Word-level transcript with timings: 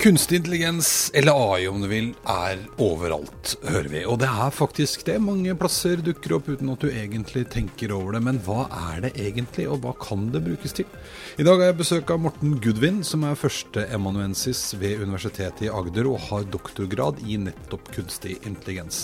Kunstig 0.00 0.36
intelligens, 0.36 1.10
eller 1.14 1.54
AI 1.54 1.66
om 1.68 1.82
du 1.82 1.86
vil, 1.90 2.06
er 2.24 2.62
overalt, 2.80 3.50
hører 3.68 3.88
vi. 3.92 4.00
Og 4.08 4.16
det 4.22 4.30
er 4.32 4.54
faktisk 4.56 5.02
det. 5.04 5.18
Mange 5.20 5.52
plasser 5.60 6.00
dukker 6.00 6.38
opp 6.38 6.46
uten 6.48 6.70
at 6.72 6.80
du 6.80 6.88
egentlig 6.88 7.42
tenker 7.52 7.92
over 7.92 8.16
det. 8.16 8.22
Men 8.24 8.38
hva 8.46 8.62
er 8.94 9.02
det 9.04 9.10
egentlig, 9.20 9.66
og 9.68 9.82
hva 9.84 9.92
kan 10.00 10.30
det 10.32 10.40
brukes 10.46 10.72
til? 10.78 10.88
I 11.36 11.44
dag 11.44 11.60
har 11.60 11.68
jeg 11.68 11.80
besøk 11.82 12.12
av 12.14 12.22
Morten 12.24 12.54
Gudvin, 12.64 13.02
som 13.04 13.26
er 13.28 13.36
førsteemanuensis 13.36 14.62
ved 14.80 15.04
Universitetet 15.04 15.66
i 15.66 15.68
Agder 15.68 16.08
og 16.08 16.24
har 16.30 16.48
doktorgrad 16.48 17.20
i 17.28 17.36
nettopp 17.44 17.92
kunstig 17.92 18.38
intelligens. 18.48 19.02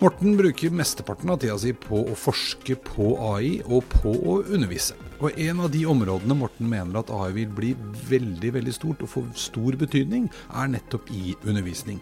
Morten 0.00 0.40
bruker 0.40 0.72
mesteparten 0.72 1.28
av 1.28 1.42
tida 1.44 1.58
si 1.60 1.74
på 1.76 2.06
å 2.08 2.16
forske 2.16 2.78
på 2.88 3.12
AI 3.34 3.58
og 3.66 3.84
på 3.98 4.16
å 4.16 4.40
undervise. 4.46 4.96
Og 5.18 5.34
en 5.42 5.60
av 5.64 5.70
de 5.74 5.80
områdene 5.90 6.36
Morten 6.38 6.68
mener 6.70 7.00
at 7.00 7.10
AI 7.10 7.32
vil 7.40 7.50
bli 7.50 7.72
veldig 8.06 8.52
veldig 8.54 8.74
stort 8.74 9.00
og 9.02 9.10
få 9.10 9.24
stor 9.38 9.74
betydning, 9.80 10.28
er 10.48 10.70
nettopp 10.72 11.10
i 11.14 11.34
undervisning. 11.44 12.00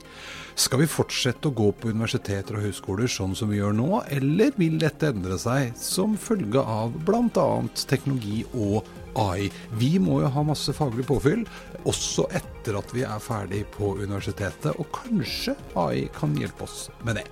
Skal 0.56 0.82
vi 0.82 0.90
fortsette 0.90 1.50
å 1.50 1.56
gå 1.56 1.70
på 1.76 1.90
universiteter 1.92 2.56
og 2.56 2.66
høyskoler 2.66 3.10
sånn 3.10 3.34
som 3.36 3.50
vi 3.52 3.60
gjør 3.60 3.76
nå, 3.76 3.88
eller 4.18 4.54
vil 4.60 4.78
dette 4.80 5.10
endre 5.12 5.38
seg 5.40 5.74
som 5.80 6.16
følge 6.20 6.62
av 6.62 6.94
bl.a. 7.06 7.48
teknologi 7.86 8.42
og 8.54 8.86
AI? 9.20 9.48
Vi 9.80 9.96
må 10.02 10.20
jo 10.24 10.32
ha 10.32 10.44
masse 10.46 10.72
faglig 10.76 11.06
påfyll, 11.08 11.46
også 11.86 12.28
etter 12.36 12.78
at 12.80 12.94
vi 12.96 13.04
er 13.06 13.22
ferdig 13.22 13.64
på 13.76 13.94
universitetet, 14.00 14.72
og 14.76 14.88
kanskje 14.96 15.56
AI 15.78 16.06
kan 16.16 16.36
hjelpe 16.40 16.66
oss 16.68 16.86
med 17.04 17.20
det. 17.20 17.26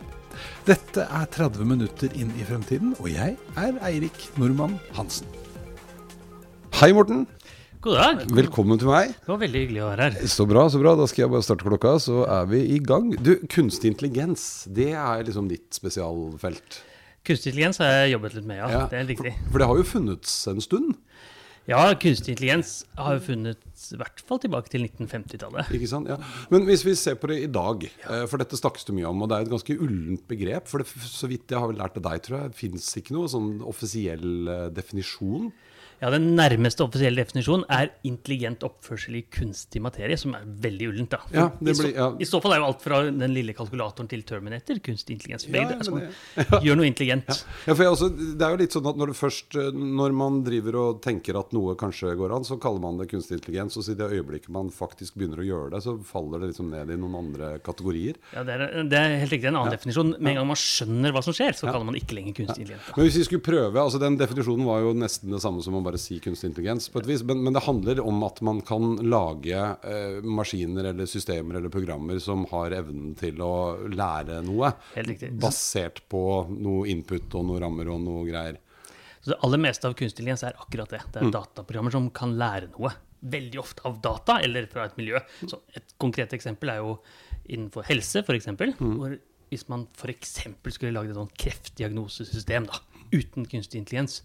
Dette 0.67 1.05
er 1.07 1.27
30 1.31 1.67
minutter 1.69 2.13
inn 2.19 2.33
i 2.39 2.47
fremtiden, 2.47 2.95
og 2.99 3.09
jeg 3.13 3.37
er 3.61 3.81
Eirik 3.87 4.29
Normann 4.41 4.79
Hansen. 4.97 5.29
Hei, 6.75 6.91
Morten. 6.93 7.29
God 7.85 7.99
dag. 8.01 8.21
Velkommen 8.33 8.79
til 8.81 8.89
meg. 8.89 9.11
Det 9.21 9.29
var 9.29 9.41
veldig 9.43 9.61
hyggelig 9.61 9.81
å 9.85 9.89
være 9.91 10.05
her. 10.07 10.29
Så 10.33 10.47
bra, 10.49 10.63
så 10.73 10.79
bra. 10.81 10.95
Da 10.97 11.05
skal 11.11 11.27
jeg 11.27 11.31
bare 11.35 11.45
starte 11.45 11.67
klokka, 11.67 11.91
så 12.01 12.23
er 12.33 12.47
vi 12.49 12.63
i 12.73 12.79
gang. 12.81 13.11
Du, 13.21 13.35
kunstig 13.53 13.91
intelligens, 13.93 14.45
det 14.73 14.95
er 14.97 15.27
liksom 15.27 15.51
ditt 15.51 15.77
spesialfelt. 15.77 16.79
Kunstig 17.29 17.53
intelligens 17.53 17.83
har 17.85 17.93
jeg 17.93 18.15
jobbet 18.15 18.39
litt 18.39 18.47
med, 18.49 18.63
ja. 18.63 18.87
Det 18.89 19.03
er 19.03 19.05
riktig. 19.11 19.35
For, 19.37 19.51
for 19.51 19.61
det 19.61 19.69
har 19.69 19.83
jo 19.83 19.85
funnets 19.91 20.39
en 20.55 20.65
stund? 20.65 20.97
Ja, 21.69 21.83
kunstig 22.01 22.33
intelligens 22.33 22.73
har 22.97 23.19
jo 23.19 23.27
funnet 23.29 23.85
i 23.93 24.01
hvert 24.01 24.25
fall 24.33 24.41
tilbake 24.41 24.73
til 24.73 24.89
1950-tallet. 24.89 25.77
Ikke 25.77 25.93
sant, 25.93 26.09
ja. 26.09 26.17
Men 26.57 26.65
hvis 26.71 26.87
vi 26.89 26.97
ser 26.97 27.21
på 27.21 27.29
det 27.35 27.43
i 27.45 27.53
dag, 27.53 27.85
eh, 27.85 28.25
for 28.33 28.41
dette 28.41 28.63
snakkes 28.65 28.89
det 28.89 28.97
mye 28.97 29.13
om, 29.13 29.27
og 29.27 29.29
det 29.29 29.37
er 29.43 29.45
et 29.45 29.53
ganske 29.59 29.77
ullent 29.77 30.25
begrep. 30.33 30.73
For 30.73 30.81
det, 30.81 30.89
så 31.05 31.29
vidt 31.29 31.53
jeg 31.53 31.61
har 31.61 31.69
vel 31.69 31.85
lært 31.85 32.01
av 32.01 32.09
deg, 32.09 32.25
tror 32.25 32.41
jeg, 32.47 32.57
fins 32.65 32.89
ikke 32.97 33.21
noe 33.21 33.29
sånn 33.29 33.59
offisiell 33.69 34.49
eh, 34.49 34.69
definisjon. 34.73 35.53
Ja, 36.05 36.11
Den 36.13 36.35
nærmeste 36.37 36.85
offisielle 36.85 37.23
definisjonen 37.23 37.65
er 37.73 37.89
intelligent 38.05 38.65
oppførsel 38.67 39.17
i 39.17 39.23
kunstig 39.33 39.81
materie, 39.81 40.19
som 40.21 40.35
er 40.37 40.43
veldig 40.45 40.89
ullent. 40.91 41.15
da. 41.15 41.21
Ja, 41.33 41.47
det 41.57 41.73
blir, 41.79 41.95
ja. 41.97 42.11
I, 42.13 42.27
så, 42.27 42.27
I, 42.27 42.29
så, 42.29 42.41
fall 42.45 42.53
er 42.53 42.61
jo 42.61 42.67
alt 42.69 42.83
fra 42.85 42.99
den 43.09 43.33
lille 43.33 43.55
kalkulatoren 43.57 44.11
til 44.11 44.25
Terminator 44.29 44.83
kunstig 44.85 45.17
intelligens. 45.17 45.47
Ja, 45.49 45.65
altså, 45.73 46.03
ja. 46.37 46.61
Gjør 46.67 46.77
noe 46.77 46.91
intelligent. 46.91 47.45
Ja, 47.65 47.77
også, 47.89 48.11
Det 48.13 48.45
er 48.45 48.53
jo 48.53 48.61
litt 48.61 48.77
sånn 48.77 48.91
at 48.91 49.01
når, 49.01 49.15
først, 49.17 49.57
når 49.73 50.17
man 50.19 50.43
driver 50.45 50.79
og 50.83 51.01
tenker 51.05 51.39
at 51.41 51.57
noe 51.57 51.73
kanskje 51.81 52.13
går 52.21 52.37
an, 52.37 52.45
så 52.45 52.59
kaller 52.61 52.85
man 52.85 53.01
det 53.01 53.09
kunstig 53.09 53.39
intelligens. 53.41 53.79
Og 53.81 53.87
så 53.87 53.95
i 53.95 53.99
det 54.03 54.11
øyeblikket 54.13 54.53
man 54.53 54.69
faktisk 54.75 55.17
begynner 55.17 55.41
å 55.41 55.49
gjøre 55.49 55.73
det, 55.77 55.83
så 55.87 55.97
faller 56.05 56.45
det 56.45 56.53
liksom 56.53 56.69
ned 56.75 56.93
i 56.93 57.01
noen 57.01 57.17
andre 57.23 57.55
kategorier. 57.65 58.21
Ja, 58.37 58.45
Det 58.45 58.59
er, 58.59 58.77
det 58.93 59.01
er 59.01 59.17
helt 59.25 59.33
riktig 59.33 59.49
en 59.49 59.61
annen 59.63 59.73
definisjon. 59.73 60.13
Med 60.19 60.35
en 60.35 60.43
gang 60.43 60.53
man 60.53 60.61
skjønner 60.61 61.17
hva 61.17 61.25
som 61.25 61.37
skjer, 61.37 61.57
så 61.57 61.71
kaller 61.71 61.89
man 61.89 61.97
ikke 61.97 62.21
lenger 62.21 62.37
kunstig 62.43 62.67
intelligens. 62.67 62.93
Men 62.93 63.09
hvis 63.09 63.19
vi 63.23 63.27
skulle 63.31 63.49
prøve, 63.49 63.81
altså 63.81 64.03
Den 64.05 64.21
definisjonen 64.21 64.69
var 64.69 64.85
jo 64.85 64.93
nesten 64.99 65.33
det 65.33 65.41
samme 65.41 65.65
som 65.65 65.79
å 65.79 65.83
bare 65.85 65.94
si 66.01 66.19
kunstig 66.23 66.51
intelligens 66.51 66.89
på 66.93 67.01
et 67.03 67.09
vis. 67.09 67.23
Men, 67.27 67.43
men 67.47 67.57
det 67.57 67.65
handler 67.67 68.01
om 68.05 68.23
at 68.27 68.41
man 68.47 68.61
kan 68.67 68.97
lage 69.03 69.57
eh, 69.59 70.21
maskiner 70.25 70.91
eller 70.91 71.09
systemer 71.11 71.59
eller 71.59 71.73
programmer 71.73 72.21
som 72.23 72.47
har 72.53 72.77
evnen 72.77 73.15
til 73.19 73.41
å 73.45 73.55
lære 73.91 74.43
noe. 74.47 74.75
Basert 75.43 76.03
på 76.13 76.23
noe 76.53 76.87
input 76.93 77.35
og 77.39 77.49
noe 77.51 77.65
rammer 77.65 77.91
og 77.95 78.01
noe 78.05 78.25
greier. 78.29 78.61
Så 79.25 79.33
Det 79.33 79.41
aller 79.47 79.63
meste 79.65 79.89
av 79.89 79.95
kunstig 79.97 80.21
intelligens 80.21 80.45
er 80.45 80.57
akkurat 80.61 80.91
det. 80.93 81.05
Det 81.13 81.21
er 81.23 81.31
mm. 81.31 81.35
dataprogrammer 81.35 81.95
som 81.95 82.11
kan 82.13 82.35
lære 82.41 82.73
noe. 82.75 82.93
Veldig 83.25 83.61
ofte 83.63 83.87
av 83.89 84.01
data 84.05 84.41
eller 84.45 84.67
fra 84.69 84.85
et 84.85 84.99
miljø. 85.01 85.21
Så 85.47 85.63
et 85.73 85.95
konkret 86.03 86.35
eksempel 86.37 86.75
er 86.75 86.83
jo 86.85 86.99
innenfor 87.45 87.87
helse, 87.89 88.21
f.eks. 88.21 88.51
Mm. 88.53 88.99
Hvor 88.99 89.17
hvis 89.55 89.69
man 89.71 89.87
f.eks. 89.95 90.35
skulle 90.75 90.93
lagd 90.95 91.13
et 91.13 91.19
sånt 91.19 91.39
kreftdiagnosesystem 91.41 92.69
da, 92.69 92.81
uten 93.15 93.47
kunstig 93.49 93.81
intelligens, 93.81 94.23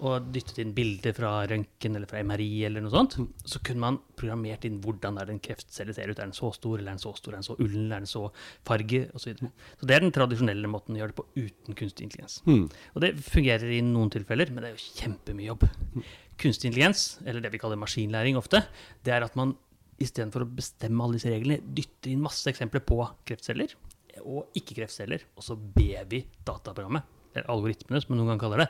og 0.00 0.30
dyttet 0.32 0.58
inn 0.62 0.72
bilder 0.76 1.12
fra 1.16 1.30
røntgen 1.50 1.96
eller 1.98 2.08
fra 2.08 2.22
MRI, 2.24 2.48
eller 2.64 2.84
noe 2.84 2.92
sånt, 2.92 3.18
så 3.44 3.60
kunne 3.64 3.82
man 3.84 3.98
programmert 4.16 4.64
inn 4.64 4.78
hvordan 4.84 5.18
er 5.20 5.32
en 5.32 5.40
kreftcelle 5.44 5.92
ser 5.96 6.08
ut. 6.08 6.16
Er 6.18 6.30
den 6.30 6.36
så 6.36 6.50
stor, 6.56 6.78
eller 6.78 6.92
er 6.92 6.96
den 6.96 7.02
så 7.02 7.12
stor, 7.18 7.34
er 7.34 7.40
den 7.40 7.48
så 7.48 7.56
ullen, 7.58 7.90
er 7.90 8.04
den 8.04 8.10
så 8.10 8.24
farge, 8.66 9.02
osv. 9.12 9.20
Så, 9.20 9.30
videre. 9.30 9.52
så 9.76 9.88
det 9.90 9.96
er 9.96 10.04
den 10.04 10.14
tradisjonelle 10.16 10.72
måten 10.72 10.96
å 10.96 11.02
gjøre 11.02 11.12
det 11.12 11.18
på 11.20 11.26
uten 11.36 11.78
kunstig 11.78 12.08
intelligens. 12.08 12.38
Mm. 12.48 12.64
Og 12.94 13.04
det 13.04 13.12
fungerer 13.28 13.76
i 13.76 13.82
noen 13.84 14.12
tilfeller, 14.14 14.52
men 14.54 14.64
det 14.64 14.72
er 14.72 14.78
jo 14.78 15.00
kjempemye 15.02 15.50
jobb. 15.50 15.68
Kunstig 16.40 16.70
intelligens, 16.70 17.04
eller 17.26 17.44
det 17.44 17.52
vi 17.52 17.60
kaller 17.60 17.80
maskinlæring 17.80 18.40
ofte, 18.40 18.64
det 19.04 19.16
er 19.16 19.28
at 19.28 19.36
man 19.38 19.54
istedenfor 20.00 20.46
å 20.46 20.50
bestemme 20.56 21.04
alle 21.04 21.18
disse 21.20 21.28
reglene, 21.28 21.60
dytter 21.76 22.14
inn 22.14 22.24
masse 22.24 22.48
eksempler 22.48 22.80
på 22.88 23.02
kreftceller 23.28 23.76
og 24.20 24.56
ikke-kreftceller, 24.56 25.26
og 25.36 25.44
så 25.44 25.56
ber 25.56 26.08
vi 26.10 26.24
dataprogrammet, 26.46 27.04
eller 27.34 27.52
algoritmene 27.52 28.00
som 28.02 28.14
man 28.14 28.22
noen 28.22 28.32
gang 28.32 28.40
kaller 28.42 28.64
det, 28.64 28.68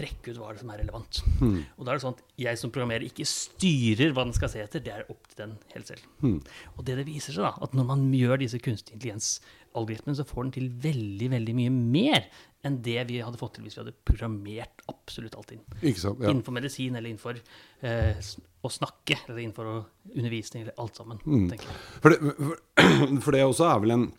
trekke 0.00 0.32
ut 0.32 0.40
hva 0.40 0.50
det 0.54 0.62
som 0.62 0.72
er 0.72 0.82
relevant. 0.82 1.22
Mm. 1.40 1.56
Og 1.76 1.84
da 1.84 1.92
er 1.92 1.98
det 1.98 2.04
sånn 2.04 2.16
at 2.16 2.36
jeg 2.40 2.60
som 2.60 2.72
programmerer 2.72 3.06
ikke 3.06 3.28
styrer 3.28 4.14
hva 4.16 4.26
den 4.26 4.36
skal 4.36 4.52
se 4.52 4.62
etter, 4.64 4.82
det 4.84 4.94
er 4.94 5.08
opp 5.12 5.28
til 5.28 5.42
den 5.42 5.56
helt 5.74 5.90
selv. 5.92 6.06
Mm. 6.24 6.38
Og 6.76 6.84
det 6.88 7.00
det 7.00 7.08
viser 7.08 7.36
seg, 7.36 7.46
da, 7.46 7.54
at 7.66 7.76
når 7.76 7.88
man 7.92 8.06
gjør 8.16 8.40
disse 8.42 8.60
kunstig 8.62 8.96
intelligens-algoritmene, 8.96 10.18
så 10.18 10.28
får 10.28 10.46
den 10.46 10.54
til 10.56 10.70
veldig, 10.88 11.32
veldig 11.36 11.56
mye 11.60 11.74
mer 11.74 12.30
enn 12.66 12.80
det 12.84 12.98
vi 13.08 13.20
hadde 13.24 13.40
fått 13.40 13.56
til 13.56 13.64
hvis 13.64 13.78
vi 13.78 13.82
hadde 13.84 13.96
programmert 14.04 14.82
absolutt 14.90 15.36
alt 15.38 15.54
inn. 15.56 15.62
Sant, 15.96 16.20
ja. 16.20 16.28
Innenfor 16.28 16.56
medisin 16.56 16.96
eller 16.98 17.08
innenfor 17.08 17.38
eh, 17.40 18.32
å 18.60 18.72
snakke 18.72 19.22
eller 19.26 19.40
innenfor 19.40 19.70
undervisning 20.12 20.66
eller 20.66 20.76
alt 20.82 21.00
sammen. 21.00 21.22
Mm. 21.24 21.54
For, 22.02 22.12
det, 22.12 22.34
for, 22.36 22.58
for 23.24 23.36
det 23.36 23.46
også 23.46 23.70
er 23.70 23.86
vel 23.86 23.96
en 23.96 24.10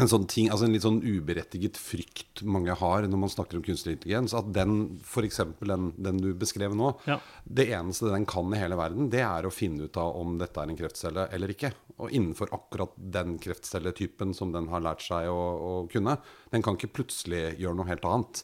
en 0.00 0.10
sånn 0.10 0.24
ting, 0.30 0.48
altså 0.50 0.66
en 0.66 0.74
litt 0.74 0.82
sånn 0.82 1.02
uberettiget 1.04 1.78
frykt 1.78 2.42
mange 2.42 2.74
har 2.80 3.06
når 3.06 3.20
man 3.24 3.30
snakker 3.30 3.60
om 3.60 3.64
kunstig 3.66 3.94
intelligens. 3.94 4.34
At 4.34 4.48
den, 4.54 4.98
f.eks. 5.06 5.40
Den, 5.62 5.92
den 6.02 6.18
du 6.22 6.32
beskrev 6.38 6.74
nå, 6.74 6.90
ja. 7.06 7.20
det 7.44 7.68
eneste 7.76 8.10
den 8.10 8.26
kan 8.30 8.50
i 8.50 8.58
hele 8.58 8.78
verden, 8.80 9.06
det 9.12 9.22
er 9.22 9.46
å 9.46 9.54
finne 9.54 9.86
ut 9.86 9.98
av 10.00 10.18
om 10.18 10.34
dette 10.40 10.58
er 10.58 10.72
en 10.72 10.80
kreftcelle 10.80 11.28
eller 11.36 11.54
ikke. 11.54 11.70
Og 12.02 12.10
innenfor 12.10 12.50
akkurat 12.56 12.98
den 12.98 13.38
kreftcelletypen 13.42 14.34
som 14.34 14.54
den 14.54 14.66
har 14.72 14.82
lært 14.82 15.04
seg 15.06 15.30
å, 15.30 15.38
å 15.38 15.74
kunne. 15.92 16.18
Den 16.50 16.66
kan 16.66 16.78
ikke 16.78 16.94
plutselig 16.98 17.46
gjøre 17.62 17.78
noe 17.78 17.90
helt 17.92 18.08
annet. 18.10 18.42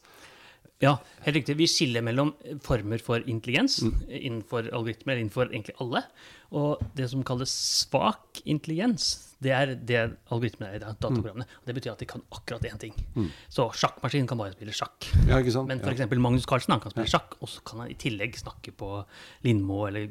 Ja, 0.81 0.95
helt 1.27 1.37
riktig. 1.37 1.59
Vi 1.59 1.69
skiller 1.69 2.05
mellom 2.05 2.31
former 2.65 3.03
for 3.05 3.27
intelligens 3.29 3.83
mm. 3.85 3.97
innenfor 4.09 4.71
algoritmer, 4.73 5.19
innenfor 5.21 5.51
egentlig 5.51 5.75
alle, 5.83 6.07
og 6.51 6.81
det 6.99 7.07
som 7.11 7.23
kalles 7.27 7.51
svak 7.51 8.43
intelligens. 8.49 9.29
Det 9.41 9.53
er 9.57 9.71
det 9.73 10.01
algoritmene 10.29 10.69
er 10.69 10.77
i 10.77 10.81
dataprogrammene. 10.83 11.47
Mm. 11.47 11.61
Og 11.63 11.69
det 11.69 11.75
betyr 11.79 11.93
at 11.95 12.03
de 12.03 12.09
kan 12.11 12.21
akkurat 12.35 12.65
én 12.69 12.81
ting. 12.83 12.93
Mm. 13.15 13.31
Så 13.49 13.65
sjakkmaskinen 13.81 14.27
kan 14.29 14.37
bare 14.37 14.53
spille 14.53 14.75
sjakk. 14.77 15.07
Ja, 15.31 15.39
Men 15.65 15.81
f.eks. 15.81 16.03
Ja. 16.03 16.09
Magnus 16.21 16.45
Carlsen 16.51 16.75
han 16.75 16.83
kan 16.83 16.93
spille 16.93 17.09
sjakk, 17.09 17.39
og 17.41 17.49
så 17.49 17.63
kan 17.65 17.81
han 17.81 17.93
i 17.93 17.97
tillegg 17.97 18.37
snakke 18.37 18.75
på 18.77 18.91
Lindmo 19.47 19.87
eller 19.89 20.11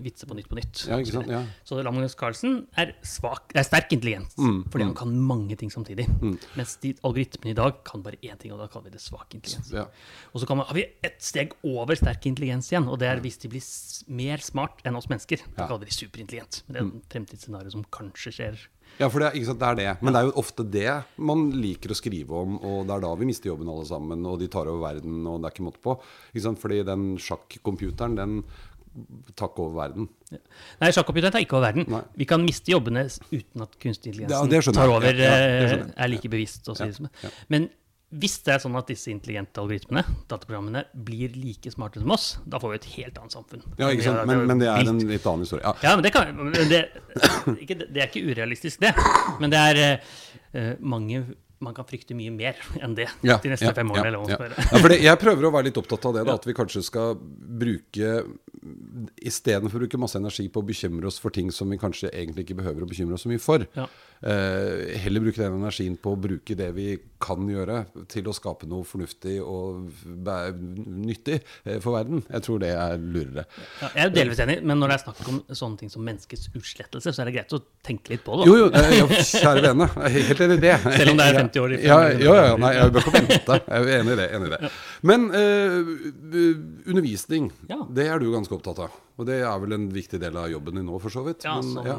vitse 0.00 0.28
på 0.30 0.38
Nytt 0.38 0.48
på 0.48 0.56
Nytt. 0.56 0.84
Ja? 0.88 1.00
Ja. 1.28 1.42
Så 1.66 1.82
Magnus 1.84 2.16
Carlsen 2.16 2.62
er, 2.80 2.94
svak, 3.04 3.52
er 3.52 3.66
sterk 3.68 3.92
intelligens, 3.92 4.38
mm. 4.38 4.62
fordi 4.72 4.86
han 4.86 4.94
mm. 4.94 4.98
kan 5.02 5.12
mange 5.28 5.58
ting 5.60 5.74
samtidig. 5.74 6.08
Mm. 6.22 6.38
Mens 6.56 6.78
de 6.80 6.94
algoritmene 7.04 7.52
i 7.52 7.58
dag 7.60 7.82
kan 7.84 8.06
bare 8.06 8.22
én 8.24 8.40
ting, 8.40 8.54
og 8.56 8.62
da 8.62 8.70
kaller 8.70 8.88
vi 8.88 8.96
det 8.96 9.04
svak 9.04 9.36
intelligens. 9.36 9.74
Ja. 9.76 9.88
Og 10.32 10.40
så 10.40 10.48
man, 10.54 10.64
har 10.70 10.78
vi 10.78 10.86
et 11.04 11.20
steg 11.20 11.52
over 11.66 11.98
sterk 12.00 12.24
intelligens 12.30 12.72
igjen, 12.72 12.88
og 12.88 13.02
det 13.02 13.10
er 13.10 13.20
hvis 13.20 13.42
de 13.44 13.52
blir 13.52 13.68
mer 14.22 14.40
smart 14.44 14.80
enn 14.88 14.96
oss 14.96 15.10
mennesker. 15.12 15.44
Da 15.58 15.66
kaller 15.66 15.79
vi 15.88 15.94
superintelligent. 15.94 16.62
Det 16.68 16.80
er 16.80 16.86
et 16.86 17.14
fremtidsscenario 17.14 17.72
som 17.74 17.86
kanskje 17.94 18.34
skjer 18.36 18.68
ja, 18.98 19.08
for 19.08 19.22
det, 19.22 19.30
det, 19.38 19.66
er 19.66 19.76
det. 19.78 19.90
Men 20.04 20.12
det 20.12 20.20
er 20.20 20.28
jo 20.28 20.40
ofte 20.42 20.64
det 20.66 20.88
man 21.24 21.46
liker 21.56 21.92
å 21.94 21.96
skrive 21.96 22.42
om, 22.42 22.58
og 22.58 22.82
det 22.88 22.96
er 22.96 23.04
da 23.04 23.12
vi 23.20 23.28
mister 23.28 23.52
jobben 23.52 23.70
alle 23.72 23.86
sammen, 23.88 24.26
og 24.28 24.40
de 24.42 24.50
tar 24.52 24.68
over 24.68 24.82
verden, 24.82 25.22
og 25.24 25.40
det 25.40 25.48
er 25.48 25.54
ikke 25.54 25.68
måte 25.68 25.84
på. 25.84 25.96
Ikke 26.34 26.52
Fordi 26.60 26.82
den 26.88 27.06
sjakkomputeren, 27.22 28.18
den 28.18 28.42
tar 29.38 29.52
ikke 29.52 29.64
over 29.64 29.76
verden. 29.78 30.08
Ja. 30.34 30.40
Nei, 30.82 30.90
sjakkomputeren 30.96 31.36
tar 31.36 31.44
ikke 31.44 31.56
over 31.56 31.68
verden. 31.70 31.86
Nei. 31.92 32.02
Vi 32.20 32.28
kan 32.28 32.44
miste 32.44 32.74
jobbene 32.74 33.06
uten 33.08 33.64
at 33.64 33.78
kunstig 33.80 34.12
intelligens 34.12 34.72
tar 34.74 34.92
over, 34.92 35.08
ja, 35.14 35.36
ja, 35.38 35.82
er 35.94 36.10
like 36.10 36.32
bevisst. 36.32 36.68
Men 37.52 37.70
hvis 38.10 38.40
det 38.42 38.56
er 38.56 38.62
sånn 38.62 38.74
at 38.78 38.88
disse 38.90 39.10
intelligente 39.12 39.62
algoritmene, 39.62 40.02
dataprogrammene, 40.30 40.82
blir 41.06 41.34
like 41.38 41.70
smarte 41.70 42.02
som 42.02 42.10
oss, 42.10 42.32
da 42.42 42.58
får 42.62 42.72
vi 42.72 42.80
et 42.80 42.88
helt 42.96 43.20
annet 43.20 43.36
samfunn. 43.36 43.62
Ja, 43.78 43.90
ikke 43.94 44.08
sant? 44.08 44.24
Men, 44.26 44.42
men 44.50 44.62
det 44.62 44.66
er 44.72 44.90
en 44.90 44.98
litt 44.98 45.28
annen 45.30 45.46
historie. 45.46 45.62
Ja, 45.62 45.76
ja 45.86 45.92
men 45.94 46.06
det, 46.06 46.10
kan, 46.16 46.42
det, 46.56 46.80
ikke, 47.54 47.78
det, 47.84 48.00
er 48.00 48.08
ikke 48.08 48.24
urealistisk, 48.26 48.82
det. 48.82 48.90
Men 49.38 49.54
det 49.54 49.62
er 49.70 50.02
uh, 50.02 50.74
mange 50.82 51.22
man 51.60 51.74
kan 51.76 51.84
frykte 51.84 52.16
mye 52.16 52.32
mer 52.32 52.56
enn 52.80 52.94
det 52.96 53.04
ja, 53.20 53.36
de 53.36 53.50
neste 53.52 53.68
ja, 53.68 53.74
fem 53.76 53.90
årene. 53.92 54.16
Ja, 54.30 54.36
ja. 54.40 54.62
ja, 54.64 54.78
det, 54.88 54.96
jeg 55.04 55.20
prøver 55.20 55.44
å 55.44 55.50
være 55.52 55.68
litt 55.68 55.76
opptatt 55.76 56.06
av 56.08 56.14
det, 56.16 56.22
da, 56.24 56.36
at 56.40 56.46
vi 56.48 56.54
kanskje 56.56 56.80
skal 56.86 57.18
bruke 57.20 58.22
istedenfor 59.20 59.76
å 59.76 59.82
bruke 59.84 60.00
masse 60.00 60.16
energi 60.20 60.48
på 60.52 60.62
å 60.62 60.66
bekymre 60.66 61.10
oss 61.10 61.20
for 61.20 61.36
ting 61.36 61.52
som 61.52 61.68
vi 61.70 61.78
kanskje 61.80 62.08
egentlig 62.14 62.46
ikke 62.46 62.62
behøver 62.62 62.86
å 62.86 62.88
bekymre 62.88 63.18
oss 63.18 63.26
så 63.28 63.32
mye 63.32 63.42
for, 63.42 63.68
Ja. 63.76 63.86
Heller 64.20 65.22
bruke 65.24 65.40
den 65.40 65.54
energien 65.56 65.94
på 65.96 66.12
å 66.12 66.18
bruke 66.20 66.56
det 66.58 66.68
vi 66.76 66.90
kan 67.20 67.44
gjøre, 67.48 67.82
til 68.10 68.28
å 68.30 68.34
skape 68.36 68.66
noe 68.68 68.84
fornuftig 68.88 69.36
og 69.44 69.90
nyttig 70.88 71.38
eh, 71.64 71.78
for 71.82 71.94
verden. 71.98 72.22
Jeg 72.28 72.44
tror 72.46 72.60
det 72.62 72.70
er 72.74 72.96
lurere. 73.00 73.44
Ja, 73.80 73.90
jeg 73.94 74.04
er 74.06 74.14
delvis 74.14 74.40
enig, 74.44 74.58
men 74.64 74.80
når 74.80 74.92
det 74.92 74.96
er 74.98 75.02
snakk 75.04 75.20
om 75.32 75.40
sånne 75.60 75.82
ting 75.82 75.92
som 75.92 76.04
menneskets 76.06 76.48
utslettelse, 76.56 77.12
så 77.12 77.22
er 77.22 77.30
det 77.30 77.34
greit 77.36 77.56
å 77.56 77.60
tenke 77.86 78.14
litt 78.14 78.24
på 78.26 78.40
det. 78.40 78.46
da. 78.46 78.50
Jo, 78.50 78.58
jo, 78.62 78.70
eh, 78.80 78.96
ja, 78.98 79.24
kjære 79.30 79.64
vene. 79.68 79.90
Helt 80.16 80.44
enig 80.46 80.58
i 80.58 80.64
det. 80.64 80.74
Selv 80.86 81.12
om 81.14 81.20
det 81.20 81.28
er 81.28 81.40
50 81.40 81.64
år 81.64 81.76
i 81.76 81.82
Ja, 81.84 82.00
ja, 82.14 82.38
ja, 82.50 82.56
nei, 82.60 82.72
jeg 82.76 82.96
bør 82.96 83.06
ikke 83.06 83.16
vente. 83.18 83.60
Jeg 83.60 83.84
er 83.84 83.92
enig 84.00 84.16
i 84.16 84.20
det. 84.22 84.28
Enig 84.38 84.50
i 84.50 84.54
det. 84.56 84.72
Men 85.12 85.28
eh, 85.40 85.78
undervisning, 86.88 87.52
det 87.96 88.08
er 88.08 88.20
du 88.20 88.30
ganske 88.32 88.56
opptatt 88.56 88.84
av. 88.88 88.96
Og 89.20 89.26
det 89.28 89.42
er 89.44 89.60
vel 89.60 89.76
en 89.76 89.90
viktig 89.92 90.16
del 90.22 90.36
av 90.40 90.48
jobben 90.48 90.80
din 90.80 90.88
nå, 90.88 90.96
for 91.02 91.12
så 91.12 91.22
vidt. 91.26 91.44
Ja, 91.44 91.58
Men, 91.60 91.74
som, 91.74 91.84
ja. 91.84 91.98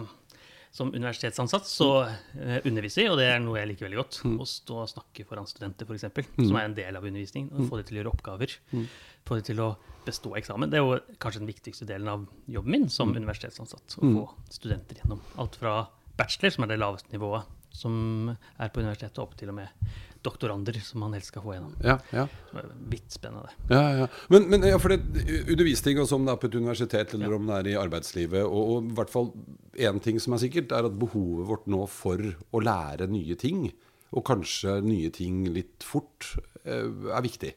Som 0.71 0.93
universitetsansatt 0.95 1.67
så 1.67 1.87
eh, 2.07 2.59
underviser 2.65 3.03
jeg, 3.03 3.11
og 3.11 3.19
det 3.19 3.27
er 3.27 3.39
noe 3.43 3.59
jeg 3.59 3.71
liker 3.73 3.87
veldig 3.89 3.99
godt. 3.99 4.19
Mm. 4.23 4.37
Å 4.39 4.47
stå 4.47 4.77
og 4.85 4.89
snakke 4.91 5.25
foran 5.27 5.49
studenter, 5.49 5.87
f.eks., 5.89 6.05
som 6.39 6.55
er 6.59 6.67
en 6.69 6.75
del 6.77 6.99
av 6.99 7.07
undervisningen. 7.07 7.51
Og 7.51 7.67
få 7.67 7.81
dem 7.81 7.89
til 7.89 7.97
å 7.97 8.01
gjøre 8.01 8.13
oppgaver. 8.15 8.55
Mm. 8.71 8.85
Få 9.27 9.39
dem 9.39 9.47
til 9.51 9.63
å 9.65 9.69
bestå 10.05 10.31
eksamen. 10.39 10.71
Det 10.71 10.79
er 10.79 10.85
jo 10.87 11.17
kanskje 11.21 11.43
den 11.43 11.51
viktigste 11.51 11.85
delen 11.89 12.07
av 12.07 12.23
jobben 12.47 12.71
min 12.77 12.87
Mm. 12.87 12.93
som 12.95 13.11
universitetsansatt. 13.15 13.97
Å 13.99 14.13
få 14.15 14.29
studenter 14.49 15.01
gjennom 15.03 15.19
alt 15.37 15.59
fra 15.59 15.75
bachelor, 16.17 16.55
som 16.55 16.63
er 16.63 16.71
det 16.73 16.79
laveste 16.81 17.11
nivået 17.13 17.57
som 17.71 18.29
er 18.59 18.67
på 18.69 18.81
universitetet, 18.81 19.19
opp 19.23 19.35
til 19.39 19.47
og 19.51 19.55
med 19.55 19.69
doktorander, 20.25 20.75
som 20.83 20.99
man 21.05 21.13
helst 21.15 21.31
skal 21.31 21.41
få 21.45 21.53
gjennom. 21.55 21.73
Ja, 21.85 21.97
ja. 22.11 22.25
Vidt 22.91 23.15
spennende. 23.15 23.49
Ja, 23.71 23.83
ja. 24.03 24.07
Men, 24.29 24.49
men 24.51 24.65
ja, 24.67 24.77
for 24.81 24.93
det, 24.93 24.99
undervisning, 25.47 26.01
altså 26.03 26.19
om 26.19 26.27
det 26.27 26.35
er 26.35 26.41
på 26.41 26.49
et 26.51 26.57
universitet 26.59 27.15
eller 27.17 27.37
om 27.37 27.47
det 27.47 27.59
er 27.61 27.69
i 27.71 27.77
arbeidslivet, 27.79 28.43
og, 28.43 28.73
og 28.75 28.91
i 28.91 28.97
hvert 28.99 29.13
fall 29.13 29.31
én 29.79 30.01
ting 30.03 30.19
som 30.19 30.35
er 30.35 30.43
sikkert, 30.43 30.73
er 30.75 30.87
at 30.87 30.99
behovet 30.99 31.47
vårt 31.47 31.67
nå 31.71 31.85
for 31.91 32.19
å 32.19 32.61
lære 32.63 33.07
nye 33.11 33.37
ting, 33.39 33.69
og 34.11 34.25
kanskje 34.27 34.79
nye 34.83 35.11
ting 35.15 35.45
litt 35.55 35.85
fort, 35.87 36.33
eh, 36.65 36.89
er 37.15 37.23
viktig. 37.23 37.53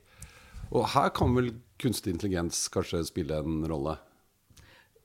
Og 0.73 0.89
her 0.95 1.11
kan 1.15 1.35
vel 1.35 1.53
kunstig 1.79 2.15
intelligens 2.15 2.69
kanskje 2.73 3.05
spille 3.07 3.39
en 3.43 3.65
rolle? 3.69 3.99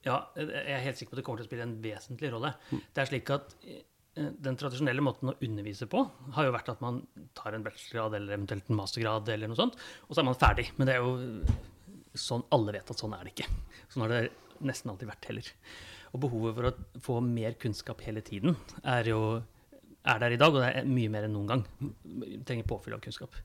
Ja, 0.06 0.30
jeg 0.38 0.50
er 0.50 0.86
helt 0.86 0.98
sikker 0.98 1.12
på 1.12 1.18
at 1.18 1.22
det 1.22 1.26
kommer 1.28 1.42
til 1.42 1.48
å 1.48 1.50
spille 1.50 1.66
en 1.68 1.80
vesentlig 1.84 2.32
rolle. 2.32 2.54
Det 2.72 3.04
er 3.04 3.10
slik 3.10 3.32
at 3.36 3.56
eh, 3.68 3.82
den 4.16 4.58
tradisjonelle 4.60 5.04
måten 5.04 5.32
å 5.32 5.38
undervise 5.46 5.90
på 5.92 6.06
har 6.36 6.48
jo 6.48 6.56
vært 6.56 6.72
at 6.74 6.82
man 6.84 7.02
tar 7.38 7.56
en 7.56 7.66
bachelorgrad 7.66 8.16
eller 8.20 8.38
eventuelt 8.38 8.70
en 8.70 8.80
mastergrad, 8.80 9.30
eller 9.34 9.52
noe 9.52 9.60
sånt, 9.60 9.78
og 10.08 10.14
så 10.14 10.22
er 10.22 10.30
man 10.30 10.40
ferdig. 10.40 10.70
Men 10.78 10.90
det 10.90 10.96
er 10.96 11.04
jo 11.04 12.18
sånn 12.18 12.46
alle 12.56 12.74
vet 12.76 12.90
at 12.90 13.02
sånn 13.02 13.16
er 13.18 13.26
det 13.26 13.36
ikke. 13.36 13.50
Sånn 13.92 14.06
har 14.06 14.16
det 14.16 14.24
nesten 14.66 14.92
alltid 14.92 15.12
vært 15.12 15.30
heller. 15.30 15.52
Og 16.14 16.24
behovet 16.26 16.58
for 16.58 16.70
å 16.70 17.02
få 17.06 17.20
mer 17.26 17.58
kunnskap 17.62 18.02
hele 18.06 18.24
tiden 18.26 18.58
er 18.84 19.12
jo 19.12 19.22
er 20.10 20.20
der 20.22 20.34
i 20.34 20.40
dag, 20.40 20.54
og 20.56 20.64
det 20.64 20.70
er 20.70 20.88
mye 20.88 21.12
mer 21.12 21.26
enn 21.28 21.34
noen 21.36 21.50
gang. 21.50 21.64
Vi 22.24 22.40
trenger 22.48 22.68
påfyll 22.70 22.96
av 22.96 23.02
kunnskap. 23.04 23.36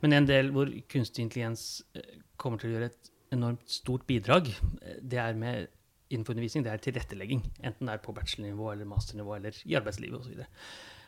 Men 0.00 0.14
en 0.16 0.28
del 0.28 0.52
hvor 0.54 0.70
kunstig 0.90 1.24
intelligens 1.24 1.82
eh, 1.98 2.20
kommer 2.40 2.60
til 2.60 2.70
å 2.70 2.76
gjøre 2.76 2.90
et 2.92 3.10
enormt 3.34 3.66
stort 3.68 4.06
bidrag, 4.08 4.48
eh, 4.80 5.00
det 5.02 5.20
er 5.20 5.38
med 5.38 5.66
innenfor 6.08 6.36
undervisning, 6.36 6.64
det 6.64 6.72
er 6.72 6.84
tilrettelegging. 6.86 7.42
Enten 7.60 7.90
det 7.90 7.96
er 7.98 8.04
på 8.04 8.14
bachelornivå 8.16 8.70
eller 8.72 8.88
masternivå 8.88 9.34
eller 9.36 9.58
i 9.66 9.76
arbeidslivet 9.76 10.22
osv. 10.22 10.46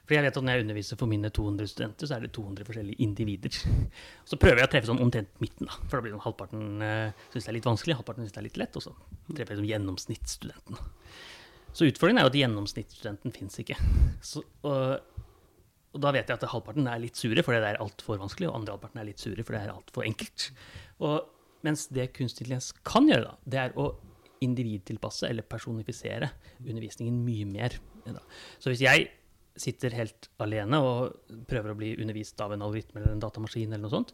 For 0.06 0.16
jeg 0.16 0.26
vet 0.26 0.38
at 0.40 0.46
når 0.46 0.56
jeg 0.56 0.64
underviser 0.64 0.98
for 0.98 1.10
mine 1.10 1.30
200 1.30 1.70
studenter, 1.70 2.08
så 2.08 2.16
er 2.16 2.24
det 2.24 2.32
200 2.34 2.66
forskjellige 2.66 3.04
individer. 3.04 3.58
Så 4.30 4.38
prøver 4.40 4.62
jeg 4.62 4.68
å 4.68 4.72
treffe 4.72 4.90
sånn 4.90 5.02
omtrent 5.04 5.30
midten, 5.42 5.68
da. 5.70 5.76
For 5.84 5.98
da 5.98 6.04
blir 6.04 6.16
det 6.16 6.22
halvparten 6.24 6.82
uh, 6.82 7.26
syns 7.30 7.46
det 7.46 7.52
er 7.52 7.56
litt 7.58 7.68
vanskelig, 7.68 7.96
halvparten 8.00 8.26
syns 8.26 8.34
det 8.34 8.42
er 8.42 8.46
litt 8.48 8.60
lett, 8.60 8.78
og 8.80 8.86
så 8.86 8.94
treffer 9.30 9.54
jeg 9.54 9.60
liksom 9.60 9.70
gjennomsnittsstudenten. 9.70 10.80
Så 11.70 11.86
utfordringen 11.86 12.22
er 12.22 12.26
jo 12.26 12.32
at 12.32 12.40
gjennomsnittsstudenten 12.40 13.34
fins 13.36 13.60
ikke. 13.62 13.78
Så, 14.26 14.42
og, 14.66 15.22
og 15.94 16.02
da 16.02 16.14
vet 16.16 16.30
jeg 16.30 16.40
at 16.40 16.48
halvparten 16.50 16.90
er 16.90 17.02
litt 17.02 17.18
sure 17.18 17.44
fordi 17.46 17.62
det 17.62 17.72
er 17.74 17.82
altfor 17.84 18.18
vanskelig, 18.22 18.50
og 18.50 18.58
andre 18.58 18.74
halvparten 18.74 19.02
er 19.02 19.10
litt 19.12 19.22
sure 19.22 19.44
fordi 19.44 19.60
det 19.60 19.64
er 19.68 19.76
altfor 19.76 20.06
enkelt. 20.08 20.50
Og, 21.06 21.20
mens 21.66 21.86
det 21.92 22.10
kunstig 22.16 22.46
intelligens 22.46 22.72
kan 22.88 23.06
gjøre, 23.10 23.30
da, 23.30 23.52
det 23.52 23.62
er 23.68 23.78
å 23.78 23.92
individtilpasse 24.40 25.28
eller 25.28 25.44
personifisere 25.46 26.30
undervisningen 26.64 27.18
mye 27.24 27.46
mer. 27.48 27.76
Så 28.58 28.72
hvis 28.72 28.84
jeg 28.86 29.10
sitter 29.60 29.94
helt 29.96 30.30
alene 30.42 30.80
og 30.82 31.40
prøver 31.50 31.72
å 31.72 31.78
bli 31.78 31.94
undervist 32.00 32.40
av 32.42 32.54
en 32.54 32.64
algoritme 32.66 33.00
eller 33.00 33.14
en 33.14 33.22
datamaskin, 33.22 33.70
eller 33.70 33.84
noe 33.84 33.94
sånt, 33.94 34.12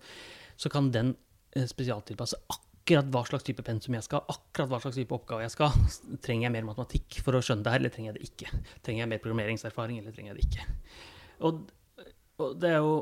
så 0.56 0.72
kan 0.72 0.90
den 0.94 1.14
eh, 1.56 1.66
spesialtilpasse 1.68 2.38
akkurat 2.52 3.08
hva 3.14 3.24
slags 3.26 3.46
type 3.46 3.64
pensum 3.66 3.96
jeg 3.96 4.06
skal, 4.06 4.22
akkurat 4.30 4.70
hva 4.70 4.80
slags 4.82 4.98
type 5.00 5.14
oppgave 5.16 5.46
jeg 5.46 5.54
skal. 5.56 5.74
Trenger 6.24 6.48
jeg 6.48 6.54
mer 6.54 6.68
matematikk 6.68 7.20
for 7.26 7.38
å 7.38 7.42
skjønne 7.42 7.66
det 7.66 7.74
her, 7.74 7.82
eller 7.82 7.94
trenger 7.94 8.12
jeg 8.12 8.18
det 8.18 8.30
ikke? 8.30 8.62
Trenger 8.86 9.04
jeg 9.04 9.12
mer 9.14 9.22
programmeringserfaring, 9.24 10.00
eller 10.02 10.14
trenger 10.14 10.32
jeg 10.32 10.38
det 10.38 10.46
ikke? 10.50 10.94
Og, 11.46 11.66
og 12.42 12.56
det 12.62 12.72
er 12.72 12.80
jo 12.84 12.96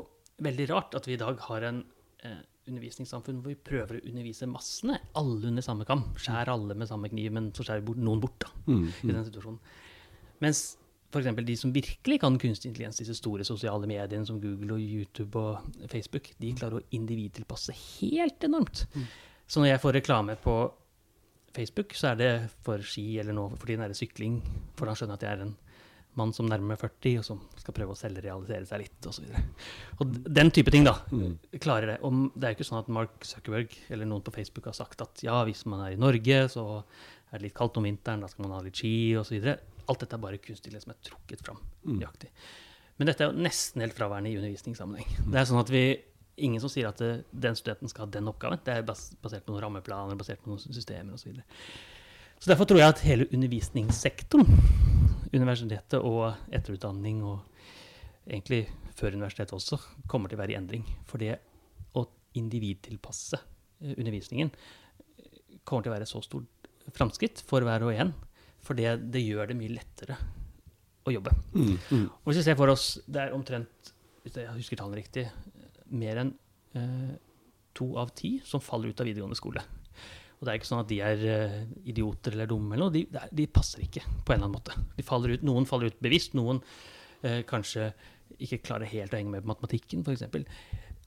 veldig 0.45 0.67
rart 0.73 0.97
at 0.97 1.07
vi 1.07 1.15
i 1.15 1.21
dag 1.21 1.39
har 1.47 1.67
en 1.69 1.83
eh, 2.25 2.41
undervisningssamfunn 2.65 3.43
hvor 3.43 3.53
vi 3.53 3.59
prøver 3.69 3.99
å 3.99 4.05
undervise 4.09 4.47
massene, 4.49 4.97
alle 5.19 5.51
under 5.51 5.65
samme 5.65 5.85
kam. 5.87 6.07
Skjær 6.17 6.49
alle 6.53 6.77
med 6.77 6.89
samme 6.89 7.11
kniv, 7.11 7.29
men 7.35 7.51
så 7.55 7.65
skjærer 7.65 7.85
bort 7.85 8.01
noen 8.01 8.23
bort, 8.23 8.39
da, 8.41 8.51
i 9.05 9.11
den 9.11 9.27
situasjonen. 9.27 9.61
Mens 10.43 10.63
f.eks. 11.15 11.45
de 11.47 11.57
som 11.59 11.73
virkelig 11.75 12.19
kan 12.21 12.39
kunstig 12.41 12.71
intelligens, 12.71 12.99
disse 13.01 13.15
store 13.17 13.45
sosiale 13.47 13.87
mediene 13.89 14.27
som 14.27 14.39
Google 14.43 14.77
og 14.77 14.83
YouTube 14.83 15.39
og 15.39 15.89
Facebook, 15.91 16.31
de 16.41 16.53
klarer 16.57 16.81
å 16.81 16.87
individtilpasse 16.95 17.75
helt 17.75 18.43
enormt. 18.43 18.85
Så 19.47 19.61
når 19.61 19.75
jeg 19.75 19.83
får 19.83 19.99
reklame 19.99 20.35
på 20.41 20.55
Facebook, 21.55 21.93
så 21.95 22.11
er 22.11 22.17
det 22.19 22.31
for 22.65 22.81
ski, 22.83 23.19
eller 23.21 23.35
nå 23.35 23.47
for 23.55 23.69
tiden 23.69 23.85
er 23.85 23.93
det 23.93 23.99
sykling, 23.99 24.41
for 24.75 24.91
han 24.91 24.97
skjønner 24.99 25.19
at 25.19 25.25
jeg 25.25 25.37
er 25.37 25.45
en 25.45 25.55
mann 26.15 26.31
som 26.35 26.47
nærmer 26.47 26.73
meg 26.73 26.79
40, 26.79 27.19
og 27.19 27.25
som 27.27 27.41
skal 27.59 27.75
prøve 27.75 27.95
å 27.95 27.99
selvrealisere 27.99 28.67
seg 28.69 28.85
litt, 28.85 29.07
osv. 29.09 29.27
Og, 29.27 29.99
og 30.03 30.29
den 30.37 30.51
type 30.55 30.71
ting, 30.71 30.87
da, 30.87 30.95
klarer 31.63 31.93
det. 31.93 31.97
Og 32.07 32.29
det 32.35 32.47
er 32.47 32.53
jo 32.53 32.59
ikke 32.59 32.67
sånn 32.69 32.81
at 32.81 32.91
Mark 32.97 33.27
Zuckerberg 33.27 33.75
eller 33.91 34.07
noen 34.09 34.23
på 34.23 34.33
Facebook 34.35 34.69
har 34.71 34.77
sagt 34.77 35.03
at 35.03 35.23
ja, 35.25 35.41
hvis 35.47 35.65
man 35.67 35.83
er 35.83 35.95
i 35.95 35.99
Norge, 35.99 36.45
så 36.55 36.65
er 37.31 37.37
det 37.37 37.49
litt 37.49 37.57
kaldt 37.57 37.79
om 37.81 37.87
vinteren, 37.87 38.23
da 38.23 38.31
skal 38.31 38.47
man 38.47 38.55
ha 38.57 38.63
litt 38.63 38.79
ski, 38.79 38.95
osv. 39.19 39.49
Alt 39.91 40.03
dette 40.03 40.17
er 40.17 40.23
bare 40.23 40.41
kunstig 40.41 40.73
som 40.75 40.93
er 40.93 41.01
trukket 41.05 41.43
fram 41.45 41.61
nøyaktig. 41.85 42.31
Men 42.97 43.09
dette 43.09 43.25
er 43.25 43.31
jo 43.31 43.45
nesten 43.45 43.83
helt 43.83 43.95
fraværende 43.95 44.31
i 44.31 44.37
undervisningssammenheng. 44.39 45.09
Det 45.27 45.39
er 45.39 45.49
sånn 45.49 45.61
at 45.61 45.73
vi 45.73 45.85
Ingen 46.35 46.59
som 46.59 46.67
sier 46.67 46.89
at 46.89 46.99
det, 46.99 47.23
den 47.31 47.55
studenten 47.55 47.87
skal 47.87 48.03
ha 48.03 48.11
den 48.11 48.27
oppgaven. 48.27 48.59
Det 48.65 48.73
er 48.73 48.81
basert 48.83 49.45
på 49.45 49.53
noen 49.53 49.61
rammeplaner, 49.63 50.17
basert 50.19 50.41
på 50.43 50.49
noen 50.51 50.59
systemer 50.59 51.15
osv. 51.15 51.21
Så, 51.21 51.29
videre. 51.29 51.45
så 52.43 52.49
derfor 52.51 52.67
tror 52.67 52.81
jeg 52.81 52.91
at 52.91 53.03
hele 53.07 53.27
undervisningssektoren, 53.29 54.49
universitetet 55.31 55.95
og 56.03 56.35
etterutdanning, 56.51 57.21
og 57.23 58.27
egentlig 58.27 58.65
før 58.99 59.15
universitetet 59.15 59.55
også, 59.55 59.79
kommer 60.11 60.27
til 60.27 60.35
å 60.35 60.41
være 60.43 60.57
i 60.57 60.59
endring. 60.59 60.83
For 61.07 61.23
det 61.23 61.37
å 61.95 62.03
individtilpasse 62.35 63.39
eh, 63.39 63.95
undervisningen 63.95 64.51
eh, 64.51 65.39
kommer 65.63 65.87
til 65.87 65.93
å 65.93 65.95
være 65.95 66.09
så 66.09 66.19
stort 66.25 66.67
framskritt 66.99 67.45
for 67.47 67.63
hver 67.63 67.87
og 67.87 67.95
en. 67.95 68.11
For 68.65 68.77
det, 68.77 68.97
det 69.13 69.21
gjør 69.21 69.51
det 69.51 69.59
mye 69.59 69.75
lettere 69.75 70.17
å 71.05 71.13
jobbe. 71.13 71.35
Og 72.23 72.29
hvis 72.31 72.41
vi 72.41 72.45
ser 72.47 72.57
for 72.57 72.71
oss 72.73 72.95
Det 73.05 73.21
er 73.21 73.35
omtrent, 73.35 73.91
hvis 74.25 74.39
jeg 74.41 74.55
husker 74.55 74.79
tallene 74.79 74.97
riktig, 75.03 75.27
mer 75.93 76.23
enn 76.23 76.31
eh, 76.73 77.11
to 77.77 77.91
av 78.01 78.13
ti 78.17 78.39
som 78.47 78.63
faller 78.63 78.89
ut 78.89 79.01
av 79.03 79.05
videregående 79.05 79.37
skole. 79.37 79.61
Og 80.39 80.47
det 80.47 80.51
er 80.51 80.59
ikke 80.59 80.69
sånn 80.71 80.81
at 80.81 80.89
de 80.89 80.97
er 81.05 81.21
eh, 81.29 81.59
idioter 81.91 82.33
eller 82.35 82.49
dumme, 82.49 82.73
eller 82.75 82.89
noe. 82.89 82.95
De, 82.95 83.05
de 83.37 83.45
passer 83.51 83.85
ikke 83.85 84.01
på 84.03 84.33
en 84.33 84.39
eller 84.39 84.47
annen 84.47 84.57
måte. 84.57 84.75
De 84.97 85.05
faller 85.05 85.35
ut, 85.35 85.45
noen 85.45 85.67
faller 85.69 85.93
ut 85.93 86.01
bevisst, 86.03 86.33
noen 86.37 86.63
eh, 87.21 87.43
kanskje 87.47 87.91
ikke 88.41 88.63
klarer 88.65 88.89
helt 88.89 89.13
å 89.13 89.19
henge 89.19 89.31
med 89.31 89.45
på 89.45 89.51
matematikken, 89.53 90.03
f.eks. 90.03 90.25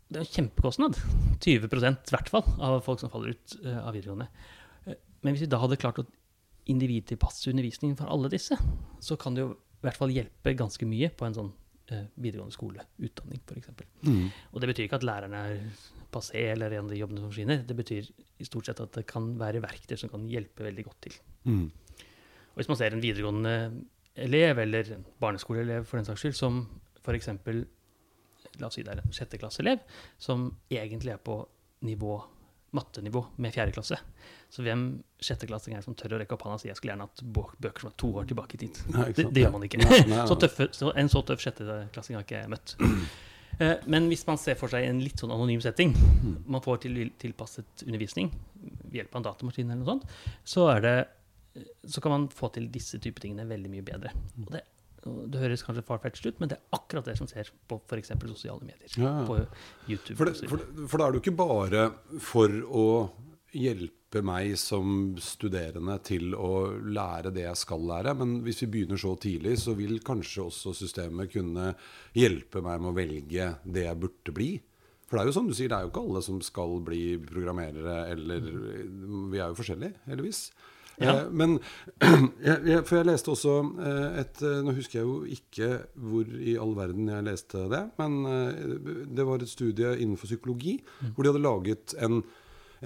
Det 0.08 0.16
er 0.16 0.24
en 0.24 0.30
kjempekostnad. 0.30 0.96
20 1.44 1.66
i 1.68 1.90
hvert 2.14 2.30
fall 2.32 2.46
av 2.64 2.78
folk 2.86 3.02
som 3.02 3.12
faller 3.12 3.34
ut 3.36 3.58
eh, 3.64 3.80
av 3.82 3.92
videregående. 3.92 4.30
Eh, 4.86 4.96
men 5.24 5.34
hvis 5.34 5.44
vi 5.44 5.50
da 5.52 5.60
hadde 5.60 5.80
klart 5.80 6.00
å 6.00 6.06
individtilpasse 6.68 7.50
undervisning 7.50 7.96
for 7.98 8.10
alle 8.12 8.30
disse, 8.32 8.56
så 9.00 9.16
kan 9.20 9.37
det 9.37 9.44
jo 9.44 9.54
i 9.54 9.87
hvert 9.87 9.98
fall 9.98 10.12
hjelpe 10.12 10.54
ganske 10.58 10.87
mye 10.90 11.10
på 11.14 11.26
en 11.26 11.37
sånn 11.37 11.50
eh, 11.94 12.06
videregående 12.18 12.56
skoleutdanning, 12.56 13.42
f.eks. 13.46 13.70
Og 14.52 14.60
det 14.60 14.70
betyr 14.72 14.88
ikke 14.88 14.98
at 15.00 15.06
lærerne 15.06 15.42
er 15.52 15.60
passé 16.12 16.48
eller 16.52 16.75
en 16.75 16.88
av 16.88 16.92
de 16.92 16.98
jobbene 16.98 17.22
som 17.22 17.30
forsvinner. 17.30 17.62
Det 17.68 17.76
betyr 17.78 18.08
i 18.40 18.46
stort 18.48 18.68
sett 18.68 18.80
at 18.80 18.92
det 18.96 19.06
kan 19.08 19.30
være 19.38 19.62
verktøy 19.64 19.96
som 20.00 20.10
kan 20.12 20.26
hjelpe 20.28 20.66
veldig 20.66 20.84
godt 20.88 21.00
til. 21.08 21.18
Og 22.52 22.60
hvis 22.60 22.70
man 22.70 22.78
ser 22.80 22.94
en 22.96 23.02
videregående 23.02 23.54
elev, 24.18 24.58
eller 24.58 24.92
en 24.96 25.04
barneskoleelev 25.20 25.84
for 25.87 26.00
den 26.00 26.08
saks 26.08 26.25
skyld, 26.25 26.34
som 26.34 26.62
f.eks. 27.04 27.28
La 28.58 28.66
oss 28.66 28.75
si 28.75 28.82
det 28.82 28.96
er 28.96 29.02
en 29.04 29.14
sjetteklasseelev 29.14 29.84
som 30.18 30.48
egentlig 30.72 31.12
er 31.14 31.22
på 31.22 31.38
nivå 31.87 32.16
mattenivå 32.76 33.22
med 33.40 33.54
fjerde 33.54 33.72
klasse. 33.72 33.96
Så 34.52 34.64
hvem 34.64 34.82
sjetteklassing 35.25 35.76
er 35.76 35.84
som 35.84 35.96
tør 35.96 36.16
å 36.16 36.20
rekke 36.20 36.37
opp 36.37 36.44
hånda 36.44 36.58
og 36.58 36.62
si 36.62 36.68
jeg 36.68 36.76
skulle 36.78 36.92
gjerne 36.92 37.06
hatt 37.08 37.22
bøker 37.25 37.80
som 37.84 37.90
var 37.90 37.96
to 38.00 38.10
år 38.20 38.28
tilbake 38.28 38.58
i 38.58 38.60
tid? 38.64 38.80
Nei, 38.94 39.06
det, 39.16 39.26
det 39.32 39.44
gjør 39.44 39.54
man 39.56 39.64
ikke. 39.68 39.80
Nei, 39.82 40.00
nei, 40.10 40.20
Så 40.28 40.37
tøffe, 40.40 40.68
så 40.76 40.92
en 41.00 41.10
så 41.12 41.22
tøff 41.28 41.42
sjetteklassing 41.44 42.18
har 42.18 42.26
ikke 42.26 42.42
jeg 42.42 42.52
møtt. 42.52 42.75
Eh, 43.58 43.76
Men 43.90 44.08
hvis 44.12 44.26
man 44.28 44.38
ser 44.38 44.54
for 44.60 44.70
seg 44.70 44.84
en 44.87 45.00
litt 45.02 45.18
sånn 45.18 45.32
anonym 45.34 45.62
setting, 45.64 45.94
man 46.46 46.62
får 46.64 46.84
til, 46.84 47.00
tilpasset 47.18 47.87
undervisning 47.88 48.28
ved 48.84 49.00
hjelp 49.00 49.16
av 49.16 49.20
en 49.22 49.28
datamaskin 49.30 49.70
eller 49.72 49.82
noe 49.82 49.94
sånt, 49.96 50.18
så, 50.46 50.68
er 50.76 50.84
det, 50.84 50.96
så 51.88 52.04
kan 52.04 52.14
man 52.14 52.28
få 52.32 52.52
til 52.54 52.68
disse 52.72 53.00
typer 53.02 53.25
tingene 53.25 53.48
veldig 53.50 53.72
mye 53.72 53.87
bedre. 53.88 54.12
Og 54.44 54.52
det, 54.54 54.62
det 55.05 55.40
høres 55.43 55.62
kanskje 55.67 55.85
farfetched 55.87 56.33
ut, 56.33 56.40
men 56.43 56.50
det 56.50 56.59
er 56.59 56.76
akkurat 56.78 57.07
det 57.07 57.17
som 57.21 57.28
ser 57.31 57.50
på 57.71 57.78
f.eks. 57.87 58.12
sosiale 58.26 58.64
medier. 58.67 58.90
Ja. 58.99 59.14
På 59.28 59.38
YouTube. 59.88 60.19
For, 60.19 60.31
det, 60.31 60.50
for, 60.50 60.64
for 60.90 61.00
da 61.00 61.09
er 61.09 61.17
jo 61.17 61.23
ikke 61.23 61.38
bare 61.38 61.88
for 62.25 62.52
å 62.67 62.88
hjelpe 63.57 64.23
meg 64.25 64.55
som 64.61 65.17
studerende 65.21 65.99
til 66.05 66.33
å 66.37 66.69
lære 66.85 67.33
det 67.35 67.45
jeg 67.47 67.61
skal 67.61 67.85
lære, 67.90 68.14
men 68.21 68.38
hvis 68.45 68.62
vi 68.64 68.71
begynner 68.75 69.00
så 69.00 69.14
tidlig, 69.21 69.59
så 69.62 69.75
vil 69.78 70.00
kanskje 70.05 70.47
også 70.49 70.75
systemet 70.76 71.33
kunne 71.33 71.73
hjelpe 72.17 72.62
meg 72.64 72.81
med 72.83 72.93
å 72.93 72.97
velge 72.97 73.52
det 73.64 73.87
jeg 73.87 74.00
burde 74.00 74.35
bli. 74.37 74.50
For 75.09 75.17
det 75.17 75.23
er 75.23 75.31
jo 75.31 75.37
som 75.38 75.47
du 75.49 75.55
sier, 75.57 75.71
det 75.73 75.78
er 75.78 75.87
jo 75.87 75.93
ikke 75.93 76.05
alle 76.05 76.25
som 76.25 76.40
skal 76.45 76.75
bli 76.85 77.05
programmerere, 77.23 78.00
eller 78.12 78.50
Vi 79.33 79.38
er 79.40 79.47
jo 79.47 79.57
forskjellige, 79.57 80.02
heldigvis. 80.09 80.43
Ja. 81.00 81.21
Eh, 81.21 81.31
men 81.31 81.59
jeg, 82.49 82.59
jeg, 82.67 82.83
For 82.87 82.99
jeg 82.99 83.09
leste 83.11 83.33
også 83.35 83.55
eh, 83.85 84.19
et 84.25 84.43
eh, 84.43 84.59
Nå 84.67 84.75
husker 84.76 85.00
jeg 85.00 85.07
jo 85.07 85.21
ikke 85.31 85.71
hvor 86.09 86.35
i 86.38 86.57
all 86.59 86.75
verden 86.78 87.11
jeg 87.12 87.28
leste 87.28 87.69
det, 87.71 87.85
men 88.00 88.19
det 89.14 89.25
var 89.26 89.43
et 89.43 89.50
studie 89.50 89.95
innenfor 89.99 90.31
psykologi 90.31 90.78
hvor 91.14 91.25
de 91.25 91.33
hadde 91.33 91.47
laget 91.47 91.97
en 92.02 92.23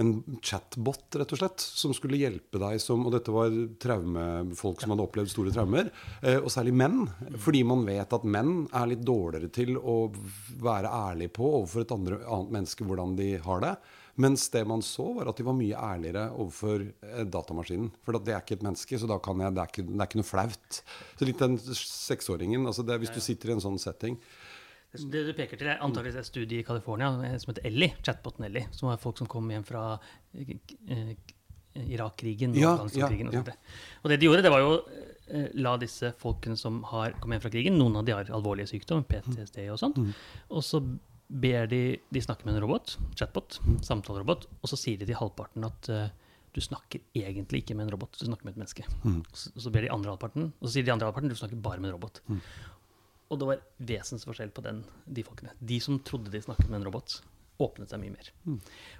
en 0.00 0.23
chatbot, 0.40 1.19
rett 1.21 1.33
og 1.35 1.37
slett, 1.37 1.61
som 1.61 1.92
skulle 1.92 2.16
hjelpe 2.16 2.57
deg 2.57 2.78
som 2.81 3.02
Og 3.04 3.12
dette 3.12 3.28
var 3.28 3.52
traumefolk 3.76 4.81
som 4.81 4.95
hadde 4.95 5.04
opplevd 5.04 5.28
store 5.28 5.52
traumer, 5.52 5.90
og 6.38 6.49
særlig 6.49 6.73
menn. 6.81 7.02
Fordi 7.37 7.61
man 7.69 7.85
vet 7.85 8.16
at 8.16 8.25
menn 8.25 8.62
er 8.73 8.88
litt 8.88 9.02
dårligere 9.04 9.52
til 9.52 9.76
å 9.76 9.99
være 10.64 10.95
ærlig 11.12 11.28
på 11.37 11.45
overfor 11.59 11.85
et 11.85 11.92
andre, 11.92 12.23
annet 12.25 12.57
menneske 12.57 12.88
hvordan 12.88 13.12
de 13.21 13.35
har 13.45 13.61
det. 13.66 13.75
Mens 14.21 14.45
det 14.52 14.61
man 14.69 14.83
så, 14.85 15.07
var 15.16 15.31
at 15.31 15.38
de 15.40 15.45
var 15.47 15.54
mye 15.57 15.73
ærligere 15.73 16.26
overfor 16.37 16.83
eh, 16.85 17.23
datamaskinen. 17.33 17.88
For 18.04 18.19
det 18.21 18.35
er 18.35 18.42
ikke 18.42 18.59
et 18.59 18.64
menneske, 18.66 18.99
så 19.00 19.09
da 19.09 19.16
kan 19.25 19.40
jeg, 19.40 19.54
det, 19.57 19.62
er 19.62 19.71
ikke, 19.73 19.85
det 19.88 20.00
er 20.00 20.11
ikke 20.11 20.21
noe 20.21 20.28
flaut. 20.28 20.81
Så 21.16 21.28
litt 21.28 21.40
den 21.40 21.57
seksåringen. 21.59 22.66
altså 22.69 22.85
det, 22.85 22.99
Hvis 23.00 23.14
du 23.14 23.21
sitter 23.25 23.49
i 23.52 23.57
en 23.57 23.62
sånn 23.64 23.78
setting 23.81 24.19
Det 24.92 25.23
du 25.25 25.33
peker 25.33 25.57
til, 25.57 25.71
er 25.73 25.81
antakeligvis 25.81 26.19
et 26.21 26.28
studie 26.28 26.61
i 26.61 26.66
California 26.69 27.09
eh, 27.25 27.38
som 27.40 27.54
heter 27.54 27.64
Ellie, 27.71 27.95
chatboten 28.04 28.45
Ellie, 28.45 28.66
som 28.76 28.90
var 28.90 29.00
folk 29.00 29.16
som 29.23 29.31
kom 29.33 29.49
hjem 29.49 29.64
fra 29.64 29.87
eh, 30.37 31.14
Irak-krigen 31.88 32.52
og 32.52 32.61
Ja, 32.61 32.75
Afghanistan-krigen. 32.75 33.33
ja, 33.33 33.40
og, 33.40 33.47
det. 33.49 33.54
og 34.02 34.12
det 34.12 34.19
de 34.21 34.28
gjorde, 34.28 34.42
det 34.45 34.52
var 34.52 34.61
jo 34.61 34.75
la 35.57 35.78
disse 35.81 36.11
folkene 36.21 36.59
som 36.61 36.83
har 36.90 37.14
kommet 37.23 37.38
hjem 37.38 37.45
fra 37.47 37.52
krigen, 37.54 37.78
noen 37.81 37.97
av 37.97 38.04
de 38.04 38.12
har 38.12 38.28
alvorlige 38.37 38.69
sykdommer, 38.75 39.07
PTSD 39.09 39.62
og 39.73 39.78
sånt, 39.81 39.97
og 40.52 40.61
så 40.66 40.83
ber 41.32 41.68
de 41.70 41.82
de 42.12 42.22
snakker 42.22 42.48
med 42.48 42.58
en 42.58 42.64
robot, 42.66 42.96
chatbot, 43.16 43.58
samtalerobot, 43.86 44.46
og 44.60 44.70
så 44.70 44.78
sier 44.78 45.00
de 45.00 45.08
til 45.08 45.16
halvparten 45.18 45.64
at 45.68 45.88
uh, 45.92 46.10
du 46.52 46.60
snakker 46.60 47.00
egentlig 47.16 47.62
ikke 47.62 47.76
med 47.78 47.86
en 47.86 47.94
robot, 47.94 48.18
du 48.20 48.26
snakker 48.28 48.44
med 48.44 48.54
et 48.54 48.60
menneske. 48.60 48.84
Mm. 49.06 49.22
så, 49.32 49.52
så 49.56 49.72
ber 49.72 49.86
de 49.86 49.92
andre 49.94 50.12
halvparten, 50.12 50.50
og 50.60 50.68
så 50.68 50.74
sier 50.74 50.88
de 50.88 50.92
andre 50.92 51.08
halvparten 51.08 51.32
du 51.32 51.38
snakker 51.38 51.62
bare 51.64 51.80
med 51.80 51.90
en 51.90 51.96
robot. 51.96 52.20
Og 53.32 53.40
det 53.40 53.48
var 53.48 53.62
vesensforskjell 53.88 54.50
på 54.52 54.64
den, 54.66 54.82
de 55.08 55.24
folkene. 55.24 55.54
De 55.58 55.78
som 55.80 55.96
trodde 56.04 56.32
de 56.34 56.42
snakket 56.44 56.68
med 56.68 56.82
en 56.82 56.90
robot, 56.90 57.22
åpnet 57.64 57.92
seg 57.92 58.02
mye 58.02 58.14
mer. 58.14 58.31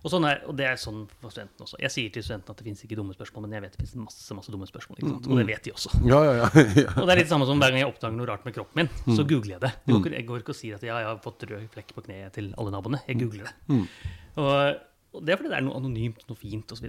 Og, 0.03 0.09
sånn 0.13 0.27
er, 0.29 0.43
og 0.49 0.57
det 0.59 0.67
er 0.69 0.79
sånn 0.81 1.03
for 1.21 1.35
studentene 1.35 1.67
også. 1.67 1.81
Jeg 1.83 1.95
sier 1.95 2.13
til 2.15 2.25
studentene 2.27 2.55
at 2.55 2.63
det 2.63 2.69
fins 2.69 2.85
ikke 2.87 2.99
dumme 2.99 3.17
spørsmål, 3.17 3.47
men 3.47 3.57
jeg 3.59 3.65
vet 3.67 3.77
det 3.77 3.83
fins 3.83 3.97
masse 4.05 4.39
masse 4.39 4.55
dumme 4.55 4.69
spørsmål. 4.71 5.01
Ikke 5.01 5.13
sant? 5.15 5.29
Og 5.31 5.41
det 5.43 5.47
vet 5.51 5.67
de 5.67 5.75
også. 5.75 5.93
Ja, 6.09 6.21
ja, 6.29 6.47
ja. 6.85 6.87
Og 6.97 7.05
det 7.09 7.17
er 7.17 7.23
litt 7.23 7.33
samme 7.33 7.49
som 7.49 7.63
hver 7.63 7.75
gang 7.75 7.83
jeg 7.85 7.91
oppdager 7.91 8.17
noe 8.19 8.31
rart 8.31 8.47
med 8.49 8.57
kroppen 8.57 8.83
min, 8.85 9.17
så 9.17 9.27
googler 9.29 9.57
jeg 9.57 9.65
det. 9.67 9.73
Jeg 10.17 10.27
går, 10.29 10.45
ikke 10.45 10.55
og 10.55 10.59
sier 10.59 10.79
at 10.79 10.87
jeg 10.87 11.09
har 11.11 11.21
fått 11.25 11.45
rød 11.51 11.69
flekk 11.75 11.93
på 11.97 12.07
kneet 12.09 12.35
til 12.39 12.53
alle 12.57 12.75
naboene. 12.75 13.03
Jeg 13.11 13.21
googler 13.25 13.51
det. 13.51 13.83
Og, 14.41 14.81
og 15.13 15.25
det 15.27 15.33
er 15.35 15.37
fordi 15.41 15.51
det 15.53 15.59
er 15.59 15.65
noe 15.67 15.77
anonymt, 15.77 16.23
noe 16.29 16.37
fint 16.41 16.73
osv. 16.73 16.87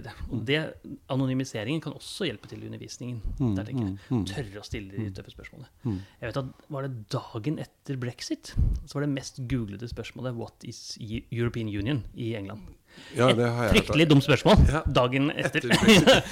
Anonymiseringen 1.12 1.82
kan 1.84 1.94
også 1.96 2.26
hjelpe 2.28 2.48
til 2.50 2.62
i 2.62 2.68
undervisningen. 2.70 3.20
der 3.56 3.66
tenker 3.68 3.90
jeg. 3.90 4.22
Tørre 4.30 4.62
å 4.62 4.66
stille 4.66 4.94
de 4.96 5.10
tøffe 5.16 5.34
spørsmålene. 5.34 5.68
Jeg 6.20 6.30
vet 6.30 6.38
at 6.40 6.70
Var 6.74 6.86
det 6.88 6.94
dagen 7.12 7.58
etter 7.62 7.96
brexit, 8.00 8.54
så 8.86 8.94
var 8.98 9.04
det 9.06 9.12
mest 9.14 9.42
googlede 9.48 9.88
spørsmålet 9.90 10.34
'What 10.36 10.64
is 10.64 10.96
E- 11.00 11.24
European 11.30 11.68
Union?' 11.68 12.04
i 12.16 12.34
England. 12.34 12.62
ja 13.16 13.26
det 13.32 13.44
har 13.50 13.64
jeg 13.64 13.76
et 13.76 13.84
Fryktelig 13.84 14.08
dumt 14.08 14.22
spørsmål 14.22 14.56
Ja. 14.70 14.82
dagen 14.86 15.30
etter. 15.30 15.58
Etter 15.68 16.22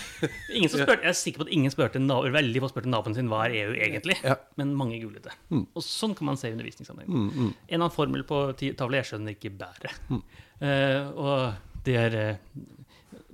ingen 0.54 0.68
som 0.70 0.78
spurte, 0.80 1.02
jeg 1.02 1.08
er 1.10 1.12
sikker 1.12 1.38
på 1.42 1.46
at 1.48 1.52
ingen 1.52 1.70
spurte, 1.70 1.98
veldig 1.98 2.60
få 2.62 2.68
spurte 2.70 2.86
naboen 2.88 3.14
sin 3.14 3.28
hva 3.28 3.46
er 3.48 3.66
EU 3.66 3.72
egentlig, 3.74 4.16
Ja. 4.22 4.36
men 4.56 4.72
mange 4.74 5.00
googlet 5.02 5.24
det. 5.24 5.32
Og 5.50 5.82
sånn 5.82 6.14
kan 6.16 6.24
man 6.26 6.36
se 6.36 6.48
i 6.48 6.52
undervisningssammenheng. 6.52 7.54
En 7.68 7.80
annen 7.80 7.90
formel 7.90 8.22
på 8.22 8.54
tavla, 8.76 9.02
jeg 9.02 9.06
skjønner 9.18 9.34
ikke 9.36 9.58
bæret. 9.58 10.22
Eh, 10.62 11.10
og 11.18 11.54
det 11.86 11.96
er 11.98 12.16
eh, 12.18 12.36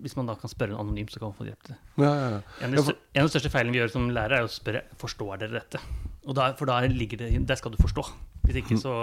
Hvis 0.02 0.16
man 0.18 0.28
da 0.30 0.34
kan 0.38 0.50
spørre 0.50 0.74
en 0.74 0.82
anonym, 0.82 1.08
så 1.10 1.20
kan 1.20 1.32
man 1.32 1.38
få 1.38 1.48
hjelp 1.48 1.66
til 1.66 1.74
det. 1.74 1.80
Ja, 2.04 2.12
ja, 2.14 2.28
ja. 2.36 2.40
En 2.64 2.78
av, 2.78 2.88
de, 2.88 2.94
en 3.14 3.24
av 3.24 3.28
de 3.28 3.34
største 3.34 3.52
feilene 3.54 3.74
vi 3.74 3.82
gjør 3.82 3.94
som 3.94 4.08
lærer, 4.14 4.38
er 4.38 4.48
å 4.48 4.52
spørre 4.52 4.84
forstår 5.00 5.42
dere 5.42 5.58
dette. 5.58 5.82
Og 6.28 6.36
da, 6.36 6.50
for 6.58 6.70
ligger 6.92 7.24
det 7.24 7.30
Der 7.48 7.58
skal 7.58 7.72
du 7.72 7.78
forstå. 7.80 8.04
Hvis 8.46 8.62
ikke, 8.62 8.78
så 8.80 8.94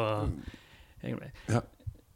Ja. 1.06 1.62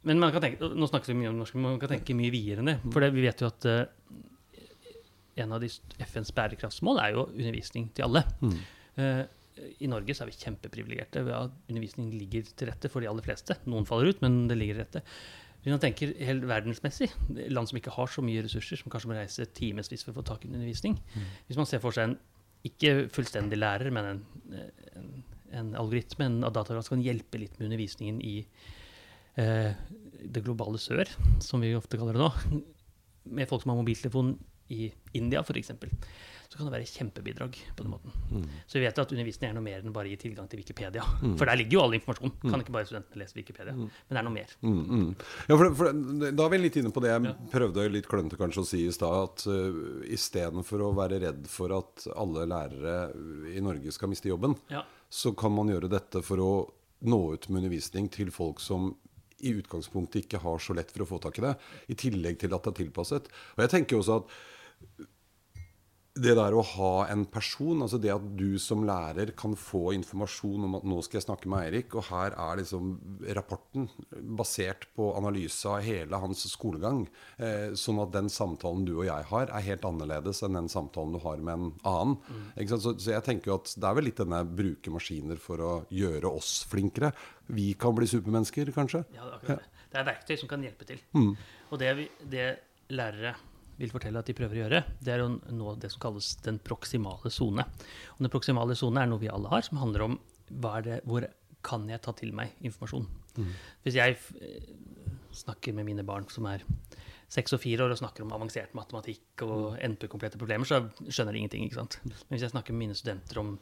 Men 0.02 0.18
man 0.18 0.32
kan 0.32 0.40
tenke, 0.40 0.64
nå 0.64 0.86
snakkes 0.88 1.12
vi 1.12 1.18
mye 1.18 1.28
om 1.28 1.36
norsk, 1.42 1.54
men 1.58 1.74
man 1.74 1.80
kan 1.82 1.90
tenke 1.92 2.16
mye 2.16 2.32
videre 2.32 2.62
enn 2.62 2.70
det. 2.72 2.78
For 2.88 3.04
det, 3.04 3.10
vi 3.12 3.24
vet 3.26 3.42
jo 3.42 3.50
at 3.50 3.66
uh, 3.68 3.82
en 5.44 5.52
av 5.52 5.60
de 5.62 5.68
FNs 6.06 6.32
bærekraftsmål 6.36 7.02
er 7.02 7.12
jo 7.16 7.26
undervisning 7.28 7.90
til 7.96 8.06
alle. 8.08 8.24
Eh, 9.00 9.22
I 9.84 9.90
Norge 9.90 10.16
så 10.16 10.24
er 10.24 10.30
vi 10.30 10.40
kjempeprivilegerte 10.40 11.22
ved 11.26 11.36
at 11.36 11.54
undervisning 11.68 12.10
ligger 12.16 12.48
til 12.48 12.70
rette 12.70 12.90
for 12.92 13.04
de 13.04 13.10
aller 13.10 13.24
fleste. 13.24 13.56
Noen 13.70 13.88
faller 13.88 14.12
ut, 14.12 14.22
men 14.24 14.42
det 14.50 14.58
ligger 14.58 14.80
til 14.80 14.86
rette. 14.86 15.04
Hvis 15.60 15.74
man 15.74 15.80
tenker 15.82 16.14
helt 16.24 16.46
verdensmessig, 16.48 17.10
land 17.52 17.68
som 17.68 17.76
ikke 17.76 17.92
har 17.92 18.08
så 18.08 18.24
mye 18.24 18.44
ressurser, 18.46 18.80
som 18.80 18.92
kanskje 18.92 19.10
må 19.10 19.18
reise 19.18 19.44
timevis 19.56 20.04
for 20.06 20.14
å 20.14 20.20
få 20.20 20.26
tak 20.30 20.46
i 20.46 20.48
undervisning 20.48 20.96
Hvis 21.48 21.58
man 21.60 21.68
ser 21.68 21.82
for 21.82 21.92
seg 21.92 22.08
en 22.08 22.18
ikke 22.66 23.08
fullstendig 23.12 23.56
lærer, 23.56 23.92
men 23.92 24.08
en, 24.08 24.22
en, 24.96 25.10
en 25.56 25.70
algoritme, 25.80 26.26
en 26.26 26.42
dataprogram 26.44 26.84
som 26.84 26.98
kan 26.98 27.04
hjelpe 27.06 27.40
litt 27.40 27.54
med 27.56 27.70
undervisningen 27.70 28.18
i 28.20 28.34
eh, 29.40 29.70
det 30.20 30.42
globale 30.44 30.80
sør, 30.80 31.08
som 31.40 31.64
vi 31.64 31.72
ofte 31.76 31.96
kaller 32.00 32.18
det 32.18 32.24
nå, 32.24 32.60
med 33.36 33.48
folk 33.48 33.64
som 33.64 33.72
har 33.72 33.80
mobiltelefon 33.80 34.34
i 34.76 34.90
India 35.16 35.40
f.eks., 35.40 35.72
så 36.50 36.58
kan 36.58 36.66
det 36.66 36.72
være 36.74 36.86
kjempebidrag 36.90 37.56
på 37.78 37.84
den 37.84 37.92
måten. 37.92 38.46
Så 38.66 38.80
vi 38.80 38.82
vet 38.82 38.96
jo 38.98 39.04
at 39.04 39.12
undervisning 39.14 39.52
er 39.52 39.54
noe 39.54 39.62
mer 39.62 39.84
enn 39.84 39.92
bare 39.94 40.08
å 40.08 40.10
gi 40.10 40.16
tilgang 40.24 40.48
til 40.50 40.58
Wikipedia. 40.58 41.04
For 41.38 41.46
der 41.46 41.60
ligger 41.60 41.76
jo 41.76 41.82
all 41.84 41.94
informasjon. 41.94 42.32
Kan 42.42 42.64
ikke 42.64 42.74
bare 42.74 42.88
studentene 42.88 43.20
lese 43.22 43.38
Wikipedia. 43.38 43.74
Men 43.76 43.92
det 44.10 44.18
er 44.18 44.26
noe 44.26 44.34
mer. 44.34 44.54
Mm, 44.66 44.80
mm. 44.88 45.04
Ja, 45.46 45.58
for, 45.60 45.70
for, 45.78 46.00
da 46.26 46.48
er 46.48 46.50
vi 46.56 46.58
litt 46.64 46.78
inne 46.80 46.90
på 46.96 47.04
det 47.04 47.12
jeg 47.12 47.34
prøvde 47.52 47.84
litt 47.94 48.08
klønete 48.10 48.38
kanskje 48.40 48.64
å 48.64 48.66
si 48.66 48.80
i 48.82 48.96
stad. 48.96 49.28
At 49.30 49.44
uh, 49.46 50.02
istedenfor 50.10 50.82
å 50.88 50.90
være 50.98 51.20
redd 51.22 51.46
for 51.52 51.76
at 51.76 52.08
alle 52.16 52.48
lærere 52.50 52.96
i 53.54 53.62
Norge 53.62 53.94
skal 53.94 54.10
miste 54.10 54.32
jobben, 54.32 54.58
Ja. 54.74 54.82
så 55.06 55.30
kan 55.38 55.54
man 55.54 55.70
gjøre 55.70 55.92
dette 55.92 56.24
for 56.26 56.42
å 56.42 56.50
nå 57.06 57.20
ut 57.30 57.46
med 57.48 57.62
undervisning 57.62 58.10
til 58.10 58.34
folk 58.34 58.58
som 58.60 58.90
i 59.38 59.54
utgangspunktet 59.54 60.26
ikke 60.26 60.42
har 60.42 60.58
så 60.60 60.74
lett 60.76 60.90
for 60.90 61.06
å 61.06 61.10
få 61.14 61.22
tak 61.22 61.38
i 61.38 61.46
det. 61.46 61.54
I 61.94 62.00
tillegg 62.02 62.42
til 62.42 62.58
at 62.58 62.66
det 62.66 62.74
er 62.74 62.80
tilpasset. 62.82 63.30
Og 63.54 63.62
jeg 63.64 63.74
tenker 63.78 64.02
også 64.02 64.18
at 64.18 65.08
det 66.20 66.34
der 66.36 66.54
å 66.56 66.62
ha 66.74 66.92
en 67.10 67.24
person, 67.32 67.80
altså 67.84 67.98
det 68.00 68.12
at 68.12 68.24
du 68.36 68.58
som 68.60 68.82
lærer 68.86 69.32
kan 69.38 69.54
få 69.58 69.94
informasjon 69.96 70.66
om 70.66 70.76
at 70.78 70.86
nå 70.88 70.98
skal 71.04 71.20
jeg 71.20 71.26
snakke 71.26 71.50
med 71.50 71.64
Eirik, 71.66 71.96
og 71.96 72.06
her 72.10 72.36
er 72.36 72.60
liksom 72.60 72.92
rapporten 73.36 73.88
basert 74.38 74.86
på 74.96 75.10
analyse 75.16 75.68
av 75.70 75.84
hele 75.86 76.20
hans 76.20 76.44
skolegang, 76.50 77.06
eh, 77.38 77.72
sånn 77.78 78.02
at 78.04 78.14
den 78.16 78.30
samtalen 78.32 78.86
du 78.88 78.94
og 78.98 79.06
jeg 79.08 79.28
har, 79.32 79.48
er 79.48 79.68
helt 79.70 79.86
annerledes 79.88 80.42
enn 80.46 80.58
den 80.58 80.70
samtalen 80.72 81.16
du 81.16 81.20
har 81.24 81.40
med 81.40 81.56
en 81.56 81.74
annen. 81.88 82.16
Ikke 82.54 82.74
sant? 82.74 82.86
Så, 82.86 82.94
så 83.00 83.14
jeg 83.16 83.26
tenker 83.26 83.52
jo 83.52 83.58
at 83.60 83.74
det 83.76 83.90
er 83.90 83.98
vel 83.98 84.08
litt 84.10 84.20
denne 84.20 84.44
bruke 84.44 84.94
maskiner 84.94 85.40
for 85.40 85.64
å 85.64 85.74
gjøre 85.94 86.30
oss 86.30 86.60
flinkere. 86.70 87.12
Vi 87.50 87.72
kan 87.80 87.96
bli 87.96 88.08
supermennesker, 88.10 88.72
kanskje. 88.76 89.04
Ja, 89.16 89.24
det 89.24 89.30
er 89.30 89.38
akkurat 89.38 89.62
det. 89.64 89.86
Det 89.90 89.98
er 89.98 90.06
verktøy 90.06 90.36
som 90.38 90.50
kan 90.50 90.62
hjelpe 90.62 90.86
til. 90.86 91.00
Og 91.18 91.80
det, 91.82 91.94
det 92.30 92.50
lærere 92.94 93.34
vil 93.80 93.92
fortelle 93.92 94.20
at 94.20 94.28
de 94.28 94.36
prøver 94.36 94.58
å 94.58 94.62
gjøre, 94.64 94.82
det 95.00 95.14
er 95.14 95.24
å 95.24 95.30
nå 95.32 95.74
det 95.80 95.90
som 95.92 96.02
kalles 96.02 96.34
den 96.44 96.60
proksimale 96.62 97.32
sone. 97.32 97.64
Den 98.20 98.32
proksimale 98.32 98.76
sone 98.78 99.02
er 99.02 99.10
noe 99.10 99.22
vi 99.22 99.32
alle 99.32 99.50
har, 99.52 99.64
som 99.66 99.80
handler 99.80 100.06
om 100.06 100.18
hva 100.60 100.76
er 100.78 100.86
det, 100.86 100.98
hvor 101.08 101.26
kan 101.64 101.86
jeg 101.88 102.02
ta 102.04 102.14
til 102.16 102.34
meg 102.36 102.54
informasjon. 102.64 103.06
Hvis 103.84 103.96
jeg 103.98 104.16
eh, 104.40 104.70
snakker 105.36 105.76
med 105.76 105.86
mine 105.88 106.04
barn 106.06 106.26
som 106.32 106.48
er 106.50 106.64
seks 107.30 107.54
og 107.54 107.60
fire 107.62 107.84
år 107.84 107.94
og 107.94 108.00
snakker 108.00 108.24
om 108.24 108.32
avansert 108.34 108.72
matematikk 108.74 109.44
og 109.46 109.76
NP-komplette 109.86 110.40
problemer, 110.40 110.66
så 110.66 110.80
skjønner 111.06 111.36
de 111.36 111.42
ingenting. 111.44 111.66
ikke 111.68 111.78
sant? 111.78 112.00
Men 112.02 112.34
hvis 112.34 112.46
jeg 112.48 112.54
snakker 112.54 112.74
med 112.74 112.88
mine 112.88 112.98
studenter 112.98 113.38
om 113.42 113.52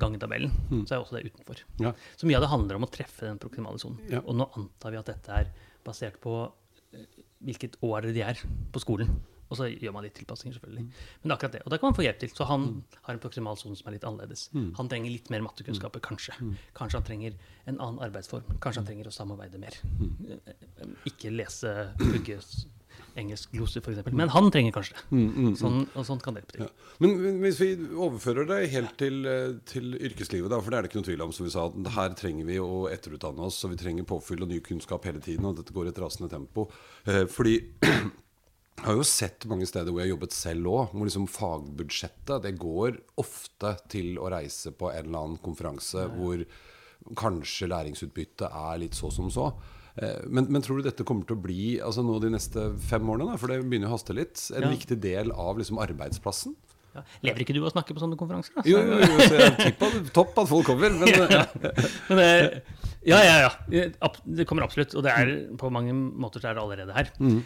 gangetabellen, 0.00 0.54
så 0.88 0.96
er 0.96 1.02
også 1.02 1.18
det 1.18 1.28
utenfor. 1.28 1.60
Ja. 1.82 1.92
Så 2.16 2.28
mye 2.28 2.38
av 2.38 2.46
det 2.46 2.52
handler 2.54 2.78
om 2.78 2.86
å 2.86 2.92
treffe 2.92 3.28
den 3.28 3.40
proksimale 3.42 3.82
sonen. 3.82 4.00
Ja. 4.08 4.22
Og 4.24 4.38
nå 4.38 4.48
antar 4.56 4.94
vi 4.94 5.00
at 5.00 5.10
dette 5.12 5.42
er 5.42 5.50
basert 5.84 6.16
på 6.24 6.38
eh, 6.96 7.20
hvilket 7.44 7.76
år 7.84 8.08
de 8.16 8.24
er 8.24 8.40
på 8.72 8.82
skolen. 8.82 9.12
Og 9.48 9.56
så 9.56 9.68
gjør 9.72 9.92
man 9.96 10.04
litt 10.04 10.14
tilpasninger, 10.18 10.58
selvfølgelig. 10.58 10.84
Men 10.84 11.24
det 11.24 11.32
er 11.32 11.36
akkurat 11.38 11.52
det. 11.58 11.62
Og 11.64 11.70
da 11.72 11.78
kan 11.80 11.88
man 11.90 11.96
få 11.96 12.04
hjelp 12.04 12.18
til. 12.20 12.32
Så 12.36 12.44
han 12.50 12.66
har 13.06 13.14
en 13.14 13.20
proksimal 13.22 13.56
sone 13.56 13.76
som 13.80 13.88
er 13.88 13.96
litt 13.96 14.04
annerledes. 14.08 14.48
Han 14.76 14.88
trenger 14.92 15.10
litt 15.14 15.30
mer 15.32 15.40
mattekunnskaper, 15.46 16.00
kanskje. 16.04 16.36
Kanskje 16.76 17.00
han 17.00 17.06
trenger 17.08 17.38
en 17.66 17.78
annen 17.80 18.02
arbeidsform. 18.04 18.58
Kanskje 18.60 18.82
han 18.84 18.90
trenger 18.90 19.08
å 19.08 19.14
samarbeide 19.14 19.60
mer. 19.62 19.78
Eh, 20.28 20.98
Ikke 21.08 21.32
lese, 21.32 21.72
pugge 22.00 22.40
engelsk 23.18 23.50
gloser, 23.54 23.80
f.eks. 23.82 24.12
Men 24.14 24.30
han 24.30 24.50
trenger 24.54 24.72
kanskje 24.74 24.94
det. 24.94 25.56
Sånn, 25.58 25.80
og 25.96 26.04
sånn 26.06 26.20
kan 26.22 26.34
det 26.36 26.42
hjelpe 26.44 26.54
til. 26.56 26.66
Ja. 26.66 26.94
Men 27.02 27.40
hvis 27.42 27.58
vi 27.62 27.70
overfører 27.94 28.46
det 28.46 28.58
helt 28.74 28.94
til, 29.00 29.18
eh, 29.26 29.56
til 29.70 29.94
yrkeslivet, 29.96 30.50
da, 30.52 30.60
for 30.60 30.70
det 30.70 30.78
er 30.78 30.82
det 30.86 30.90
ikke 30.92 31.00
noe 31.00 31.08
tvil 31.08 31.24
om, 31.26 31.32
som 31.34 31.46
vi 31.48 31.52
sa, 31.54 31.66
at 31.70 31.90
her 31.96 32.14
trenger 32.18 32.46
vi 32.46 32.58
å 32.62 32.84
etterutdanne 32.92 33.42
oss, 33.48 33.58
og 33.64 33.72
vi 33.74 33.80
trenger 33.80 34.06
påfyll 34.08 34.42
og 34.46 34.52
ny 34.52 34.60
kunnskap 34.60 35.04
hele 35.08 35.20
tiden, 35.24 35.44
og 35.50 35.56
dette 35.58 35.74
går 35.74 35.88
i 35.90 35.94
et 35.94 36.02
rasende 36.04 36.30
tempo. 36.30 36.68
Eh, 37.06 37.24
fordi 37.26 37.56
jeg 38.78 38.86
har 38.86 38.96
jo 38.98 39.04
sett 39.06 39.44
mange 39.50 39.66
steder 39.68 39.90
hvor 39.90 40.00
jeg 40.00 40.08
har 40.08 40.14
jobbet 40.16 40.34
selv 40.36 40.68
òg, 40.70 40.92
hvor 40.94 41.08
liksom 41.08 41.26
fagbudsjettet 41.30 42.44
det 42.46 42.54
går 42.62 42.98
ofte 43.20 43.74
til 43.92 44.14
å 44.22 44.30
reise 44.32 44.70
på 44.72 44.90
en 44.92 45.04
eller 45.08 45.18
annen 45.24 45.40
konferanse 45.44 46.04
hvor 46.14 46.44
kanskje 47.18 47.68
læringsutbyttet 47.70 48.48
er 48.48 48.80
litt 48.82 48.96
så 48.98 49.10
som 49.14 49.28
så. 49.32 49.48
Eh, 49.96 50.24
Men, 50.30 50.46
men 50.52 50.62
tror 50.62 50.78
du 50.78 50.86
dette 50.88 51.04
kommer 51.06 51.26
til 51.26 51.36
å 51.38 51.42
bli 51.42 51.78
altså 51.82 52.02
nå 52.06 52.18
de 52.22 52.30
neste 52.34 52.68
fem 52.88 53.06
årene, 53.08 53.32
da, 53.32 53.36
for 53.40 53.50
det 53.50 53.60
begynner 53.64 53.90
å 53.90 53.96
haste 53.96 54.14
litt, 54.16 54.38
en 54.54 54.66
Ja. 54.68 54.72
viktig 54.74 54.98
del 55.02 55.32
av 55.32 55.58
liksom 55.58 55.78
arbeidsplassen? 55.82 56.54
Ja. 56.98 57.28
Lever 57.28 57.44
ikke 57.44 57.56
du 57.56 57.60
og 57.62 57.70
å 57.70 57.74
snakke 57.74 57.96
på 57.96 58.02
sånne 58.02 58.18
konferanser? 58.20 58.58
Da? 58.58 58.64
Jo, 58.68 58.82
jo, 58.84 58.98
jo, 59.02 59.20
så 59.22 59.38
jeg 59.40 59.54
tipper 59.68 59.96
topp 60.16 60.42
at 60.42 60.50
folk 60.50 60.68
kommer. 60.68 60.94
Men, 60.98 61.32
ja. 61.32 61.44
Men 62.10 62.20
ja, 63.06 63.20
ja, 63.22 63.36
ja. 63.46 64.10
Det 64.24 64.46
kommer 64.48 64.66
absolutt. 64.66 64.96
Og 64.98 65.06
det 65.06 65.14
er, 65.14 65.32
på 65.60 65.70
mange 65.72 65.94
måter 65.94 66.42
så 66.42 66.50
er 66.50 66.58
det 66.58 66.64
allerede 66.64 66.96
her. 66.96 67.12
Mm. 67.22 67.40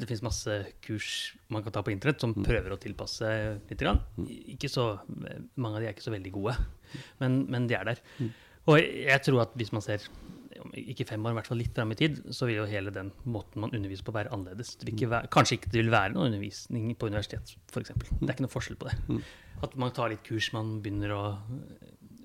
Det 0.00 0.08
fins 0.08 0.22
masse 0.26 0.56
kurs 0.82 1.10
man 1.52 1.62
kan 1.62 1.74
ta 1.74 1.82
på 1.86 1.92
internett 1.94 2.22
som 2.22 2.34
prøver 2.34 2.74
å 2.74 2.80
tilpasse 2.80 3.30
litt. 3.70 3.84
Ikke 4.56 4.70
så, 4.72 4.92
mange 5.54 5.78
av 5.78 5.84
de 5.84 5.90
er 5.90 5.94
ikke 5.94 6.08
så 6.08 6.14
veldig 6.14 6.32
gode, 6.34 6.56
men, 7.22 7.44
men 7.52 7.68
de 7.70 7.78
er 7.78 7.92
der. 7.92 8.02
Og 8.68 8.80
jeg 8.82 9.22
tror 9.26 9.44
at 9.46 9.54
hvis 9.58 9.72
man 9.72 9.84
ser 9.84 10.04
ikke 10.76 11.06
fem 11.08 11.24
år, 11.26 11.34
i 11.34 11.38
hvert 11.38 11.50
fall 11.50 11.60
litt 11.60 11.76
fram 11.76 11.94
i 11.94 11.98
tid, 11.98 12.20
så 12.34 12.48
vil 12.48 12.60
jo 12.60 12.66
hele 12.70 12.92
den 12.94 13.12
måten 13.24 13.62
man 13.64 13.74
underviser 13.76 14.06
på, 14.06 14.14
være 14.16 14.32
annerledes. 14.34 14.74
Ikke 14.88 15.10
være, 15.10 15.30
kanskje 15.32 15.58
ikke 15.58 15.72
det 15.72 15.82
vil 15.82 15.92
være 15.94 16.14
noe 16.14 16.28
undervisning 16.28 16.92
på 16.98 17.10
universitet, 17.10 17.54
f.eks. 17.72 17.94
Det 17.94 18.28
er 18.28 18.34
ikke 18.34 18.46
noe 18.46 18.52
forskjell 18.52 18.78
på 18.80 18.90
det. 18.90 19.20
At 19.66 19.76
man 19.80 19.94
tar 19.96 20.12
litt 20.12 20.24
kurs 20.26 20.50
man 20.56 20.78
begynner 20.84 21.14
å, 21.16 21.22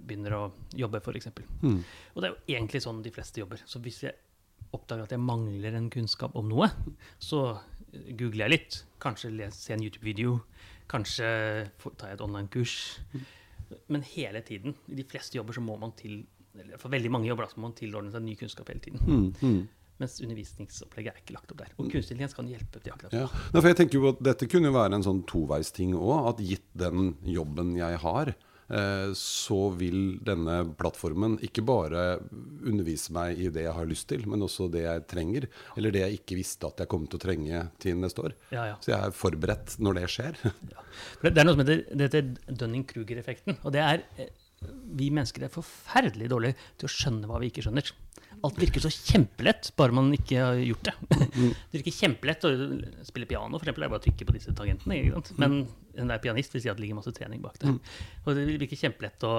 begynner 0.06 0.38
å 0.38 0.44
jobbe, 0.75 1.01
f.eks. 1.04 1.32
Mm. 1.63 1.80
Og 2.13 2.22
det 2.22 2.30
er 2.30 2.36
jo 2.36 2.58
egentlig 2.58 2.84
sånn 2.86 3.04
de 3.06 3.13
fleste 3.15 3.44
jobber. 3.44 3.63
Så 3.68 3.82
hvis 3.84 4.04
jeg 4.06 4.15
oppdager 4.75 5.08
at 5.08 5.15
jeg 5.15 5.24
mangler 5.24 5.77
en 5.77 5.89
kunnskap 5.94 6.36
om 6.36 6.48
noe, 6.51 6.70
så 7.22 7.48
googler 7.92 8.46
jeg 8.46 8.54
litt. 8.54 8.80
Kanskje 9.04 9.50
se 9.56 9.75
en 9.75 9.84
YouTube-video. 9.84 10.39
Kanskje 10.92 11.27
tar 11.96 12.12
jeg 12.12 12.20
et 12.20 12.24
online-kurs. 12.25 12.77
Men 13.89 14.06
hele 14.06 14.42
tiden, 14.46 14.75
i 14.92 14.98
de 15.00 15.06
fleste 15.08 15.38
jobber, 15.38 15.56
så 15.56 15.63
må 15.63 15.77
man 15.82 15.96
til 15.98 16.24
eller 16.62 16.82
for 16.82 16.94
veldig 16.94 17.12
mange 17.12 17.30
jobber 17.30 17.48
da, 17.48 17.54
så 17.54 17.60
må 17.60 17.70
man 17.70 17.78
tilordne 17.78 18.14
seg 18.14 18.24
ny 18.26 18.38
kunnskap 18.40 18.70
hele 18.72 18.84
tiden. 18.84 19.04
Mm, 19.06 19.28
mm. 19.42 19.60
Mens 20.02 20.18
undervisningsopplegget 20.20 21.14
er 21.14 21.22
ikke 21.22 21.36
lagt 21.38 21.54
opp 21.54 21.62
der. 21.62 21.70
Og 21.78 21.86
kunstig 21.88 22.16
intelligens 22.18 22.36
kan 22.36 22.50
hjelpe 22.52 22.82
til 22.84 22.92
akkurat. 22.92 23.16
Ja. 23.16 23.30
Nei, 23.54 23.62
jeg 23.70 23.78
tenker 23.80 24.02
jo 24.02 24.10
at 24.12 24.20
Dette 24.28 24.50
kunne 24.52 24.68
jo 24.68 24.76
være 24.76 24.98
en 24.98 25.06
sånn 25.06 25.24
toveisting 25.30 25.96
òg. 25.96 26.34
At 26.34 26.44
gitt 26.44 26.68
den 26.76 27.14
jobben 27.32 27.72
jeg 27.80 28.02
har, 28.04 28.34
eh, 28.68 29.14
så 29.16 29.60
vil 29.80 30.18
denne 30.28 30.58
plattformen 30.76 31.38
ikke 31.48 31.64
bare 31.64 32.04
undervise 32.68 33.16
meg 33.16 33.40
i 33.40 33.48
det 33.48 33.64
jeg 33.70 33.76
har 33.78 33.88
lyst 33.88 34.10
til, 34.12 34.28
men 34.28 34.44
også 34.44 34.68
det 34.74 34.84
jeg 34.84 35.06
trenger. 35.14 35.48
Eller 35.78 35.96
det 35.96 36.04
jeg 36.04 36.20
ikke 36.20 36.42
visste 36.42 36.68
at 36.68 36.84
jeg 36.84 36.92
kom 36.92 37.08
til 37.08 37.22
å 37.22 37.26
trenge 37.30 37.66
til 37.80 37.96
neste 38.04 38.28
år. 38.28 38.36
Ja, 38.52 38.68
ja. 38.74 38.80
Så 38.84 38.92
jeg 38.92 39.00
er 39.00 39.16
forberedt 39.16 39.78
når 39.80 40.02
det 40.02 40.10
skjer. 40.18 40.42
Ja. 40.76 40.84
det, 41.30 41.38
er 41.40 41.48
noe 41.48 41.56
som 41.56 41.64
heter, 41.64 41.82
det 41.92 42.06
heter 42.10 42.56
Dunning-Kruger-effekten. 42.60 43.62
Og 43.64 43.74
det 43.76 43.82
er 43.84 44.04
eh, 44.20 44.32
vi 44.96 45.12
mennesker 45.12 45.46
er 45.46 45.54
forferdelig 45.54 46.30
dårlige 46.32 46.58
til 46.80 46.88
å 46.88 46.92
skjønne 46.92 47.30
hva 47.30 47.39
vi 47.41 47.50
ikke 47.52 47.63
skjønner. 47.65 47.91
Alt 48.46 48.60
virker 48.60 48.84
så 48.84 48.91
kjempelett, 48.94 49.72
bare 49.80 49.96
man 49.96 50.12
ikke 50.15 50.39
har 50.41 50.60
gjort 50.62 50.89
det. 50.89 50.94
Det 51.72 51.80
virker 51.80 51.96
kjempelett 51.96 52.46
å 52.48 52.52
spille 53.08 53.28
piano, 53.30 53.58
for 53.58 53.65
eksempel, 53.65 53.86
er 53.88 53.91
bare 53.94 54.04
å 54.04 54.06
trykke 54.06 54.28
på 54.28 54.36
disse 54.36 54.54
tangentene. 54.58 55.00
Ikke 55.02 55.22
sant? 55.22 55.32
Men 55.41 55.58
en 55.96 56.12
der 56.12 56.22
pianist 56.24 56.56
vil 56.56 56.63
si 56.63 56.72
at 56.72 56.78
det 56.78 56.86
ligger 56.86 57.00
masse 57.00 57.13
trening 57.15 57.44
bak 57.44 57.60
det. 57.62 57.74
Og 58.26 58.32
det 58.38 58.46
virker 58.50 58.80
kjempelett 58.86 59.26
å 59.28 59.36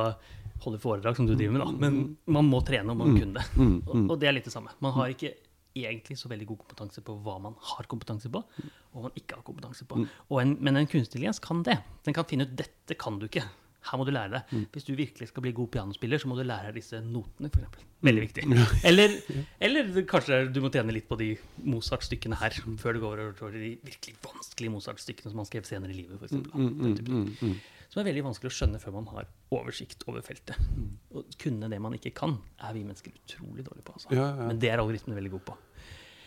holde 0.65 0.81
foredrag, 0.81 1.19
som 1.19 1.29
du 1.29 1.35
driver 1.35 1.57
med, 1.57 1.65
da. 1.65 1.73
Men 1.87 1.99
man 2.39 2.49
må 2.49 2.63
trene 2.67 2.93
om 2.95 3.03
man 3.03 3.17
kunne 3.17 3.43
det. 3.43 3.67
Og, 4.07 4.17
det 4.21 4.31
er 4.31 4.37
litt 4.39 4.49
det 4.49 4.55
samme. 4.55 4.73
Man 4.85 4.95
har 4.97 5.13
ikke 5.13 5.35
egentlig 5.77 6.17
så 6.17 6.31
veldig 6.33 6.47
god 6.49 6.63
kompetanse 6.65 7.03
på 7.05 7.19
hva 7.25 7.37
man 7.45 7.57
har 7.73 7.89
kompetanse 7.91 8.31
på, 8.33 8.41
og 8.41 8.97
hva 8.97 9.11
man 9.11 9.19
ikke 9.21 9.37
har 9.37 9.45
kompetanse 9.45 9.85
på. 9.89 10.01
Og 10.33 10.41
en, 10.41 10.57
men 10.65 10.81
en 10.81 10.89
kunstig 10.89 11.19
intelligens 11.19 11.43
kan 11.45 11.61
det. 11.67 11.77
Den 12.09 12.17
kan 12.17 12.29
finne 12.29 12.49
ut 12.49 12.57
dette 12.57 12.97
kan 12.99 13.21
du 13.21 13.29
ikke. 13.29 13.45
Her 13.87 14.01
må 14.01 14.07
du 14.09 14.11
lære 14.15 14.33
deg. 14.35 14.65
Hvis 14.75 14.87
du 14.89 14.95
virkelig 14.99 15.29
skal 15.31 15.45
bli 15.45 15.53
god 15.57 15.69
pianospiller, 15.77 16.19
så 16.23 16.29
må 16.31 16.37
du 16.39 16.43
lære 16.47 16.71
deg 16.73 16.81
disse 16.81 16.99
notene, 17.05 17.51
f.eks. 17.53 17.85
Veldig 18.07 18.23
viktig. 18.27 18.45
Eller, 18.87 19.15
eller 19.69 20.03
kanskje 20.11 20.41
du 20.53 20.61
må 20.65 20.71
tjene 20.75 20.95
litt 20.95 21.07
på 21.09 21.19
de 21.21 21.31
Mozart-stykkene 21.65 22.39
her, 22.41 22.57
før 22.83 22.97
du 22.99 23.01
går 23.05 23.23
over 23.25 23.39
til 23.55 23.57
de 23.63 23.71
virkelig 23.87 24.17
vanskelige 24.27 24.75
Mozart-stykkene 24.75 25.33
som 25.33 25.41
man 25.41 25.49
skrev 25.49 25.69
senere 25.69 25.95
i 25.95 26.01
livet, 26.03 26.19
f.eks. 26.19 26.35
Mm, 26.53 27.55
Som 27.93 28.03
er 28.03 28.09
veldig 28.11 28.27
vanskelig 28.27 28.51
å 28.51 28.57
skjønne 28.59 28.83
før 28.83 28.97
man 28.99 29.09
har 29.15 29.31
oversikt 29.55 30.03
over 30.11 30.25
feltet. 30.27 30.59
Å 31.15 31.23
kunne 31.41 31.71
det 31.73 31.79
man 31.83 31.95
ikke 31.97 32.13
kan, 32.19 32.37
er 32.67 32.75
vi 32.77 32.85
mennesker 32.85 33.15
utrolig 33.15 33.65
dårlige 33.67 33.87
på. 33.87 33.97
Altså. 34.01 34.11
Ja, 34.15 34.29
ja. 34.33 34.51
Men 34.51 34.61
det 34.63 34.73
er 34.73 34.83
algoritmene 34.83 35.19
veldig 35.21 35.35
gode 35.39 35.53
på. 35.53 35.59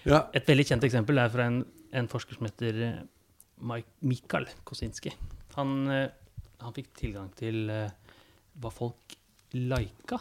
Ja, 0.07 0.23
Et 0.33 0.47
veldig 0.47 0.65
kjent 0.71 0.85
eksempel 0.87 1.19
er 1.19 1.31
fra 1.33 1.49
en, 1.51 1.61
en 1.91 2.07
forsker 2.09 2.39
som 2.39 2.47
heter 2.47 2.77
eh, 2.87 2.99
Mike, 3.69 3.91
Mikael 4.07 4.47
Kosinski. 4.67 5.11
Han, 5.57 5.75
eh, 5.91 6.07
han 6.63 6.75
fikk 6.75 6.91
tilgang 6.97 7.29
til 7.39 7.69
eh, 7.71 8.15
hva 8.59 8.71
folk 8.73 9.15
lika 9.55 10.19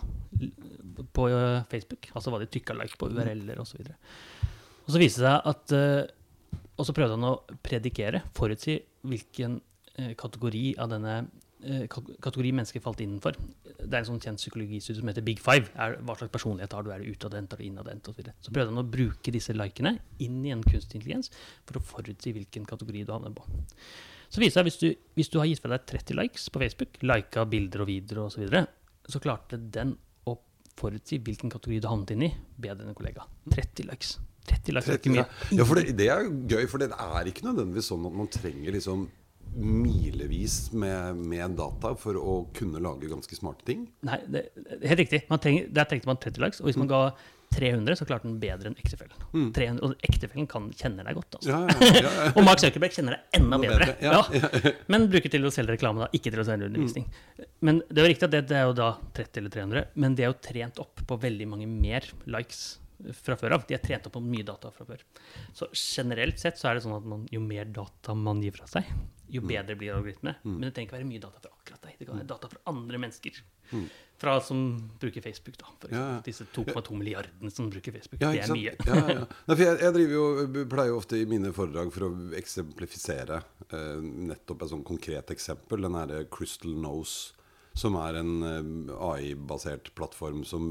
på 1.14 1.26
eh, 1.28 1.64
Facebook. 1.70 2.10
Altså 2.14 2.32
hva 2.32 2.40
de 2.42 2.50
trykka 2.50 2.76
like 2.78 2.98
på 3.00 3.10
URL-er 3.10 3.60
osv. 3.62 3.82
Og 4.86 4.94
så 4.94 5.02
viste 5.02 5.24
det 5.24 5.32
seg 5.32 5.50
at 5.52 5.74
eh, 5.76 6.14
Og 6.78 6.86
så 6.86 6.94
prøvde 6.94 7.18
han 7.18 7.26
å 7.26 7.58
predikere, 7.64 8.22
forutsi 8.38 8.78
hvilken 9.08 9.58
kategori 10.14 10.76
av 10.78 10.92
denne 10.92 11.14
kategori 12.22 12.52
mennesker 12.54 12.82
falt 12.84 13.00
innenfor. 13.02 13.34
Det 13.64 13.88
er 13.88 13.96
en 13.98 14.06
sånn 14.06 14.20
kjent 14.22 14.38
psykologistudie 14.38 15.00
som 15.00 15.10
heter 15.10 15.24
Big 15.26 15.40
Five. 15.42 15.72
Er, 15.74 15.96
hva 16.06 16.14
slags 16.14 16.30
personlighet 16.30 16.76
har 16.76 16.86
du? 16.86 16.92
Er 16.94 17.02
du 17.02 17.10
utadvendt, 17.10 17.56
er 17.56 17.58
du 17.58 17.66
innadvendt? 17.66 18.06
Så, 18.06 18.14
så 18.14 18.54
prøvde 18.54 18.70
han 18.70 18.78
å 18.78 18.86
bruke 18.86 19.34
disse 19.34 19.56
likene 19.56 19.96
inn 20.22 20.38
i 20.46 20.54
en 20.54 20.62
kunstig 20.62 21.00
intelligens 21.00 21.32
for 21.66 21.80
å 21.80 21.82
forutsi 21.82 22.30
hvilken 22.36 22.68
kategori 22.70 23.02
du 23.08 23.10
havner 23.16 23.34
på. 23.34 23.48
Så 24.28 24.42
viser 24.42 24.60
det 24.60 24.60
seg 24.60 24.68
hvis 24.68 24.80
du, 24.80 25.06
hvis 25.16 25.30
du 25.32 25.38
har 25.40 25.48
gitt 25.48 25.62
fra 25.64 25.72
deg 25.74 25.86
30 25.88 26.18
likes 26.18 26.48
på 26.52 26.62
Facebook, 26.62 26.98
lika 27.00 27.44
bilder 27.48 27.84
og 27.84 27.90
videoer 27.90 28.26
osv., 28.26 28.36
så, 28.36 28.42
videre, 28.44 28.64
så 29.08 29.20
klarte 29.24 29.60
den 29.76 29.94
å 30.28 30.34
forutsi 30.78 31.20
hvilken 31.24 31.52
kategori 31.52 31.80
du 31.84 31.88
havnet 31.88 32.12
inn 32.14 32.26
i, 32.28 32.32
bedre 32.60 32.84
enn 32.84 32.92
en 32.92 32.98
kollega. 32.98 33.24
30 33.48 33.88
likes. 33.88 34.18
30 34.48 34.76
likes 34.76 34.90
er 34.92 35.00
ikke 35.00 35.14
mye. 35.14 35.24
Ja, 35.56 35.64
for 35.68 35.80
det, 35.80 35.96
det 35.96 36.10
er 36.12 36.28
gøy, 36.28 36.68
for 36.68 36.82
det 36.82 36.90
er 36.92 37.30
ikke 37.30 37.48
nødvendigvis 37.48 37.88
sånn 37.92 38.04
at 38.08 38.20
man 38.20 38.30
trenger 38.32 38.76
liksom 38.76 39.08
milevis 39.58 40.72
med, 40.76 41.16
med 41.16 41.56
data 41.56 41.94
for 41.98 42.18
å 42.20 42.34
kunne 42.56 42.82
lage 42.84 43.08
ganske 43.10 43.36
smarte 43.36 43.64
ting. 43.68 43.86
Nei, 44.06 44.20
det, 44.28 44.44
helt 44.84 45.02
riktig. 45.02 45.22
Man 45.32 45.40
trenger, 45.42 45.70
der 45.72 45.88
trengte 45.88 46.10
man 46.10 46.20
30 46.20 46.44
likes. 46.44 46.60
Og 46.60 46.68
hvis 46.68 46.78
man 46.80 46.90
ga 46.90 47.02
300, 47.54 47.96
så 47.98 48.06
klarte 48.08 48.28
den 48.28 48.38
bedre 48.42 48.70
enn 48.70 48.76
ektefellen. 48.80 49.14
300, 49.56 49.80
og 49.84 50.08
ektefellen 50.08 50.48
kan, 50.50 50.68
kjenner 50.76 51.08
deg 51.08 51.18
godt. 51.18 51.38
Altså. 51.38 51.54
Ja, 51.54 51.60
ja, 51.88 52.02
ja. 52.04 52.26
Og 52.36 52.42
Mark 52.46 52.62
Zuckerberg 52.62 52.94
kjenner 52.94 53.16
deg 53.16 53.38
enda 53.40 53.60
bedre. 53.62 53.92
bedre. 54.00 54.74
Men 54.92 55.06
bruker 55.12 55.32
til 55.32 55.48
å 55.48 55.52
selge 55.54 55.76
reklame, 55.76 56.04
da, 56.04 56.10
ikke 56.16 56.32
til 56.34 56.42
å 56.42 56.46
selge 56.48 56.68
undervisning. 56.70 57.08
Men 57.64 57.80
det 57.88 58.02
er 58.02 58.06
jo 58.06 58.12
riktig 58.14 58.28
at 58.28 58.34
det, 58.36 58.42
det 58.50 58.60
er 58.60 58.68
jo 58.68 58.76
da 58.78 58.90
30 59.18 59.42
eller 59.42 59.54
300, 59.54 59.86
men 59.98 60.14
det 60.18 60.26
er 60.26 60.30
jo 60.30 60.38
trent 60.44 60.78
opp 60.82 61.02
på 61.08 61.18
veldig 61.24 61.48
mange 61.50 61.66
mer 61.70 62.06
likes 62.30 62.62
fra 63.22 63.36
før 63.38 63.54
av. 63.58 63.66
De 63.68 63.76
er 63.76 63.82
trent 63.82 64.06
opp 64.08 64.16
på 64.16 64.22
mye 64.24 64.46
data 64.46 64.70
fra 64.74 64.86
før. 64.88 65.02
Så 65.54 65.68
generelt 65.74 66.40
sett 66.42 66.58
så 66.58 66.70
er 66.70 66.78
det 66.78 66.84
sånn 66.86 66.96
at 66.96 67.06
man, 67.06 67.26
jo 67.32 67.40
mer 67.42 67.68
data 67.70 68.14
man 68.18 68.42
gir 68.42 68.56
fra 68.56 68.66
seg, 68.70 68.88
jo 69.30 69.42
bedre 69.46 69.76
blir 69.78 69.94
algoritmene. 69.94 70.38
Men 70.46 70.66
det 70.68 70.74
trenger 70.74 70.88
ikke 70.90 70.98
være 70.98 71.08
mye 71.10 71.22
data 71.22 71.42
fra 71.42 71.52
akkurat 71.54 71.86
deg. 71.86 71.98
Det 72.00 72.08
kan 72.08 72.18
være 72.20 72.30
data 72.34 72.50
fra 72.50 72.62
andre 72.72 73.00
mennesker. 73.04 73.40
Fra 74.18 74.40
som 74.42 74.90
bruker 75.00 75.22
Facebook, 75.22 75.58
da. 75.58 75.66
For 75.80 75.92
Ja, 75.94 76.00
ja. 76.14 76.20
Disse 76.26 76.44
2,2 76.54 76.96
milliardene 76.98 77.50
som 77.54 77.70
bruker 77.70 77.94
Facebook. 77.94 78.18
Ja, 78.20 78.32
det 78.34 78.42
er 78.42 78.50
mye. 78.50 78.74
Ja, 78.82 78.96
ja, 78.96 79.14
ja. 79.20 79.26
Nei, 79.48 79.56
jeg, 79.60 79.78
jeg 79.78 79.94
driver 79.94 80.14
jo, 80.16 80.64
pleier 80.72 80.90
jo 80.90 80.98
ofte 80.98 81.20
i 81.20 81.26
mine 81.30 81.52
foredrag 81.54 81.92
for 81.94 82.08
å 82.08 82.12
eksemplifisere 82.40 83.38
eh, 83.70 84.00
nettopp 84.32 84.64
et 84.64 84.72
sånn 84.72 84.82
konkret 84.88 85.30
eksempel. 85.30 85.86
Den 85.86 85.94
herre 86.00 86.24
Crystal 86.34 86.74
Nose, 86.74 87.36
som 87.78 87.94
er 88.02 88.18
en 88.18 88.32
eh, 88.42 88.90
AI-basert 89.06 89.92
plattform 89.94 90.42
som 90.42 90.66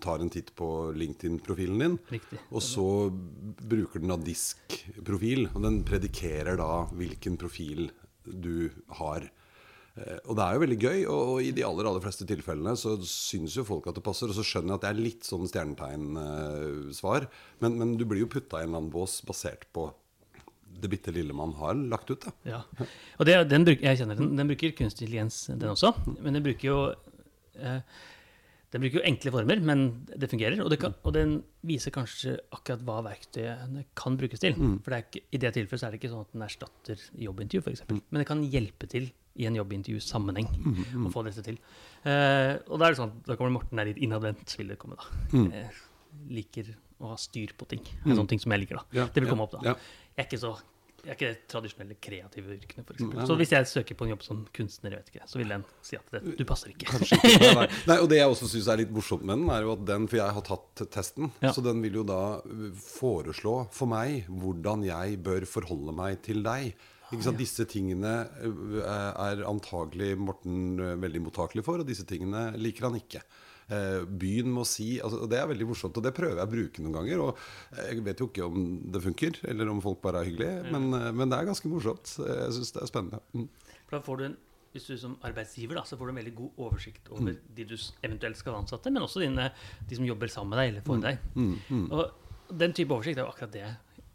tar 0.00 0.24
en 0.24 0.32
titt 0.32 0.54
på 0.56 0.70
LinkedIn-profilen 0.96 1.84
din. 1.84 1.98
Riktig. 2.08 2.40
Og 2.48 2.64
så 2.64 2.88
bruker 3.12 4.00
den 4.00 4.14
da 4.14 4.16
disk-profil, 4.16 5.50
og 5.52 5.60
den 5.68 5.82
predikerer 5.84 6.56
da 6.56 6.86
hvilken 6.96 7.36
profil 7.36 7.90
du 8.24 8.70
har. 8.96 9.28
Eh, 9.98 10.18
Og 10.24 10.36
det 10.38 10.44
er 10.44 10.56
jo 10.56 10.62
veldig 10.64 10.78
gøy, 10.82 10.98
og 11.06 11.22
og 11.28 11.42
i 11.42 11.52
de 11.54 11.64
aller 11.66 11.88
aller 11.90 12.02
fleste 12.04 12.26
tilfellene 12.28 12.74
så 12.78 12.96
syns 13.04 13.56
jo 13.58 13.64
folk 13.68 13.86
at 13.90 13.98
det 13.98 14.04
passer. 14.06 14.30
Og 14.30 14.36
så 14.38 14.44
skjønner 14.46 14.74
jeg 14.74 14.80
at 14.80 14.84
det 14.86 14.90
er 14.92 15.00
litt 15.04 15.24
sånn 15.28 15.48
stjernetegnsvar. 15.50 17.28
Men, 17.64 17.78
men 17.80 17.96
du 17.98 18.04
blir 18.08 18.24
jo 18.24 18.30
putta 18.32 18.60
i 18.60 18.66
en 18.66 18.70
eller 18.72 18.82
annen 18.84 18.92
bås 18.94 19.20
basert 19.26 19.66
på 19.74 19.88
det 20.78 20.90
bitte 20.92 21.10
lille 21.10 21.34
man 21.34 21.56
har 21.58 21.74
lagt 21.74 22.10
ut. 22.12 22.22
da. 22.28 22.32
Ja. 22.46 22.60
Og 23.18 23.26
det, 23.26 23.34
den, 23.50 23.64
bruk, 23.66 23.80
jeg 23.82 23.98
kjenner 23.98 24.18
den, 24.18 24.36
den 24.38 24.50
bruker 24.50 24.76
kunstig 24.78 25.08
intelligens, 25.08 25.40
den 25.50 25.72
også. 25.72 25.90
Men 26.22 26.38
den 26.38 26.44
bruker 26.44 26.68
jo 26.68 26.76
eh, 27.58 27.80
Den 28.70 28.84
bruker 28.84 29.00
jo 29.00 29.04
enkle 29.08 29.32
former, 29.32 29.62
men 29.64 29.82
det 30.12 30.28
fungerer. 30.30 30.60
Og, 30.62 30.68
det 30.70 30.78
kan, 30.82 30.94
og 31.02 31.14
den 31.16 31.38
viser 31.66 31.90
kanskje 31.94 32.36
akkurat 32.54 32.84
hva 32.86 32.98
verktøyene 33.08 33.86
kan 33.98 34.18
brukes 34.20 34.42
til. 34.44 34.54
For 34.84 34.92
det 34.92 34.98
er 35.00 35.06
ikke, 35.08 35.22
i 35.32 35.40
det 35.42 35.52
tilfellet 35.56 35.80
så 35.82 35.88
er 35.88 35.96
det 35.96 36.02
ikke 36.02 36.12
sånn 36.12 36.26
at 36.28 36.34
den 36.36 36.44
erstatter 36.46 37.06
jobbintervju, 37.26 37.64
f.eks. 37.64 37.82
Mm. 37.88 38.02
Men 38.10 38.22
det 38.22 38.28
kan 38.28 38.44
hjelpe 38.44 38.90
til 38.92 39.08
i 39.38 39.46
en 39.48 39.56
jobbintervjusammenheng 39.58 40.48
og 41.04 41.10
få 41.14 41.22
dette 41.28 41.44
til. 41.46 41.58
Eh, 42.04 42.54
og 42.68 42.78
da 42.78 42.88
er 42.88 42.94
det 42.94 43.00
sånn, 43.02 43.14
da 43.26 43.36
kommer 43.38 43.54
Morten 43.58 43.78
er 43.82 43.90
litt 43.92 44.00
innadvendt, 44.02 44.56
vil 44.58 44.72
det 44.74 44.78
komme, 44.82 44.98
da. 44.98 45.44
Eh, 45.62 45.84
liker 46.34 46.72
å 46.98 47.12
ha 47.12 47.20
styr 47.20 47.54
på 47.58 47.68
ting. 47.70 47.84
En 48.04 48.18
sånn 48.18 48.28
ting 48.30 48.42
som 48.42 48.50
jeg 48.54 48.64
liker, 48.66 48.80
da. 48.82 48.84
Ja, 49.02 49.06
det 49.06 49.22
vil 49.22 49.28
ja, 49.30 49.34
komme 49.36 49.46
opp, 49.46 49.54
da. 49.58 49.62
ja. 49.72 49.78
Jeg 50.18 50.24
er 50.24 50.28
ikke 50.32 50.42
så 50.42 50.56
jeg 50.98 51.12
er 51.12 51.14
ikke 51.14 51.28
det 51.30 51.42
tradisjonelle 51.48 51.94
kreative 52.02 52.54
yrkene, 52.56 52.82
f.eks. 52.82 53.02
Mm, 53.06 53.12
Så 53.30 53.34
hvis 53.38 53.52
jeg 53.54 53.66
søker 53.70 53.96
på 53.96 54.04
en 54.04 54.10
jobb 54.10 54.24
som 54.26 54.40
kunstner, 54.52 54.96
jeg 54.96 54.98
vet 55.04 55.12
ikke, 55.12 55.28
så 55.30 55.38
vil 55.38 55.52
den 55.54 55.62
si 55.86 55.94
at 55.96 56.10
det, 56.10 56.20
du 56.36 56.42
passer 56.44 56.72
ikke. 56.74 56.90
Ikke. 56.98 57.18
Nei, 57.38 57.52
nei. 57.54 57.66
Nei, 57.86 57.96
og 58.02 58.08
det 58.10 58.18
jeg 58.18 58.32
også 58.32 58.48
syns 58.50 58.66
er 58.74 58.80
litt 58.82 58.90
morsomt 58.92 59.22
med 59.22 59.38
den, 59.38 59.46
er 59.54 59.62
jo 59.62 59.70
at 59.76 59.84
den 59.88 60.08
For 60.10 60.18
jeg 60.18 60.34
har 60.36 60.44
tatt 60.50 60.82
testen, 60.92 61.30
Ja. 61.38 61.52
så 61.54 61.62
den 61.64 61.80
vil 61.86 62.00
jo 62.00 62.04
da 62.10 62.18
foreslå 62.82 63.54
for 63.78 63.90
meg 63.94 64.26
hvordan 64.28 64.82
jeg 64.88 65.20
bør 65.24 65.46
forholde 65.48 65.94
meg 65.96 66.18
til 66.26 66.42
deg. 66.44 66.74
Disse 67.38 67.64
tingene 67.68 68.14
uh, 68.44 68.80
er 69.24 69.44
antagelig 69.48 70.12
Morten 70.20 70.80
uh, 70.80 70.96
veldig 71.00 71.22
mottakelig 71.24 71.64
for, 71.64 71.80
og 71.80 71.88
disse 71.88 72.04
tingene 72.08 72.50
liker 72.60 72.88
han 72.88 72.98
ikke. 72.98 73.22
Eh, 73.68 74.02
Byen 74.08 74.48
må 74.48 74.62
si 74.64 74.94
altså, 75.04 75.26
Det 75.28 75.36
er 75.36 75.48
veldig 75.50 75.66
morsomt, 75.68 75.96
og 76.00 76.04
det 76.06 76.14
prøver 76.16 76.38
jeg 76.40 76.48
å 76.48 76.52
bruke 76.52 76.84
noen 76.84 76.94
ganger. 76.96 77.20
Og 77.20 77.40
jeg 77.76 78.04
vet 78.06 78.20
jo 78.22 78.28
ikke 78.30 78.46
om 78.48 78.68
det 78.94 79.02
funker, 79.04 79.40
eller 79.52 79.72
om 79.72 79.82
folk 79.84 80.00
bare 80.04 80.22
er 80.22 80.30
hyggelige, 80.30 80.68
men, 80.72 80.86
uh, 80.96 81.08
men 81.12 81.28
det 81.28 81.38
er 81.38 81.48
ganske 81.50 81.72
morsomt. 81.72 82.14
Jeg 82.16 82.54
syns 82.56 82.72
det 82.76 82.84
er 82.84 82.92
spennende. 82.92 83.20
Mm. 83.36 83.74
Da 83.92 84.00
får 84.04 84.20
du 84.20 84.24
en, 84.28 84.38
hvis 84.72 84.88
du 84.88 84.94
som 85.00 85.18
arbeidsgiver 85.24 85.80
da, 85.80 85.84
så 85.88 85.98
får 86.00 86.08
du 86.08 86.14
en 86.14 86.22
veldig 86.22 86.36
god 86.38 86.62
oversikt 86.68 87.12
over 87.12 87.36
de 87.56 87.68
du 87.68 87.76
eventuelt 88.04 88.40
skal 88.40 88.56
ansatte, 88.60 88.92
men 88.92 89.04
også 89.04 89.24
dine, 89.24 89.50
de 89.88 90.00
som 90.00 90.08
jobber 90.08 90.32
sammen 90.32 90.54
med 90.54 90.62
deg 90.62 90.72
eller 90.72 90.88
for 90.88 91.04
deg. 91.04 91.20
Og 91.88 92.56
den 92.64 92.76
type 92.76 92.96
oversikt 92.96 93.20
er 93.20 93.26
jo 93.26 93.32
akkurat 93.32 93.56
det 93.56 93.68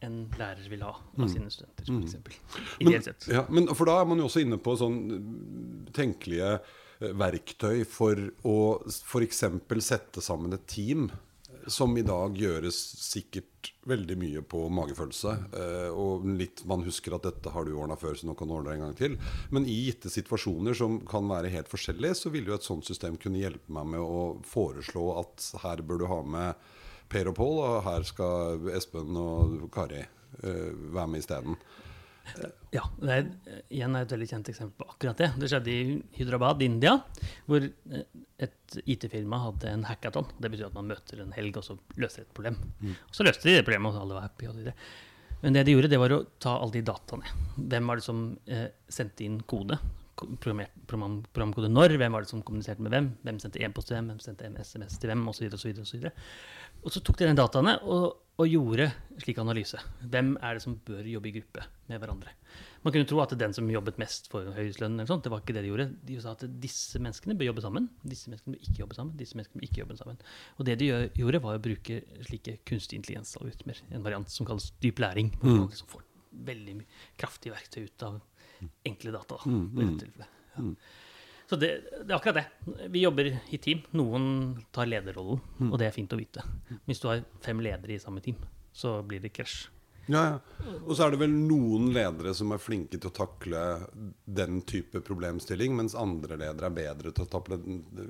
en 0.05 0.19
lærer 0.39 0.69
vil 0.71 0.83
ha 0.85 0.93
av 0.93 1.27
sine 1.31 1.49
studenter, 1.53 1.87
for 1.89 2.03
eksempel. 2.05 2.37
Ideelt 2.83 3.09
sett. 3.09 3.27
Ja, 3.31 3.45
men 3.49 3.67
for 3.73 3.89
da 3.89 3.99
er 4.01 4.07
man 4.09 4.21
jo 4.21 4.29
også 4.29 4.43
inne 4.43 4.59
på 4.61 4.75
sånn 4.79 4.97
eh, 5.17 5.91
tenkelige 5.95 6.53
eh, 6.59 7.11
verktøy 7.19 7.83
for 7.89 8.19
å 8.47 8.57
f.eks. 8.89 9.43
sette 9.87 10.23
sammen 10.23 10.53
et 10.57 10.67
team. 10.67 11.09
eh, 11.49 11.67
Som 11.71 11.95
i 11.97 12.03
dag 12.03 12.35
gjøres 12.35 12.75
sikkert 12.99 13.71
veldig 13.87 14.15
mye 14.19 14.41
på 14.47 14.65
magefølelse. 14.71 15.31
Og 15.99 16.23
litt 16.39 16.61
man 16.67 16.83
husker 16.83 17.15
at 17.15 17.23
dette 17.27 17.51
har 17.51 17.65
du 17.67 17.73
ordna 17.75 17.95
før, 17.99 18.15
så 18.15 18.27
nå 18.27 18.33
kan 18.39 18.47
du 18.47 18.53
ordne 18.55 18.69
det 18.71 18.77
en 18.77 18.83
gang 18.85 18.95
til. 18.99 19.17
Men 19.55 19.65
i 19.67 19.75
gitte 19.89 20.11
situasjoner 20.11 20.75
som 20.75 20.97
kan 21.07 21.27
være 21.31 21.51
helt 21.51 21.71
forskjellige, 21.71 22.15
så 22.19 22.31
vil 22.31 22.47
jo 22.47 22.55
et 22.55 22.63
sånt 22.67 22.87
system 22.87 23.15
kunne 23.19 23.39
hjelpe 23.39 23.71
meg 23.75 23.89
med 23.95 24.03
å 24.03 24.21
foreslå 24.47 25.03
at 25.19 25.49
her 25.63 25.83
bør 25.83 25.99
du 26.03 26.07
ha 26.11 26.21
med 26.23 26.63
Per 27.13 27.29
og 27.29 27.37
Pål, 27.37 27.61
og 27.61 27.79
her 27.87 28.05
skal 28.07 28.69
Espen 28.73 29.17
og 29.19 29.67
Kari 29.73 30.01
eh, 30.01 30.69
være 30.93 31.09
med 31.11 31.23
isteden. 31.23 31.57
Ja, 32.73 32.85
det 33.03 33.13
er 33.13 33.25
igjen 33.67 33.95
er 33.97 34.05
et 34.05 34.13
veldig 34.15 34.27
kjent 34.31 34.49
eksempel 34.49 34.79
på 34.79 34.93
akkurat 34.95 35.19
det. 35.19 35.27
Det 35.41 35.49
skjedde 35.51 35.73
i 35.73 35.95
Hyderabad, 36.17 36.61
India, 36.65 36.95
hvor 37.49 37.65
eh, 37.65 38.05
et 38.41 38.77
IT-firma 38.89 39.41
hadde 39.43 39.69
en 39.69 39.87
hackathon. 39.87 40.29
Det 40.39 40.49
betyr 40.53 40.69
at 40.71 40.77
man 40.77 40.89
møter 40.89 41.21
en 41.21 41.33
helg, 41.35 41.59
og 41.59 41.67
så 41.67 41.77
løser 42.01 42.25
et 42.25 42.35
problem. 42.35 42.57
Og 42.95 43.17
så 43.17 43.27
løste 43.27 43.49
de 43.49 43.59
det 43.59 43.65
problemet, 43.67 43.93
og 43.93 44.05
alle 44.05 44.17
var 44.17 44.25
happy. 44.29 44.49
Og 44.49 44.63
det. 44.69 44.77
Men 45.43 45.57
det 45.57 45.65
de 45.67 45.75
gjorde, 45.75 45.91
det 45.91 45.99
var 45.99 46.15
å 46.15 46.23
ta 46.41 46.55
alle 46.55 46.77
de 46.77 46.85
dataene. 46.87 47.35
Hvem 47.59 47.91
var 47.91 47.99
det 47.99 48.07
som 48.07 48.23
eh, 48.47 48.69
sendte 48.87 49.27
inn 49.27 49.41
kode? 49.49 49.77
Program, 50.15 50.63
programkode 50.87 51.69
når? 51.73 51.97
Hvem 51.99 52.15
var 52.15 52.23
det 52.23 52.31
som 52.31 52.43
kommuniserte 52.45 52.85
med 52.85 52.93
hvem? 52.93 53.09
Hvem 53.25 53.39
sendte 53.43 53.61
e-post 53.65 53.89
til 53.89 53.97
hvem? 53.97 54.13
Hvem 54.13 54.21
sendte 54.23 54.47
en 54.47 54.55
SMS 54.61 54.99
til 55.01 55.11
hvem? 55.11 55.25
Og 55.27 55.35
så 55.35 55.43
videre, 55.43 55.59
og 55.59 55.63
så 55.63 55.69
videre, 55.69 55.83
og 55.83 55.89
så 55.89 55.97
videre. 55.99 56.13
Og 56.83 56.91
så 56.91 56.99
tok 57.03 57.17
de 57.21 57.29
den 57.29 57.37
dataene 57.39 57.77
og, 57.87 58.19
og 58.41 58.49
gjorde 58.49 58.89
slik 59.21 59.37
analyse. 59.39 59.77
Hvem 60.09 60.33
er 60.43 60.57
det 60.57 60.63
som 60.65 60.75
bør 60.87 61.05
jobbe 61.07 61.29
i 61.29 61.33
gruppe 61.37 61.63
med 61.87 62.01
hverandre? 62.01 62.33
Man 62.83 62.91
kunne 62.91 63.07
tro 63.07 63.21
at 63.23 63.35
den 63.39 63.53
som 63.55 63.69
jobbet 63.71 63.99
mest 64.01 64.27
for 64.31 64.49
høyest 64.57 64.81
lønn, 64.81 64.97
eller 64.97 65.07
sånt, 65.07 65.23
det 65.23 65.31
var 65.31 65.39
ikke 65.43 65.53
det 65.55 65.63
de 65.63 65.69
gjorde. 65.71 65.85
De 66.03 66.17
sa 66.19 66.33
at 66.35 66.43
disse 66.63 66.99
menneskene 66.99 67.37
bør 67.39 67.47
jobbe 67.51 67.63
sammen, 67.63 67.87
disse 68.03 68.27
menneskene 68.33 68.57
bør 68.57 68.65
ikke 68.67 68.81
jobbe 68.83 68.97
sammen. 68.97 69.13
disse 69.21 69.37
menneskene 69.39 69.61
bør 69.61 69.67
ikke 69.69 69.81
jobbe 69.83 69.97
sammen. 70.01 70.19
Og 70.57 70.65
det 70.67 70.75
de 70.81 70.89
gjorde, 71.21 71.41
var 71.45 71.59
å 71.59 71.63
bruke 71.63 72.01
slike 72.27 72.57
kunstig 72.67 72.99
intelligens-algoritmer, 72.99 73.79
en 73.95 74.03
variant 74.03 74.29
som 74.33 74.49
kalles 74.49 74.71
dyp 74.83 74.99
læring, 74.99 75.31
Mm. 75.39 75.55
man 75.61 75.69
liksom 75.69 75.87
får 75.93 76.03
veldig 76.33 76.75
mye 76.81 76.87
kraftige 77.17 77.53
verktøy 77.53 77.83
ut 77.85 78.03
av 78.03 78.19
enkle 78.85 79.11
data. 79.13 79.37
Da, 79.45 79.57
dette 79.79 79.99
tilfellet. 80.03 80.27
Ja. 80.57 80.67
Så 81.49 81.57
det, 81.59 81.69
det 82.07 82.09
er 82.09 82.15
akkurat 82.17 82.39
det. 82.41 82.87
Vi 82.93 83.01
jobber 83.03 83.27
i 83.53 83.57
team. 83.61 83.81
Noen 83.99 84.25
tar 84.73 84.87
lederrollen, 84.89 85.41
og 85.69 85.77
det 85.81 85.89
er 85.89 85.95
fint 85.95 86.13
å 86.15 86.19
vite. 86.19 86.41
Hvis 86.87 87.01
du 87.03 87.09
har 87.11 87.23
fem 87.43 87.59
ledere 87.61 87.93
i 87.97 87.99
samme 88.01 88.23
team, 88.23 88.37
så 88.73 89.01
blir 89.05 89.21
det 89.21 89.33
krasj. 89.35 89.67
Ja, 90.11 90.21
ja. 90.33 90.39
Og 90.83 90.97
så 90.99 91.05
er 91.05 91.13
det 91.13 91.19
vel 91.21 91.31
noen 91.31 91.85
ledere 91.95 92.33
som 92.35 92.49
er 92.51 92.59
flinke 92.59 92.97
til 92.99 93.07
å 93.07 93.13
takle 93.15 93.59
den 94.27 94.57
type 94.67 94.99
problemstilling, 95.07 95.77
mens 95.79 95.95
andre 95.95 96.35
ledere 96.41 96.67
er 96.67 96.75
bedre 96.75 97.13
til 97.15 97.23
å 97.23 97.29
takle, 97.31 97.59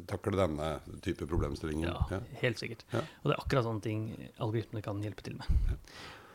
takle 0.09 0.33
denne 0.39 0.71
type 1.05 1.27
problemstillingen. 1.29 1.85
Ja, 1.91 2.01
Ja. 2.15 2.19
helt 2.41 2.57
sikkert. 2.63 2.81
Ja. 2.95 3.03
Og 3.21 3.29
det 3.29 3.35
er 3.37 3.43
akkurat 3.43 3.67
sånne 3.67 3.85
ting 3.85 4.07
algoritmene 4.41 4.81
kan 4.81 5.03
hjelpe 5.05 5.21
til 5.27 5.37
med. 5.37 5.45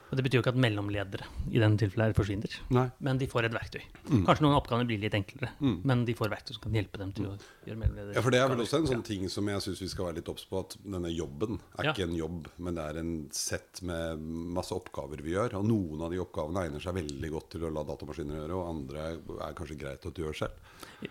Og 0.09 0.17
Det 0.17 0.25
betyr 0.25 0.39
jo 0.39 0.43
ikke 0.43 0.53
at 0.55 0.61
mellomledere 0.65 1.27
i 1.53 1.59
denne 1.61 1.77
tilfellet 1.77 2.17
forsvinner, 2.17 2.53
Nei. 2.73 2.87
men 3.05 3.19
de 3.21 3.27
får 3.29 3.45
et 3.45 3.53
verktøy. 3.53 3.83
Mm. 4.09 4.23
Kanskje 4.25 4.45
noen 4.47 4.57
oppgaver 4.57 4.87
blir 4.89 5.01
litt 5.03 5.13
enklere, 5.19 5.51
men 5.61 6.05
de 6.09 6.15
får 6.17 6.31
verktøy 6.33 6.55
som 6.57 6.63
kan 6.65 6.73
hjelpe 6.79 6.97
dem 7.03 7.11
til 7.13 7.27
å 7.29 7.35
gjøre 7.67 7.77
mellomledere. 7.83 8.15
Ja, 8.17 8.23
for 8.25 8.33
det 8.33 8.41
er 8.41 8.49
vel 8.49 8.63
også 8.65 8.81
en 8.81 8.87
sånn 8.89 9.03
ting 9.05 9.27
som 9.29 9.51
jeg 9.53 9.61
syns 9.67 9.83
vi 9.85 9.89
skal 9.93 10.07
være 10.09 10.17
litt 10.23 10.31
obs 10.33 10.47
på, 10.49 10.63
at 10.65 10.79
denne 10.81 11.13
jobben 11.13 11.59
er 11.79 11.85
Ja. 11.85 11.93
ikke 11.93 12.07
en 12.09 12.17
jobb, 12.17 12.49
men 12.59 12.75
det 12.81 12.85
er 12.89 13.01
en 13.03 13.13
sett 13.37 13.83
med 13.83 14.19
masse 14.57 14.73
oppgaver 14.73 15.21
vi 15.21 15.35
gjør. 15.37 15.59
Og 15.61 15.67
noen 15.69 16.01
av 16.03 16.11
de 16.11 16.19
oppgavene 16.25 16.65
egner 16.65 16.81
seg 16.81 16.95
veldig 16.97 17.31
godt 17.37 17.51
til 17.51 17.69
å 17.69 17.73
la 17.75 17.85
datamaskiner 17.85 18.41
gjøre, 18.41 18.57
og 18.57 18.69
andre 18.73 19.07
er 19.51 19.53
kanskje 19.61 19.77
greit 19.79 20.07
at 20.09 20.15
du 20.17 20.23
gjør 20.25 20.37
selv. 20.41 20.53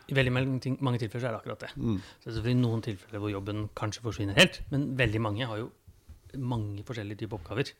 I 0.09 0.13
veldig 0.17 0.33
mange, 0.33 0.97
tilfeller 0.99 1.29
er 1.29 1.37
det 1.37 1.41
akkurat 1.43 1.59
det. 1.67 1.69
Så 1.77 2.25
det 2.25 2.31
er 2.33 2.37
selvfølgelig 2.39 2.61
noen 2.65 2.81
tilfeller 2.81 3.19
hvor 3.21 3.29
jobben 3.31 3.69
kanskje 3.77 4.01
forsvinner 4.01 4.33
helt, 4.41 4.61
men 4.71 4.95
veldig 4.97 5.21
mange 5.21 5.45
har 5.45 5.57
jo 5.61 5.69
mange 6.37 6.83
forskjellige 6.83 7.21
typer 7.23 7.37
oppgaver. 7.39 7.71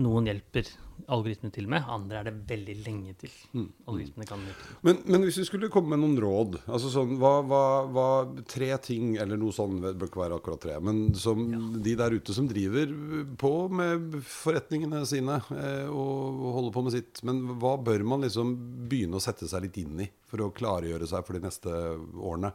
Noen 0.00 0.24
hjelper 0.30 0.68
algoritmene 1.12 1.52
til 1.52 1.66
med, 1.68 1.84
andre 1.90 2.20
er 2.20 2.28
det 2.28 2.32
veldig 2.48 2.74
lenge 2.84 3.12
til 3.20 3.32
algoritmene 3.58 4.26
kan 4.28 4.44
hjelpe 4.46 4.64
til. 4.64 4.76
Men, 4.86 5.00
men 5.10 5.26
hvis 5.26 5.38
vi 5.40 5.46
skulle 5.48 5.70
komme 5.72 5.92
med 5.92 6.00
noen 6.00 6.14
råd 6.22 6.58
altså 6.62 6.92
sånn, 6.92 7.16
hva, 7.20 7.32
hva, 7.44 7.62
hva, 7.92 8.06
Tre 8.48 8.70
ting, 8.84 9.16
eller 9.20 9.40
noe 9.40 9.54
sånn, 9.54 9.80
det 9.82 9.94
bør 9.98 10.10
ikke 10.10 10.22
være 10.22 10.38
akkurat 10.38 10.62
tre, 10.62 10.78
men 10.84 11.02
som 11.18 11.42
de 11.82 11.94
der 11.98 12.16
ute 12.16 12.36
som 12.36 12.48
driver 12.48 12.94
på 13.40 13.52
med 13.72 14.18
forretningene 14.28 15.02
sine 15.08 15.38
eh, 15.56 15.88
og, 15.90 16.42
holder 16.56 16.74
på 16.74 16.84
med 16.86 16.96
sitt. 16.96 17.22
Men 17.26 17.42
hva 17.62 17.74
bør 17.82 18.04
man 18.08 18.24
liksom 18.24 18.54
begynne 18.90 19.18
å 19.18 19.24
sette 19.24 19.48
seg 19.50 19.66
litt 19.66 19.78
inn 19.82 20.04
i 20.04 20.08
for 20.28 20.44
å 20.44 20.52
klargjøre 20.54 21.08
seg 21.08 21.26
for 21.26 21.38
de 21.38 21.44
neste 21.44 21.72
årene? 22.16 22.52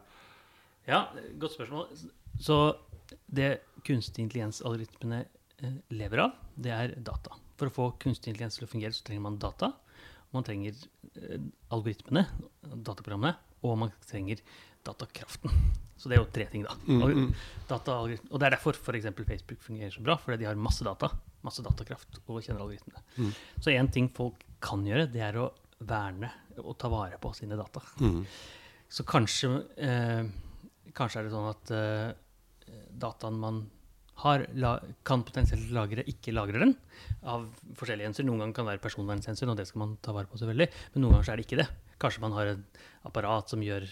Ja, 0.88 1.04
godt 1.40 1.56
spørsmål. 1.58 1.90
Så 2.40 2.60
det 3.26 3.58
kunstig 3.86 4.26
intelligens-algoritmene 4.26 5.24
lever 5.90 6.22
av, 6.22 6.38
det 6.54 6.72
er 6.74 6.94
data. 7.02 7.34
For 7.58 7.70
å 7.70 7.74
få 7.74 7.86
kunstig 8.02 8.32
intelligens 8.32 8.58
til 8.58 8.68
å 8.68 8.70
fungere, 8.70 8.94
så 8.94 9.04
trenger 9.06 9.24
man 9.24 9.38
data. 9.42 9.72
Man 10.34 10.44
trenger 10.46 10.76
eh, 11.18 11.40
algoritmene, 11.74 12.26
dataprogrammene, 12.74 13.34
og 13.66 13.78
man 13.80 13.92
trenger 14.06 14.42
datakraften. 14.86 15.50
Så 15.98 16.06
det 16.08 16.14
er 16.14 16.20
jo 16.22 16.28
tre 16.30 16.44
ting, 16.52 16.62
da. 16.62 16.76
Og, 17.02 17.32
Data, 17.66 17.96
og 18.06 18.38
det 18.38 18.46
er 18.46 18.54
derfor 18.54 18.76
f.eks. 18.78 19.08
Facebook 19.18 19.64
fungerer 19.64 19.90
så 19.90 20.02
bra, 20.06 20.14
fordi 20.22 20.44
de 20.44 20.46
har 20.46 20.54
masse 20.62 20.84
data, 20.86 21.08
masse 21.42 21.64
datakraft 21.66 22.20
og 22.28 22.38
kjenner 22.44 22.62
algoritmene. 22.62 23.32
Så 23.58 23.72
én 23.74 23.90
ting 23.92 24.06
folk 24.14 24.44
kan 24.62 24.84
gjøre, 24.86 25.08
det 25.10 25.24
er 25.26 25.40
å 25.42 25.48
verne 25.90 26.30
og 26.62 26.76
ta 26.78 26.88
vare 26.90 27.18
på 27.22 27.32
sine 27.34 27.58
data. 27.58 27.82
Så 28.88 29.02
kanskje, 29.06 29.50
eh, 29.76 30.22
kanskje 30.94 31.18
er 31.20 31.26
det 31.26 31.34
sånn 31.34 31.50
at 31.50 31.74
eh, 31.74 32.78
dataen 32.94 33.36
man 33.42 33.60
har, 34.24 34.44
kan 35.06 35.22
potensielt 35.26 35.70
lagre, 35.74 36.04
ikke 36.10 36.34
lagre 36.34 36.62
den. 36.64 36.74
Av 37.22 37.46
forskjellige 37.78 38.10
hensyn. 38.10 38.26
Noen 38.28 38.42
ganger 38.42 38.56
kan 38.56 38.66
det 38.66 38.74
være 38.74 38.84
personvernhensyn, 38.88 39.52
og 39.52 39.58
det 39.60 39.68
skal 39.70 39.84
man 39.84 39.96
ta 40.02 40.14
vare 40.16 40.30
på, 40.30 40.40
selvfølgelig. 40.40 40.68
Men 40.94 41.04
noen 41.04 41.16
ganger 41.16 41.28
så 41.28 41.34
er 41.34 41.40
det 41.40 41.46
ikke 41.46 41.60
det. 41.60 41.68
Kanskje 42.02 42.24
man 42.24 42.34
har 42.34 42.52
et 42.54 42.80
apparat 43.06 43.54
som 43.54 43.62
gjør 43.62 43.86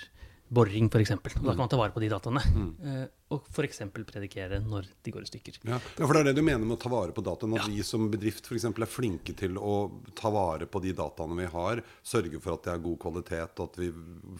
boring, 0.49 0.89
f.eks. 0.93 1.09
Da 1.09 1.31
kan 1.33 1.59
man 1.59 1.69
ta 1.69 1.79
vare 1.79 1.91
på 1.95 2.01
de 2.03 2.09
dataene. 2.11 2.43
Eh, 2.87 3.05
og 3.35 3.47
f.eks. 3.51 3.81
predikere 3.93 4.61
når 4.63 4.87
de 5.03 5.15
går 5.15 5.25
i 5.27 5.31
stykker. 5.31 5.59
Ja, 5.67 5.79
ja, 5.81 6.05
for 6.05 6.15
det 6.15 6.21
er 6.23 6.29
det 6.31 6.37
du 6.39 6.43
mener 6.47 6.63
med 6.63 6.77
å 6.77 6.83
ta 6.85 6.91
vare 6.93 7.15
på 7.17 7.25
dataene. 7.27 7.59
At 7.59 7.71
vi 7.73 7.83
som 7.87 8.07
bedrift 8.13 8.47
for 8.47 8.59
eksempel, 8.59 8.87
er 8.87 8.93
flinke 8.93 9.35
til 9.39 9.59
å 9.59 9.75
ta 10.19 10.31
vare 10.35 10.69
på 10.71 10.83
de 10.85 10.95
dataene 10.97 11.39
vi 11.41 11.51
har. 11.51 11.83
Sørge 12.07 12.41
for 12.43 12.55
at 12.55 12.69
de 12.69 12.75
har 12.75 12.85
god 12.85 12.99
kvalitet, 13.03 13.65
at 13.67 13.81
vi, 13.81 13.91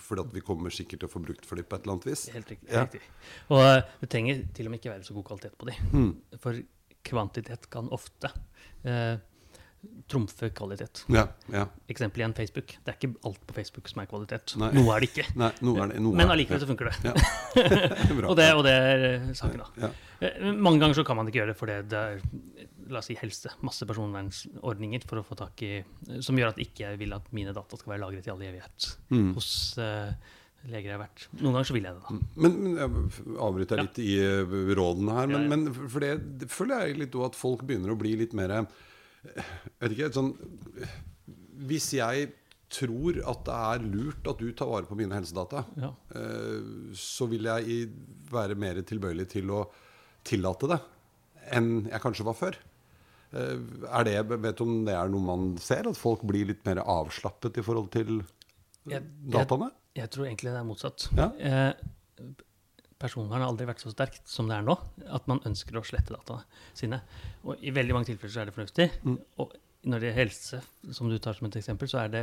fordi 0.09 0.27
at 0.29 0.39
vi 0.39 0.45
kommer 0.47 0.75
sikkert 0.75 1.03
til 1.03 1.11
å 1.11 1.15
få 1.17 1.25
brukt 1.27 1.49
for 1.49 1.59
dem 1.59 1.67
på 1.67 1.79
et 1.79 1.87
eller 1.87 1.99
annet 1.99 2.11
vis. 2.13 2.27
Helt 2.37 2.55
riktig. 2.55 2.71
Ja. 2.71 2.87
riktig. 2.87 3.03
Og 3.51 3.67
det 4.03 4.11
trenger 4.13 4.47
til 4.55 4.69
og 4.69 4.75
med 4.75 4.83
ikke 4.83 4.95
være 4.95 5.09
så 5.09 5.17
god 5.19 5.31
kvalitet 5.33 5.59
på 5.59 5.71
de. 5.71 5.79
Mm. 5.91 6.13
For 6.43 6.63
kvantitet 7.07 7.67
kan 7.71 7.91
ofte 7.95 8.31
eh, 8.87 9.19
trumfe 10.11 10.51
kvalitet. 10.55 11.05
Ja, 11.13 11.27
ja. 11.53 11.65
Eksempel 11.91 12.23
igjen 12.23 12.35
Facebook. 12.37 12.75
Det 12.85 12.93
er 12.93 12.99
ikke 12.99 13.15
alt 13.29 13.41
på 13.49 13.57
Facebook 13.57 13.89
som 13.91 14.03
er 14.03 14.09
kvalitet. 14.11 14.55
Nei. 14.61 14.71
Noe 14.77 14.95
er 14.97 15.05
det 15.05 15.11
ikke. 15.13 15.27
Nei, 15.41 15.51
er 15.53 15.93
det. 15.93 16.01
Men 16.21 16.33
allikevel 16.35 16.63
så 16.63 16.69
funker 16.71 16.91
det. 16.91 16.97
Ja. 17.09 17.15
Bra. 18.19 18.31
Og 18.31 18.37
det, 18.39 18.49
og 18.55 18.63
det 18.67 18.75
er 18.77 19.07
eh, 19.13 19.29
saken, 19.39 19.63
da. 19.65 19.69
Ja. 19.87 19.91
Eh, 20.29 20.49
Mange 20.55 20.81
ganger 20.85 20.99
så 21.01 21.05
kan 21.09 21.19
man 21.19 21.29
ikke 21.31 21.43
gjøre 21.43 21.53
det 21.55 21.59
fordi 21.61 21.79
det 21.91 22.01
er 22.03 22.23
la 22.93 23.01
oss 23.03 23.09
si 23.11 23.17
helse, 23.19 23.51
masse 23.67 23.83
personvernsordninger 23.91 25.03
for 25.11 25.19
å 25.21 25.27
få 25.27 25.35
tak 25.39 25.63
i, 25.67 25.73
som 26.23 26.39
gjør 26.39 26.53
at 26.55 26.61
ikke 26.63 26.85
jeg 26.87 27.01
vil 27.01 27.15
at 27.17 27.27
mine 27.35 27.55
data 27.57 27.79
skal 27.81 27.97
være 27.97 28.05
lagret 28.05 28.29
i 28.29 28.33
all 28.33 28.43
evighet 28.47 28.93
Mm. 29.11 29.33
hos 29.35 29.49
uh, 29.83 30.13
leger 30.67 30.91
jeg 30.91 30.95
har 30.97 31.03
vært. 31.03 31.25
Noen 31.41 31.55
ganger 31.57 31.69
så 31.69 31.75
vil 31.77 31.85
jeg 31.87 31.95
det, 31.97 32.03
da. 32.07 32.41
Men, 32.43 32.55
men 32.63 32.79
jeg 32.79 33.37
avbryter 33.43 33.79
Ja. 33.81 33.85
litt 33.87 33.99
i 34.03 34.15
eh, 34.23 34.55
rådene 34.79 35.15
her. 35.19 35.29
Men, 35.31 35.37
Ja, 35.37 35.43
ja. 35.43 35.51
men 35.57 35.91
for 35.93 36.03
det, 36.07 36.49
føler 36.51 36.87
jeg 36.89 36.99
litt 37.03 37.15
at 37.27 37.39
folk 37.39 37.63
begynner 37.69 37.95
å 37.95 37.99
bli 38.01 38.15
litt 38.19 38.35
mer 38.39 38.55
eh, 38.61 38.65
Vet 39.81 39.93
ikke, 39.97 40.11
sånn 40.15 40.33
Hvis 41.69 41.89
jeg 41.97 42.33
tror 42.77 43.19
at 43.31 43.45
det 43.47 43.57
er 43.57 43.85
lurt 43.87 44.27
at 44.31 44.41
du 44.43 44.49
tar 44.59 44.69
vare 44.69 44.89
på 44.89 44.97
mine 44.99 45.15
helsedata, 45.15 45.65
Ja. 45.79 45.93
eh, 46.19 46.65
så 46.99 47.29
vil 47.31 47.47
jeg 47.47 47.91
være 48.33 48.57
mer 48.59 48.81
tilbøyelig 48.83 49.29
til 49.37 49.53
å 49.55 49.61
tillate 50.27 50.69
det 50.75 50.81
enn 51.55 51.87
jeg 51.87 52.03
kanskje 52.03 52.25
var 52.27 52.35
før. 52.35 52.57
Eh, 53.33 53.61
Er 53.87 54.05
det, 54.09 54.17
vet 54.43 54.57
du 54.59 54.65
om 54.65 54.85
det 54.85 54.95
er 54.99 55.09
noe 55.09 55.23
man 55.23 55.57
ser? 55.63 55.87
At 55.87 55.97
folk 55.97 56.23
blir 56.27 56.45
litt 56.51 56.65
mer 56.67 56.83
avslappet 56.83 57.57
i 57.59 57.63
forhold 57.63 57.91
til 57.95 58.25
Jeg, 58.87 59.03
jeg, 59.31 59.71
jeg 59.95 60.11
tror 60.11 60.27
egentlig 60.27 60.51
det 60.53 60.59
er 60.61 60.67
motsatt. 60.67 61.07
Ja. 61.17 61.31
Eh, 61.39 62.35
personvern 62.99 63.43
har 63.43 63.51
aldri 63.51 63.67
vært 63.69 63.83
så 63.85 63.93
sterkt 63.93 64.29
som 64.31 64.49
det 64.49 64.57
er 64.57 64.65
nå, 64.67 64.75
at 65.13 65.27
man 65.29 65.43
ønsker 65.49 65.77
å 65.77 65.85
slette 65.85 66.15
dataene 66.15 66.45
sine. 66.77 67.01
Og 67.45 67.61
i 67.61 67.73
veldig 67.77 67.97
mange 67.97 68.09
tilfeller 68.11 68.33
så 68.33 68.43
er 68.43 68.49
det 68.51 68.57
fornuftig. 68.57 68.87
Mm. 69.05 69.19
Og 69.45 69.57
når 69.87 70.01
det 70.03 70.09
gjelder 70.09 70.21
helse, 70.23 70.61
som 70.97 71.11
du 71.13 71.19
tar 71.23 71.37
som 71.39 71.49
et 71.51 71.59
eksempel, 71.61 71.91
så 71.93 72.01
er 72.03 72.13
det 72.15 72.23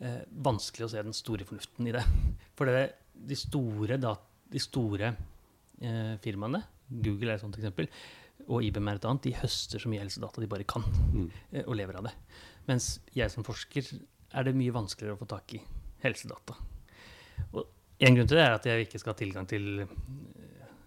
eh, 0.00 0.22
vanskelig 0.48 0.86
å 0.86 0.92
se 0.92 1.02
den 1.04 1.16
store 1.16 1.46
fornuften 1.48 1.90
i 1.90 1.94
det. 1.96 2.04
For 2.58 2.70
det, 2.70 2.86
de 3.28 3.36
store, 3.38 3.98
dat 4.00 4.24
de 4.48 4.62
store 4.62 5.12
eh, 5.12 6.14
firmaene, 6.24 6.62
Google 6.88 7.34
er 7.34 7.36
et 7.36 7.44
sånt 7.44 7.58
eksempel, 7.60 7.90
og 8.48 8.64
IBM 8.64 8.88
er 8.88 8.96
et 9.00 9.04
annet, 9.10 9.26
de 9.28 9.34
høster 9.42 9.82
så 9.82 9.90
mye 9.92 10.00
helsedata 10.00 10.40
de 10.40 10.48
bare 10.48 10.64
kan, 10.68 10.86
Mm. 11.12 11.28
eh, 11.52 11.64
og 11.66 11.76
lever 11.76 11.98
av 12.00 12.08
det. 12.08 12.14
Mens 12.68 12.98
jeg 13.16 13.30
som 13.32 13.44
forsker 13.44 13.84
er 14.32 14.44
det 14.44 14.56
mye 14.56 14.72
vanskeligere 14.72 15.16
å 15.16 15.20
få 15.20 15.28
tak 15.28 15.54
i 15.56 15.60
helsedata. 16.04 16.56
En 17.98 18.14
grunn 18.14 18.28
til 18.30 18.38
det 18.38 18.44
er 18.44 18.54
at 18.54 18.66
jeg 18.68 18.86
ikke 18.86 19.00
skal 19.02 19.14
ha 19.14 19.18
tilgang 19.18 19.48
til 19.50 19.82
eh, 19.82 19.94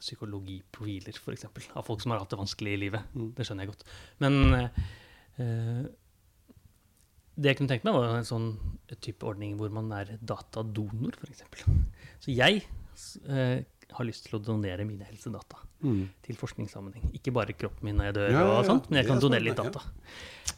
psykologiprofiler, 0.02 1.18
f.eks. 1.18 1.48
Av 1.76 1.86
folk 1.86 2.04
som 2.04 2.14
har 2.14 2.22
hatt 2.24 2.32
det 2.32 2.40
vanskelig 2.40 2.76
i 2.76 2.84
livet. 2.86 3.10
Mm. 3.16 3.32
Det 3.38 3.48
skjønner 3.48 3.68
jeg 3.68 3.74
godt. 3.74 3.84
Men 4.24 4.38
eh, 4.58 4.86
eh, 5.44 5.82
det 7.42 7.52
jeg 7.52 7.60
kunne 7.60 7.72
tenkt 7.72 7.88
meg, 7.88 7.98
var 7.98 8.16
en 8.20 8.28
sånn 8.28 8.50
type 9.02 9.28
ordning 9.28 9.58
hvor 9.60 9.72
man 9.74 9.92
er 9.96 10.16
datadonor, 10.20 11.18
f.eks. 11.20 11.66
Så 12.24 12.34
jeg 12.34 12.64
eh, 13.28 13.62
har 13.98 14.06
lyst 14.08 14.26
til 14.28 14.38
å 14.40 14.44
donere 14.44 14.86
mine 14.88 15.04
helsedata 15.10 15.58
Mm. 15.82 16.04
til 16.22 16.36
forskningssammenheng. 16.38 17.08
Ikke 17.18 17.32
bare 17.34 17.54
kroppen 17.58 17.84
min 17.88 17.96
når 17.98 18.06
jeg 18.12 18.14
dør, 18.20 18.32
Ja, 18.32 18.40
ja, 18.46 18.58
og 18.60 18.66
sånt, 18.68 18.90
men 18.92 19.00
jeg 19.02 19.08
kan 19.08 19.18
er 19.18 19.22
donere 19.24 19.42
litt 19.48 19.58
data. 19.58 19.82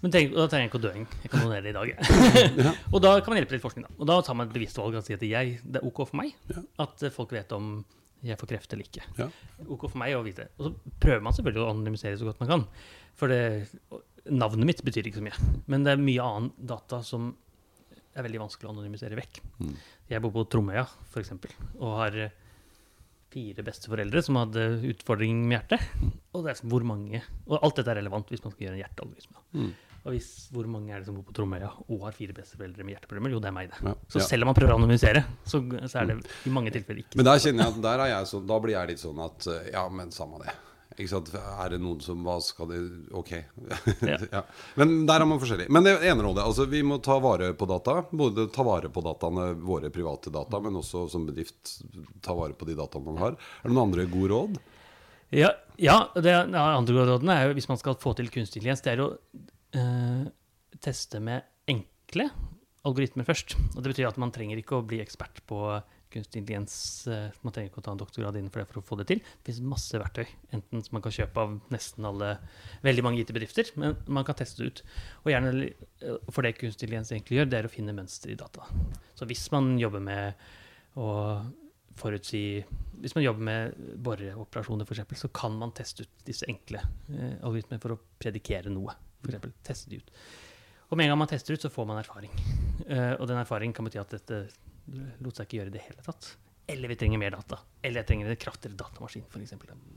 Men 0.01 0.11
tenk, 0.11 0.33
da 0.35 0.47
trenger 0.51 0.65
jeg 0.65 0.71
ikke 0.71 0.79
å 0.81 0.83
dø 0.83 0.89
engang. 0.91 1.13
Jeg 1.23 1.31
kan 1.31 1.39
donere 1.45 1.61
det 1.63 1.71
i 1.71 1.77
dag. 1.77 2.75
og 2.93 3.01
da 3.01 3.13
kan 3.21 3.31
man 3.31 3.39
hjelpe 3.39 3.55
litt 3.55 3.63
forskning. 3.63 3.85
Da. 3.87 3.93
Og 4.03 4.09
da 4.09 4.17
tar 4.21 4.35
man 4.35 4.49
et 4.49 4.53
bevisst 4.53 4.75
valg 4.81 4.97
og 4.99 5.05
sier 5.07 5.15
at 5.15 5.23
jeg, 5.23 5.61
det 5.63 5.79
er 5.79 5.87
OK 5.87 6.03
for 6.09 6.17
meg 6.19 6.33
Ja. 6.51 6.63
at 6.83 7.03
eh, 7.07 7.09
folk 7.15 7.31
vet 7.31 7.51
om 7.55 7.85
jeg 8.23 8.37
får 8.39 8.51
kreft 8.51 8.73
eller 8.75 8.83
ikke. 8.83 9.03
Ja. 9.17 9.29
OK 9.69 9.87
for 9.89 9.97
meg 10.03 10.13
å 10.15 10.23
vite. 10.27 10.49
Og 10.59 10.67
så 10.67 10.93
prøver 10.99 11.23
man 11.23 11.33
selvfølgelig 11.39 11.63
å 11.63 11.71
anonymisere 11.71 12.19
så 12.19 12.27
godt 12.27 12.39
man 12.43 12.49
kan. 12.51 12.67
For 13.15 13.27
det, 13.31 13.39
navnet 14.27 14.65
mitt 14.67 14.83
betyr 14.83 15.07
ikke 15.07 15.19
så 15.23 15.25
mye. 15.31 15.55
Men 15.71 15.83
det 15.87 15.95
er 15.95 16.03
mye 16.03 16.23
annen 16.23 16.51
data 16.59 16.99
som 17.03 17.31
er 18.13 18.23
veldig 18.27 18.43
vanskelig 18.43 18.67
å 18.69 18.75
anonymisere 18.75 19.15
vekk. 19.17 19.39
Mm. 19.63 19.75
Jeg 20.11 20.21
bor 20.21 20.31
på 20.35 20.43
Tromøya, 20.51 20.83
f.eks., 21.11 21.31
og 21.79 21.97
har 22.03 22.19
eh, 22.27 22.39
fire 23.33 23.65
besteforeldre 23.65 24.21
som 24.25 24.37
hadde 24.39 24.67
utfordring 24.93 25.41
med 25.49 25.57
hjertet. 25.59 26.11
Og 26.33 26.45
det 26.45 26.53
er 26.53 26.67
hvor 26.69 26.85
mange 26.87 27.21
Og 27.47 27.57
alt 27.59 27.79
dette 27.79 27.91
er 27.91 27.99
relevant 28.01 28.29
hvis 28.31 28.43
man 28.45 28.53
skal 28.53 28.67
gjøre 28.67 28.77
en 28.77 28.83
hjertealgoritme. 28.83 29.43
Mm. 29.57 29.73
Og 30.03 30.11
hvis, 30.11 30.29
hvor 30.51 30.67
mange 30.67 30.91
er 30.91 30.99
det 30.99 31.07
som 31.07 31.15
bor 31.15 31.23
på 31.29 31.33
Tromøya 31.37 31.69
og 31.87 32.01
har 32.03 32.15
fire 32.15 32.33
besteforeldre 32.35 32.83
med 32.83 32.97
hjerteproblemer? 32.97 33.31
Jo, 33.31 33.39
det 33.39 33.47
er 33.47 33.55
meg, 33.55 33.69
det. 33.71 33.79
Ja. 33.87 33.93
Så 34.11 34.19
Ja. 34.19 34.25
selv 34.27 34.43
om 34.43 34.51
man 34.51 34.57
prøver 34.57 34.73
å 34.73 34.79
anonymisere, 34.81 35.21
så, 35.47 35.61
så 35.87 36.01
er 36.01 36.09
det 36.09 36.17
i 36.43 36.51
mange 36.51 36.73
tilfeller 36.75 37.05
ikke 37.05 37.15
Men 37.21 37.29
der 37.29 37.39
kjenner 37.39 37.63
jeg 37.63 37.75
at 37.77 37.81
der 37.85 38.03
er 38.03 38.11
jeg 38.11 38.27
så, 38.33 38.41
da 38.51 38.59
blir 38.59 38.75
jeg 38.75 38.91
litt 38.91 39.03
sånn 39.03 39.21
at 39.23 39.47
ja, 39.71 39.85
men 39.89 40.11
samme 40.11 40.41
det. 40.43 40.51
Er 40.99 41.73
det 41.73 41.79
noen 41.81 42.01
som 42.03 42.21
Hva 42.25 42.37
skal 42.43 42.69
de 42.69 42.79
Ok. 43.17 43.31
Ja. 44.01 44.17
ja. 44.35 44.43
Men 44.79 45.05
der 45.09 45.23
er 45.23 45.29
man 45.29 45.41
forskjellig. 45.41 45.69
Men 45.73 45.87
det 45.87 45.95
ene 46.01 46.25
rådet, 46.25 46.45
altså 46.45 46.67
vi 46.69 46.83
må 46.85 46.99
ta 47.03 47.17
vare 47.23 47.51
på 47.57 47.67
data. 47.69 48.01
Både 48.11 48.47
ta 48.53 48.65
vare 48.67 48.91
på 48.93 49.03
dataene, 49.05 49.51
våre 49.63 49.91
private 49.93 50.33
data, 50.33 50.61
men 50.63 50.77
også 50.79 51.07
som 51.11 51.25
bedrift 51.29 51.79
ta 52.23 52.35
vare 52.37 52.57
på 52.57 52.69
de 52.69 52.77
dataene 52.77 53.09
man 53.09 53.21
har. 53.21 53.37
Er 53.61 53.69
det 53.69 53.73
noen 53.73 53.89
andre 53.89 54.07
gode 54.11 54.31
råd? 54.33 54.61
Ja, 55.33 55.53
ja 55.81 55.97
det 56.13 56.33
andre 56.35 56.93
gode 56.93 57.09
rådene 57.09 57.37
er 57.39 57.49
jo 57.49 57.57
hvis 57.57 57.69
man 57.71 57.81
skal 57.81 57.97
få 58.01 58.13
til 58.17 58.29
kunstig 58.29 58.61
intelligens, 58.61 58.83
det 58.85 58.93
er 58.93 59.03
å 59.03 59.09
øh, 59.79 60.25
teste 60.83 61.21
med 61.23 61.47
enkle 61.69 62.29
algoritmer 62.83 63.25
først. 63.27 63.57
Og 63.73 63.81
det 63.81 63.93
betyr 63.93 64.11
at 64.11 64.19
man 64.21 64.33
trenger 64.35 64.59
ikke 64.59 64.77
å 64.77 64.85
bli 64.85 65.01
ekspert 65.03 65.41
på 65.49 65.65
kunstig 66.13 66.41
intelligens. 66.41 66.75
eh, 67.07 67.33
man 67.41 67.53
trenger 67.53 67.71
ikke 67.71 67.81
å 67.81 67.85
ta 67.87 67.93
en 67.93 68.01
doktorgrad 68.01 68.37
innenfor 68.39 68.61
det 68.61 68.67
for 68.69 68.81
å 68.81 68.85
få 68.85 68.97
det 68.99 69.07
til. 69.09 69.19
Det 69.19 69.49
finnes 69.49 69.71
masse 69.73 69.99
verktøy, 69.99 70.27
enten 70.55 70.83
som 70.85 70.97
man 70.97 71.03
kan 71.05 71.15
kjøpe 71.15 71.43
av 71.43 71.55
nesten 71.73 72.07
alle, 72.09 72.35
veldig 72.85 73.05
mange 73.05 73.23
IT-bedrifter, 73.23 73.73
men 73.81 73.97
man 74.07 74.27
kan 74.27 74.37
teste 74.39 74.63
det 74.63 74.69
ut. 74.69 74.83
Og 75.23 75.33
gjerne, 75.33 75.73
eh, 76.01 76.29
for 76.29 76.45
det 76.45 76.55
kunstig 76.59 76.87
intelligens 76.87 77.11
egentlig 77.11 77.39
gjør, 77.39 77.49
det 77.49 77.59
er 77.59 77.69
å 77.69 77.73
finne 77.73 77.97
mønster 77.97 78.31
i 78.31 78.39
data. 78.39 78.69
Så 79.17 79.27
hvis 79.29 79.49
man 79.51 79.75
jobber 79.81 80.03
med 80.03 80.33
å 80.95 81.09
forutsi 81.97 82.63
Hvis 83.03 83.13
man 83.13 83.23
jobber 83.23 83.43
med 83.43 83.73
boreoperasjoner, 83.99 84.87
f.eks., 84.87 85.19
så 85.19 85.27
kan 85.27 85.51
man 85.59 85.73
teste 85.75 86.05
ut 86.05 86.21
disse 86.25 86.47
enkle 86.47 86.79
eh, 87.11 87.35
algoritmene 87.43 87.81
for 87.83 87.93
å 87.93 87.99
predikere 88.17 88.71
noe. 88.71 88.95
For 89.19 89.27
eksempel, 89.29 89.51
teste 89.61 89.91
de 89.91 89.99
ut. 89.99 90.11
Og 90.87 90.97
med 90.97 91.07
en 91.07 91.11
gang 91.11 91.19
man 91.19 91.27
tester 91.27 91.57
ut, 91.57 91.61
så 91.61 91.71
får 91.73 91.87
man 91.89 91.99
erfaring. 91.99 92.31
Uh, 92.85 93.17
og 93.17 93.27
den 93.27 93.39
erfaringen 93.41 93.73
kan 93.75 93.87
bety 93.87 93.97
at 93.97 94.13
dette 94.13 94.43
lot 95.23 95.35
seg 95.37 95.45
ikke 95.47 95.59
gjøre 95.61 95.71
i 95.71 95.75
det 95.77 95.81
hele 95.87 96.03
tatt. 96.05 96.35
Eller 96.67 96.87
vi 96.87 96.95
trenger 96.95 97.19
mer 97.19 97.31
data. 97.35 97.57
Eller 97.83 98.01
jeg 98.01 98.07
trenger 98.11 98.29
en 98.31 98.39
kraftigere 98.39 98.77
datamaskin, 98.79 99.25
f.eks. 99.27 99.53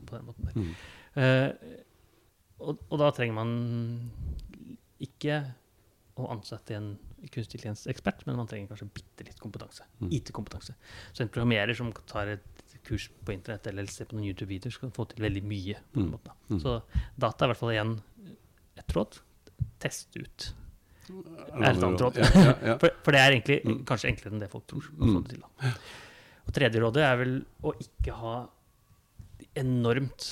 På 0.07 0.17
den 0.17 0.25
måten. 0.27 0.51
Mm. 0.55 0.73
uh, 1.15 1.83
og, 2.59 2.79
og 2.89 2.99
da 2.99 3.11
trenger 3.13 3.35
man 3.37 3.51
ikke 5.03 5.41
å 6.17 6.25
ansette 6.33 6.73
en 6.73 6.87
kunstig 7.29 7.59
intelligens-ekspert, 7.59 8.23
men 8.25 8.37
man 8.39 8.47
trenger 8.49 8.71
kanskje 8.71 8.87
bitte 8.97 9.25
litt 9.27 9.39
kompetanse. 9.41 9.85
Mm. 10.01 10.09
IT-kompetanse. 10.17 10.73
Så 11.13 11.23
en 11.23 11.29
programmerer 11.33 11.77
som 11.77 11.91
tar 12.09 12.31
et 12.37 12.77
kurs 12.87 13.09
på 13.27 13.33
internett 13.35 13.67
eller 13.69 13.85
ser 13.91 14.07
på 14.09 14.17
noen 14.17 14.29
YouTube-videoer, 14.31 14.73
skal 14.73 14.93
få 14.95 15.05
til 15.11 15.23
veldig 15.25 15.43
mye. 15.45 15.77
på 15.91 15.99
den 16.01 16.07
Mm. 16.09 16.13
måten. 16.15 16.33
Mm. 16.49 16.59
Så 16.63 16.81
data 17.17 17.45
er 17.45 17.47
i 17.47 17.51
hvert 17.53 17.59
fall 17.61 17.73
igjen 17.75 17.93
et 18.77 18.95
råd. 18.95 19.19
Test 19.79 20.17
ut. 20.17 20.53
Er 21.11 21.69
et 21.71 21.83
annet 21.83 22.03
råd. 22.03 22.19
For, 22.81 22.89
for 23.05 23.15
det 23.15 23.21
er 23.21 23.31
egentlig 23.35 23.57
Mm. 23.67 23.79
kanskje 23.89 24.09
enklere 24.11 24.33
enn 24.35 24.41
det 24.43 24.49
folk 24.51 24.67
tror. 24.69 24.87
Mm. 24.99 25.23
det. 25.27 25.73
Og 26.47 26.53
tredje 26.55 26.79
rådet 26.83 27.03
er 27.03 27.17
vel 27.19 27.33
å 27.63 27.73
ikke 27.81 28.13
ha 28.21 28.35
enormt 29.57 30.27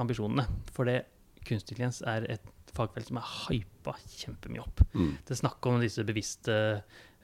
ambisjonene. 0.00 0.46
For 0.74 0.88
det 0.88 1.02
kunstig 1.46 1.74
intelligens 1.76 2.02
er 2.08 2.26
et 2.36 2.50
fagfelt 2.72 3.10
som 3.10 3.18
er 3.20 3.26
hypa 3.48 3.94
kjempemye 4.16 4.62
opp. 4.62 4.80
Mm. 4.94 5.10
Det 5.26 5.34
er 5.34 5.40
snakk 5.42 5.66
om 5.68 5.80
disse 5.82 6.04
bevisste 6.08 6.54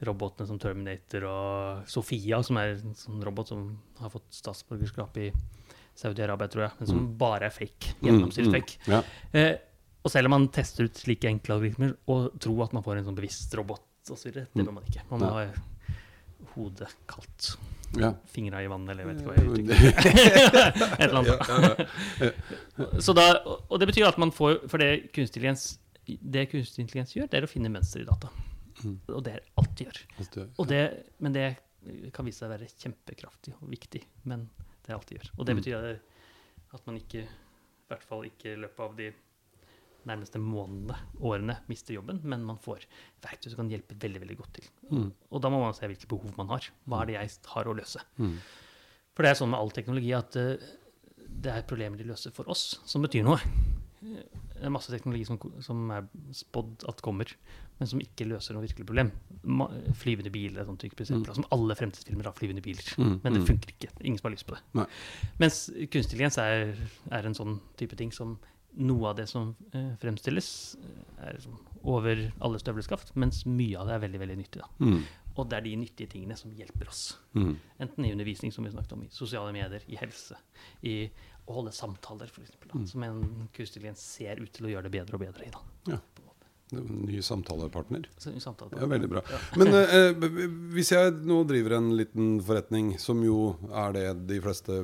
robotene 0.06 0.46
som 0.46 0.58
Terminator 0.62 1.24
og 1.26 1.88
Sofia, 1.90 2.42
som 2.46 2.58
er 2.60 2.76
en 2.76 2.92
sånn 2.98 3.22
robot 3.24 3.48
som 3.50 3.64
har 3.98 4.12
fått 4.12 4.28
statsborgerskap 4.36 5.16
i 5.24 5.30
Saudi-Arabia, 5.98 6.46
tror 6.52 6.62
jeg, 6.68 6.74
men 6.78 6.86
som 6.92 7.00
bare 7.18 7.48
er 7.48 7.54
fake. 7.54 7.96
Gjennomsyret 8.04 8.52
Mm, 8.52 8.54
mm. 8.54 8.92
Ja. 8.92 9.00
Eh, 9.32 9.56
og 10.04 10.10
selv 10.12 10.26
om 10.26 10.30
man 10.36 10.48
tester 10.54 10.84
ut 10.88 10.94
slike 10.96 11.28
enkle 11.28 11.54
algoritmer 11.56 11.96
og 12.08 12.38
tror 12.40 12.64
at 12.64 12.72
man 12.76 12.82
får 12.86 12.98
en 13.00 13.04
sånn 13.10 13.16
bevisst 13.18 13.54
robot 13.58 13.82
osv., 14.10 14.30
det 14.32 14.46
Mm. 14.54 14.64
bør 14.66 14.72
man 14.78 14.84
ikke. 14.88 15.02
Man 15.10 15.20
må 15.20 15.32
ha 15.34 15.46
hodet 16.54 16.88
kaldt. 17.10 17.56
Ja. 17.98 18.12
Fingra 18.28 18.60
i 18.62 18.68
vannet, 18.68 18.90
eller 18.92 19.04
jeg 19.04 19.08
vet 19.08 19.20
ikke 19.20 19.30
hva 19.30 19.36
jeg 19.36 19.48
uttrykker. 19.48 19.78
Et 21.00 21.04
eller 21.08 21.18
annet. 21.18 21.38
Ja, 21.48 22.28
ja, 22.78 23.00
Så 23.00 23.14
da, 23.16 23.24
og 23.68 23.78
det 23.80 23.88
betyr 23.90 24.06
at 24.08 24.18
man 24.20 24.30
får 24.34 24.58
For 24.68 24.78
det 24.82 25.08
kunstig 25.16 25.40
intelligens, 25.40 25.78
det 26.06 26.44
kunstig 26.52 26.84
intelligens 26.84 27.14
gjør, 27.16 27.28
det 27.32 27.40
er 27.40 27.46
å 27.48 27.50
finne 27.50 27.70
mønster 27.72 28.04
i 28.04 28.08
data. 28.08 28.28
Mm. 28.84 28.98
Og 29.08 29.22
det 29.26 29.32
er 29.38 29.42
alt 29.58 29.72
de 29.80 29.84
gjør. 29.88 30.02
Og 30.58 30.68
det, 30.70 30.82
men 31.24 31.32
det 31.34 31.48
kan 32.14 32.24
vise 32.28 32.42
seg 32.42 32.48
å 32.50 32.54
være 32.54 32.68
kjempekraftig 32.78 33.54
og 33.62 33.68
viktig. 33.72 34.02
Men 34.28 34.48
det 34.84 34.92
er 34.92 34.98
alt 34.98 35.08
de 35.10 35.16
gjør. 35.18 35.30
Og 35.38 35.46
det 35.48 35.56
Mm. 35.56 35.62
betyr 35.62 35.98
at 36.76 36.86
man 36.86 36.96
ikke, 37.00 37.24
i 37.24 37.88
hvert 37.88 38.04
fall 38.04 38.22
ikke 38.28 38.52
i 38.52 38.60
løpet 38.60 38.84
av 38.84 38.96
de 38.96 39.10
nærmeste 40.08 40.40
månedene, 40.42 40.96
årene, 41.20 41.58
mister 41.70 41.96
jobben, 41.96 42.20
men 42.24 42.46
man 42.46 42.60
får 42.62 42.86
verktøy 43.24 43.50
som 43.52 43.62
kan 43.62 43.72
hjelpe 43.72 43.98
veldig 44.00 44.24
veldig 44.24 44.38
godt 44.40 44.56
til. 44.58 44.70
Mm. 44.90 45.08
Og 45.30 45.44
da 45.44 45.52
må 45.52 45.60
man 45.62 45.76
se 45.76 45.88
hvilke 45.90 46.10
behov 46.10 46.34
man 46.40 46.50
har. 46.54 46.68
Hva 46.88 47.02
er 47.02 47.10
det 47.10 47.18
jeg 47.18 47.36
har 47.54 47.70
å 47.70 47.76
løse? 47.76 48.02
Mm. 48.18 48.36
For 49.14 49.26
det 49.26 49.32
er 49.32 49.40
sånn 49.40 49.52
med 49.52 49.60
all 49.60 49.72
teknologi 49.74 50.12
at 50.16 50.38
uh, 50.38 50.68
det 51.28 51.54
er 51.54 51.68
problemer 51.68 52.00
de 52.00 52.08
løser 52.08 52.34
for 52.34 52.48
oss, 52.50 52.78
som 52.88 53.04
betyr 53.04 53.26
noe. 53.26 53.38
det 53.98 54.62
er 54.62 54.72
masse 54.74 54.90
teknologi 54.92 55.24
som, 55.26 55.38
som 55.62 55.88
er 55.94 56.06
spådd 56.34 56.86
at 56.90 57.02
kommer, 57.04 57.30
men 57.78 57.90
som 57.90 58.02
ikke 58.02 58.26
løser 58.26 58.56
noe 58.56 58.64
virkelig 58.64 58.86
problem. 58.88 59.10
Ma 59.46 59.68
flyvende 59.98 60.32
biler 60.34 60.62
er 60.62 60.68
sånn 60.68 60.80
type 60.80 60.98
eksempel. 61.04 61.34
Som 61.36 61.46
alle 61.54 61.76
fremtidsfilmer 61.78 62.26
har 62.26 62.34
flyvende 62.34 62.62
biler. 62.64 62.86
Mm, 62.98 63.16
Men 63.22 63.36
det 63.36 63.42
mm. 63.42 63.48
funker 63.50 63.74
ikke. 63.74 63.90
Ingen 64.02 64.18
som 64.18 64.28
har 64.30 64.34
lyst 64.34 64.48
på 64.48 64.56
det. 64.56 64.62
Nei. 64.80 64.86
Mens 65.42 65.60
kunstig 65.76 66.02
intelligens 66.02 66.40
er, 66.42 66.72
er 67.14 67.28
en 67.28 67.38
sånn 67.38 67.58
type 67.78 67.98
ting 68.00 68.10
som 68.14 68.34
noe 68.78 69.10
av 69.10 69.16
det 69.18 69.26
som 69.30 69.54
eh, 69.72 69.94
fremstilles, 70.02 70.50
eh, 70.82 71.24
er 71.26 71.38
liksom 71.38 71.56
over 71.88 72.20
alle 72.44 72.60
støvleskaft, 72.62 73.14
mens 73.18 73.44
mye 73.46 73.78
av 73.78 73.88
det 73.88 73.96
er 73.96 74.04
veldig 74.06 74.20
veldig 74.22 74.36
nyttig. 74.38 74.62
da. 74.62 74.68
Mm. 74.84 75.00
Og 75.38 75.46
det 75.46 75.58
er 75.58 75.66
de 75.68 75.74
nyttige 75.78 76.10
tingene 76.10 76.36
som 76.38 76.54
hjelper 76.54 76.90
oss. 76.90 77.02
Mm. 77.38 77.52
Enten 77.84 78.06
i 78.06 78.12
undervisning, 78.12 78.52
som 78.54 78.66
vi 78.66 78.72
snakket 78.74 78.96
om, 78.96 79.04
i 79.06 79.10
sosiale 79.14 79.52
medier, 79.54 79.84
i 79.86 79.98
helse, 80.00 80.38
i 80.82 80.96
å 81.46 81.60
holde 81.60 81.72
samtaler, 81.72 82.30
f.eks. 82.32 82.56
Mm. 82.72 82.86
Som 82.90 83.06
en 83.06 83.20
kunstig 83.54 83.92
ser 84.00 84.42
ut 84.42 84.50
til 84.54 84.66
å 84.66 84.72
gjøre 84.72 84.88
det 84.88 84.96
bedre 84.98 85.18
og 85.18 85.22
bedre 85.22 85.46
i. 85.46 85.52
da. 85.54 85.62
Ja. 85.94 86.00
Ny 86.72 87.22
samtalepartner. 87.24 88.04
Så 88.20 88.34
i 88.36 88.40
samtale 88.42 88.76
Ja, 88.76 88.86
veldig 88.90 89.08
bra. 89.08 89.22
Men 89.56 89.72
eh, 89.78 89.94
eh, 90.12 90.26
hvis 90.74 90.92
jeg 90.92 91.14
nå 91.24 91.40
driver 91.48 91.78
en 91.78 91.94
liten 91.96 92.34
forretning, 92.44 92.90
som 93.00 93.22
jo 93.24 93.54
er 93.72 93.94
det 93.96 94.06
de 94.28 94.40
fleste 94.44 94.82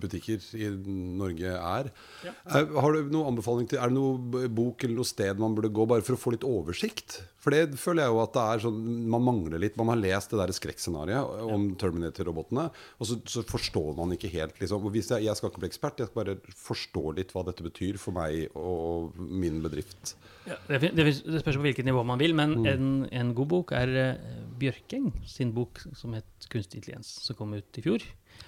butikker 0.00 0.44
i 0.54 0.68
Norge 0.70 1.50
er, 1.50 1.90
Ja. 2.24 2.32
er 2.46 2.68
har 2.80 2.94
du 2.94 3.10
noen 3.10 3.32
anbefaling 3.32 3.66
til 3.68 3.80
Er 3.80 3.90
det 3.90 3.96
noe 3.96 4.46
bok 4.48 4.84
eller 4.84 5.00
noe 5.00 5.08
sted 5.08 5.40
man 5.40 5.56
burde 5.56 5.72
gå, 5.74 5.86
bare 5.90 6.04
for 6.06 6.14
å 6.14 6.20
få 6.20 6.34
litt 6.36 6.46
oversikt? 6.46 7.20
For 7.40 7.54
det 7.54 7.74
føler 7.80 8.04
jeg 8.04 8.12
jo 8.14 8.20
at 8.22 8.34
det 8.36 8.42
er 8.44 8.62
sånn 8.66 8.80
Man 9.10 9.24
mangler 9.24 9.62
litt. 9.62 9.76
Man 9.80 9.88
har 9.90 9.98
lest 9.98 10.30
det 10.30 10.38
der 10.40 10.52
skrekkscenarioet 10.54 11.42
om 11.50 11.70
Terminator-robotene, 11.80 12.68
og 13.00 13.08
så, 13.08 13.18
så 13.26 13.42
forstår 13.48 13.96
man 13.98 14.14
ikke 14.14 14.30
helt, 14.32 14.58
liksom. 14.60 14.86
Hvis 14.92 15.10
jeg, 15.10 15.24
jeg 15.26 15.38
skal 15.38 15.50
ikke 15.50 15.62
bli 15.64 15.70
ekspert, 15.72 16.02
jeg 16.02 16.10
skal 16.10 16.22
bare 16.22 16.36
forstå 16.60 17.04
litt 17.18 17.32
hva 17.34 17.44
dette 17.48 17.64
betyr 17.66 17.98
for 18.00 18.14
meg 18.16 18.52
og 18.58 19.16
min 19.18 19.58
bedrift. 19.64 20.14
Ja, 20.48 20.56
det, 20.68 20.92
er 20.99 20.99
det 21.04 21.42
spørs 21.42 21.56
på 21.56 21.62
hvilket 21.64 21.84
nivå 21.84 22.04
man 22.06 22.18
vil, 22.18 22.34
men 22.34 22.54
Mm. 22.60 22.66
en, 22.66 23.08
en 23.12 23.34
god 23.34 23.48
bok 23.48 23.72
er 23.72 23.88
uh, 23.88 24.16
Bjørkeng 24.60 25.12
sin 25.26 25.52
bok 25.52 25.80
som 25.94 26.12
het 26.14 26.24
'Kunstig 26.50 26.80
intelligens', 26.82 27.20
som 27.24 27.36
kom 27.36 27.54
ut 27.54 27.78
i 27.78 27.82
fjor. 27.82 28.00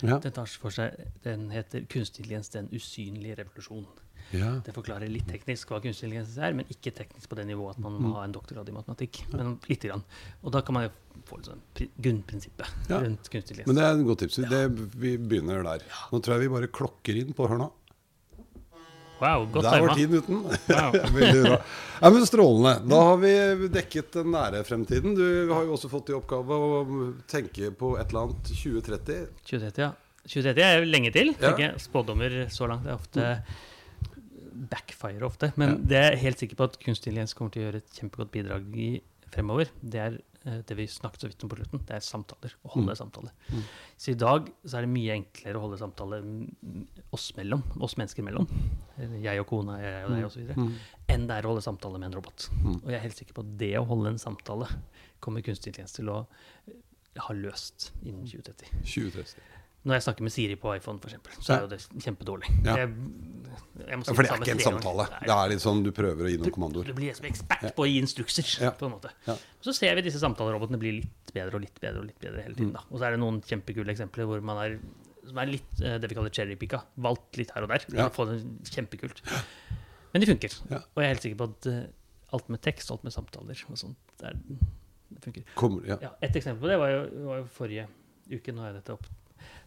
Ja. 0.03 0.19
Den, 0.19 0.33
tar 0.33 0.47
for 0.47 0.71
seg, 0.71 0.95
den 1.25 1.51
heter 1.51 1.81
'Kunstig 1.87 2.21
intelligens 2.25 2.49
den 2.51 2.69
usynlige 2.73 3.37
revolusjon'. 3.37 3.87
Ja. 4.33 4.61
Det 4.65 4.73
forklarer 4.73 5.09
litt 5.11 5.27
teknisk 5.29 5.69
hva 5.69 5.81
kunstig 5.83 6.05
intelligens 6.09 6.39
er, 6.39 6.53
men 6.55 6.65
ikke 6.71 6.93
teknisk 6.95 7.29
på 7.29 7.37
det 7.37 7.47
nivået 7.47 7.71
at 7.77 7.79
man 7.81 7.93
Mm. 7.93 8.03
må 8.03 8.15
ha 8.15 8.25
en 8.25 8.33
doktorgrad 8.33 8.69
i 8.69 8.73
matematikk. 8.73 9.25
Men 9.33 9.59
lite 9.69 9.89
grann. 9.89 10.03
Og 10.45 10.53
da 10.53 10.61
kan 10.63 10.73
man 10.75 10.85
jo 10.85 10.91
få 11.27 11.39
et 11.39 11.45
sånn 11.47 11.61
grunnprinsippet 12.01 12.67
Ja. 12.89 13.01
rundt 13.01 13.29
kunstig 13.31 13.67
Men 13.67 13.75
det 13.77 13.85
er 13.85 13.93
en 13.95 14.05
god 14.07 14.19
tips. 14.19 14.37
Det, 14.37 14.71
vi 14.97 15.17
begynner 15.19 15.63
der. 15.63 15.81
Nå 16.13 16.21
tror 16.23 16.39
jeg 16.39 16.49
vi 16.49 16.55
bare 16.55 16.69
klokker 16.69 17.17
inn 17.17 17.33
på 17.35 17.49
Hør 17.49 17.59
nå. 17.59 17.71
Wow, 19.23 19.45
godt 19.55 19.67
Der 19.69 19.85
var 19.87 19.95
tiden 19.95 20.19
uten. 20.19 20.41
Wow. 20.43 20.97
Veldig 21.17 21.43
bra. 21.47 21.59
Ja, 22.03 22.11
men 22.11 22.25
Strålende. 22.27 22.73
Da 22.91 23.03
har 23.07 23.21
vi 23.23 23.69
dekket 23.71 24.09
den 24.19 24.33
nære 24.35 24.65
fremtiden. 24.67 25.15
Du 25.15 25.25
har 25.55 25.63
jo 25.69 25.77
også 25.77 25.91
fått 25.93 26.11
i 26.11 26.17
oppgave 26.19 26.59
å 26.59 26.81
tenke 27.31 27.71
på 27.79 27.93
et 28.03 28.09
eller 28.11 28.27
annet 28.27 28.51
2030. 28.51 29.21
2030, 29.47 29.85
ja. 29.85 29.93
2030 30.27 30.65
er 30.67 30.89
lenge 30.91 31.13
til. 31.15 31.31
Ja. 31.37 31.39
tenker 31.49 31.65
jeg. 31.69 31.85
Spådommer 31.87 32.35
så 32.55 32.67
langt 32.71 32.87
er 32.91 32.99
ofte 32.99 33.29
backfire 34.73 35.25
ofte. 35.27 35.53
Men 35.57 35.69
Ja. 35.71 35.77
det 35.93 35.97
er 36.03 36.11
jeg 36.13 36.23
helt 36.27 36.39
sikker 36.43 36.57
på 36.59 36.65
at 36.65 36.79
kunstig 36.83 37.11
intelligens 37.13 37.35
kommer 37.35 37.51
til 37.55 37.63
å 37.63 37.67
gjøre 37.71 37.81
et 37.83 37.99
kjempegodt 37.99 38.33
bidrag 38.35 38.77
i 38.77 38.91
fremover. 39.33 39.71
Det 39.83 40.01
er 40.01 40.19
det 40.45 40.75
vi 40.77 40.87
snakket 40.91 41.21
så 41.23 41.29
vidt 41.31 41.45
om 41.45 41.51
på 41.53 41.57
slutten. 41.61 41.83
Det 41.87 41.95
er 41.95 42.01
samtaler. 42.03 42.55
Å 42.67 42.71
holde 42.75 42.93
Mm. 42.95 42.99
samtaler. 42.99 43.33
Mm. 43.53 43.63
Så 43.97 44.11
i 44.11 44.15
dag 44.19 44.49
så 44.67 44.79
er 44.79 44.87
det 44.87 44.91
mye 44.91 45.15
enklere 45.15 45.55
å 45.61 45.63
holde 45.67 45.79
samtaler 45.79 46.23
mm, 46.23 46.87
oss 47.13 47.29
mellom, 47.37 47.63
oss 47.81 47.95
mennesker 47.97 48.23
mellom, 48.27 48.49
jeg 49.23 49.41
og 49.41 49.47
kona, 49.47 49.79
jeg 49.81 50.05
og 50.07 50.11
deg 50.17 50.25
osv., 50.27 50.55
Mm. 50.57 50.73
enn 51.09 51.27
det 51.29 51.37
er 51.39 51.43
å 51.47 51.53
holde 51.55 51.63
samtaler 51.63 51.99
med 52.03 52.11
en 52.13 52.19
robot. 52.21 52.49
Mm. 52.63 52.75
Og 52.83 52.89
jeg 52.91 52.99
er 52.99 53.07
helt 53.07 53.17
sikker 53.23 53.35
på 53.35 53.45
at 53.47 53.57
det 53.59 53.73
å 53.79 53.87
holde 53.87 54.09
en 54.15 54.19
samtale 54.19 54.69
kommer 55.21 55.43
kunstig 55.43 55.69
intelligens 55.71 55.93
til 55.95 56.09
å 56.11 56.27
eh, 56.69 56.75
ha 57.19 57.35
løst 57.35 57.91
innen 58.03 58.25
2030. 58.27 58.67
2030. 58.83 59.41
Når 59.83 59.97
jeg 59.99 60.03
snakker 60.07 60.23
med 60.23 60.31
Siri 60.31 60.55
på 60.63 60.71
iPhone, 60.77 61.01
for 61.03 61.11
eksempel, 61.11 61.33
så 61.43 61.57
er 61.57 61.65
jo 61.65 61.69
det 61.73 61.81
kjempedårlig. 62.05 62.51
Ja. 62.63 62.77
Jeg, 62.79 62.93
jeg 63.89 64.05
si 64.07 64.15
for 64.15 64.23
det 64.23 64.31
er 64.31 64.45
ikke 64.45 64.55
en 64.55 64.61
samtale. 64.63 65.07
Det 65.27 65.35
er 65.35 65.49
litt 65.51 65.63
sånn 65.65 65.81
du 65.83 65.91
prøver 65.97 66.29
å 66.29 66.31
gi 66.31 66.37
noen 66.39 66.47
Du 66.47 66.55
kommandoer. 66.55 66.93
blir 66.95 67.17
som 67.19 67.27
ekspert 67.27 67.73
på 67.75 67.83
å 67.83 67.89
gi 67.91 67.97
instrukser, 67.99 68.47
Ja. 68.63 68.71
på 68.79 68.87
en 68.87 68.93
måte. 68.95 69.11
Ja. 69.27 69.35
Så 69.65 69.75
ser 69.75 69.97
vi 69.99 70.05
disse 70.07 70.21
samtalerobotene 70.23 70.79
bli 70.79 70.93
litt 71.01 71.33
bedre 71.35 71.59
og 71.59 71.65
litt 71.65 71.81
bedre 71.83 71.99
og 71.99 72.07
litt 72.07 72.21
bedre 72.23 72.45
hele 72.47 72.55
tiden. 72.55 72.73
Da. 72.77 72.85
Og 72.91 73.01
så 73.01 73.09
er 73.09 73.17
det 73.17 73.23
noen 73.25 73.41
kjempekule 73.43 73.91
eksempler 73.91 74.29
hvor 74.31 74.45
man 74.53 74.61
er, 74.63 74.77
som 75.27 75.39
er 75.43 75.51
litt 75.51 75.83
eh, 75.83 75.99
det 75.99 76.11
vi 76.13 76.19
kaller 76.21 76.31
cherrypicka. 76.31 76.83
Valgt 77.03 77.41
litt 77.43 77.51
her 77.57 77.67
og 77.67 77.73
der. 77.75 77.87
Ja. 77.99 78.07
Få 78.15 78.29
det 78.31 78.39
kjempekult. 78.71 79.19
Men 80.13 80.23
de 80.23 80.29
funker. 80.31 80.55
Og 80.71 81.03
jeg 81.03 81.09
er 81.09 81.15
helt 81.17 81.27
sikker 81.27 81.41
på 81.43 81.51
at 81.51 81.67
eh, 81.73 81.83
alt 82.39 82.49
med 82.55 82.63
tekst, 82.63 82.91
alt 82.95 83.03
med 83.03 83.13
samtaler 83.19 83.67
og 83.67 83.79
sånt, 83.83 83.99
det, 84.23 84.31
er, 84.31 84.39
det 85.11 85.25
funker. 85.27 85.43
Kommer, 85.59 85.91
et 86.23 86.39
eksempel 86.39 86.63
på 86.63 86.71
det 86.71 86.79
var 86.79 86.95
jo, 86.95 87.03
var 87.27 87.43
jo 87.43 87.49
forrige 87.51 87.89
uke. 88.31 88.55
Nå 88.55 88.63
har 88.63 88.71
jeg 88.71 88.79
dette 88.79 88.95
opp 88.95 89.11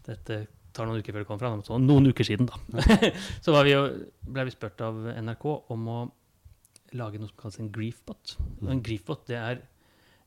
Dette 0.05 0.39
tar 0.75 0.89
noen 0.89 0.99
uker 0.99 1.15
før 1.15 1.23
det 1.23 1.29
kommer 1.29 1.43
fram. 1.45 1.63
Så 1.65 1.79
noen 1.81 2.11
uker 2.11 2.27
siden, 2.27 2.49
da. 2.49 2.59
så 3.43 3.55
vi 3.63 3.73
jo, 3.73 3.85
ble 4.27 4.47
vi 4.47 4.55
spurt 4.55 4.83
av 4.85 4.99
NRK 5.15 5.47
om 5.73 5.89
å 5.91 5.99
lage 6.95 7.19
noe 7.19 7.31
som 7.31 7.39
kalles 7.39 7.61
en 7.63 7.71
griefbot. 7.75 8.35
Og 8.61 8.71
en 8.71 8.83
griefbot 8.83 9.25
det 9.29 9.39
er 9.39 9.63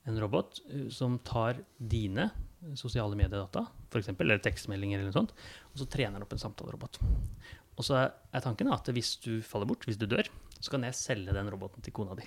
en 0.09 0.19
robot 0.21 0.61
uh, 0.71 0.87
som 0.93 1.19
tar 1.25 1.61
dine 1.77 2.29
sosiale 2.75 3.15
mediedata, 3.15 3.63
f.eks., 3.87 4.11
eller 4.17 4.41
tekstmeldinger, 4.43 4.99
eller 4.99 5.13
noe 5.13 5.15
sånt, 5.15 5.31
og 5.71 5.79
så 5.79 5.87
trener 5.87 6.17
den 6.17 6.25
opp 6.25 6.35
en 6.35 6.41
samtalerobot. 6.41 6.99
Og 7.79 7.85
så 7.87 8.01
er 8.03 8.43
tanken 8.43 8.71
at 8.73 8.89
hvis 8.91 9.13
du 9.23 9.37
faller 9.45 9.69
bort, 9.69 9.85
hvis 9.87 9.99
du 9.99 10.03
dør, 10.09 10.27
så 10.59 10.73
kan 10.73 10.83
jeg 10.83 10.97
selge 10.99 11.35
den 11.35 11.51
roboten 11.53 11.85
til 11.85 11.95
kona 11.95 12.17
di. 12.19 12.25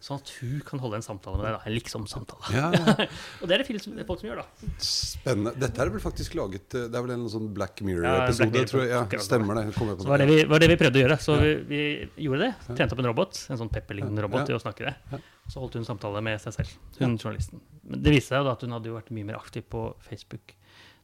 Sånn 0.00 0.20
at 0.20 0.30
hun 0.40 0.60
kan 0.66 0.80
holde 0.82 0.98
en 1.00 1.04
samtale 1.06 1.38
med 1.40 1.46
deg. 1.46 1.54
da, 1.56 1.60
En 1.66 1.74
liksom-samtale. 1.74 2.50
Ja, 2.54 2.66
Og 3.40 3.48
det 3.48 3.56
er 3.56 3.62
det 3.64 3.66
folk 4.06 4.20
som 4.20 4.28
gjør, 4.28 4.42
da. 4.42 4.72
spennende. 4.82 5.54
Dette 5.60 5.82
er 5.82 5.92
vel 5.94 6.02
faktisk 6.04 6.36
laget 6.38 6.76
eh, 6.76 6.86
Det 6.92 6.98
er 7.00 7.06
vel 7.06 7.14
en 7.16 7.24
sånn 7.32 7.48
Black 7.56 7.80
Mirror-episode, 7.86 8.62
Ja, 8.62 8.66
Mirror. 8.66 8.90
Ja, 8.92 9.22
stemmer 9.24 9.58
det. 9.60 9.64
Kommer 9.78 9.94
jeg 9.94 10.00
på 10.02 10.06
Så 10.06 10.12
var 10.12 10.22
det 10.22 10.28
det. 10.28 10.36
vi, 10.36 10.50
var 10.52 10.62
det 10.62 10.70
vi 10.72 10.78
prøvde 10.82 11.00
å 11.00 11.04
gjøre. 11.06 11.18
Så 11.22 11.38
vi, 11.42 11.54
vi 11.70 11.80
gjorde 12.26 12.44
det. 12.44 12.52
Trente 12.74 12.92
opp 12.96 13.02
en 13.02 13.10
robot, 13.12 13.40
en 13.50 13.62
sånn 13.62 13.72
Pepper-lignende 13.72 14.26
robot, 14.26 14.46
til 14.50 14.58
å 14.58 14.62
snakke 14.62 14.90
det. 14.90 15.22
Så 15.46 15.62
holdt 15.62 15.78
hun 15.78 15.86
samtale 15.88 16.22
med 16.26 16.42
seg 16.42 16.56
selv, 16.58 16.76
hun 17.00 17.16
journalisten. 17.16 17.62
Men 17.86 18.02
det 18.02 18.14
viste 18.16 18.34
seg 18.34 18.42
jo 18.42 18.48
da 18.50 18.56
at 18.56 18.64
hun 18.66 18.74
hadde 18.74 18.94
vært 18.94 19.12
mye 19.14 19.28
mer 19.28 19.38
aktiv 19.38 19.66
på 19.70 19.88
Facebook 20.02 20.56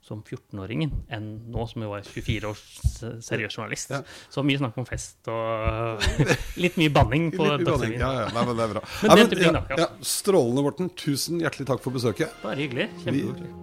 som 0.02 0.22
14-åringen 0.26 0.90
enn 1.14 1.26
nå 1.54 1.66
som 1.70 1.84
jo 1.84 1.92
var 1.92 2.02
24 2.06 2.50
års 2.50 2.62
seriøs 3.22 3.54
journalist. 3.56 3.92
Ja. 3.94 4.02
Så 4.34 4.42
mye 4.46 4.58
snakk 4.58 4.78
om 4.82 4.88
fest 4.88 5.30
og 5.30 6.02
litt 6.58 6.78
mye 6.80 6.92
banning 6.94 7.30
på 7.34 7.46
Dagsrevyen. 7.62 8.00
Ja, 8.02 8.12
ja, 8.24 8.28
nei, 8.34 8.46
men 8.48 8.58
det 8.58 8.66
er 8.66 8.76
bra. 8.76 8.84
Men 9.02 9.12
Ja, 9.12 9.18
den 9.22 9.44
ja, 9.46 9.52
ja. 9.70 9.82
ja, 9.86 9.90
strålende, 10.02 10.66
Morten. 10.66 10.90
Tusen 10.98 11.42
hjertelig 11.42 11.70
takk 11.70 11.84
for 11.84 11.94
besøket. 11.94 12.34
Bare 12.42 12.58
hyggelig. 12.58 12.90
Kjempehyggelig. 13.04 13.61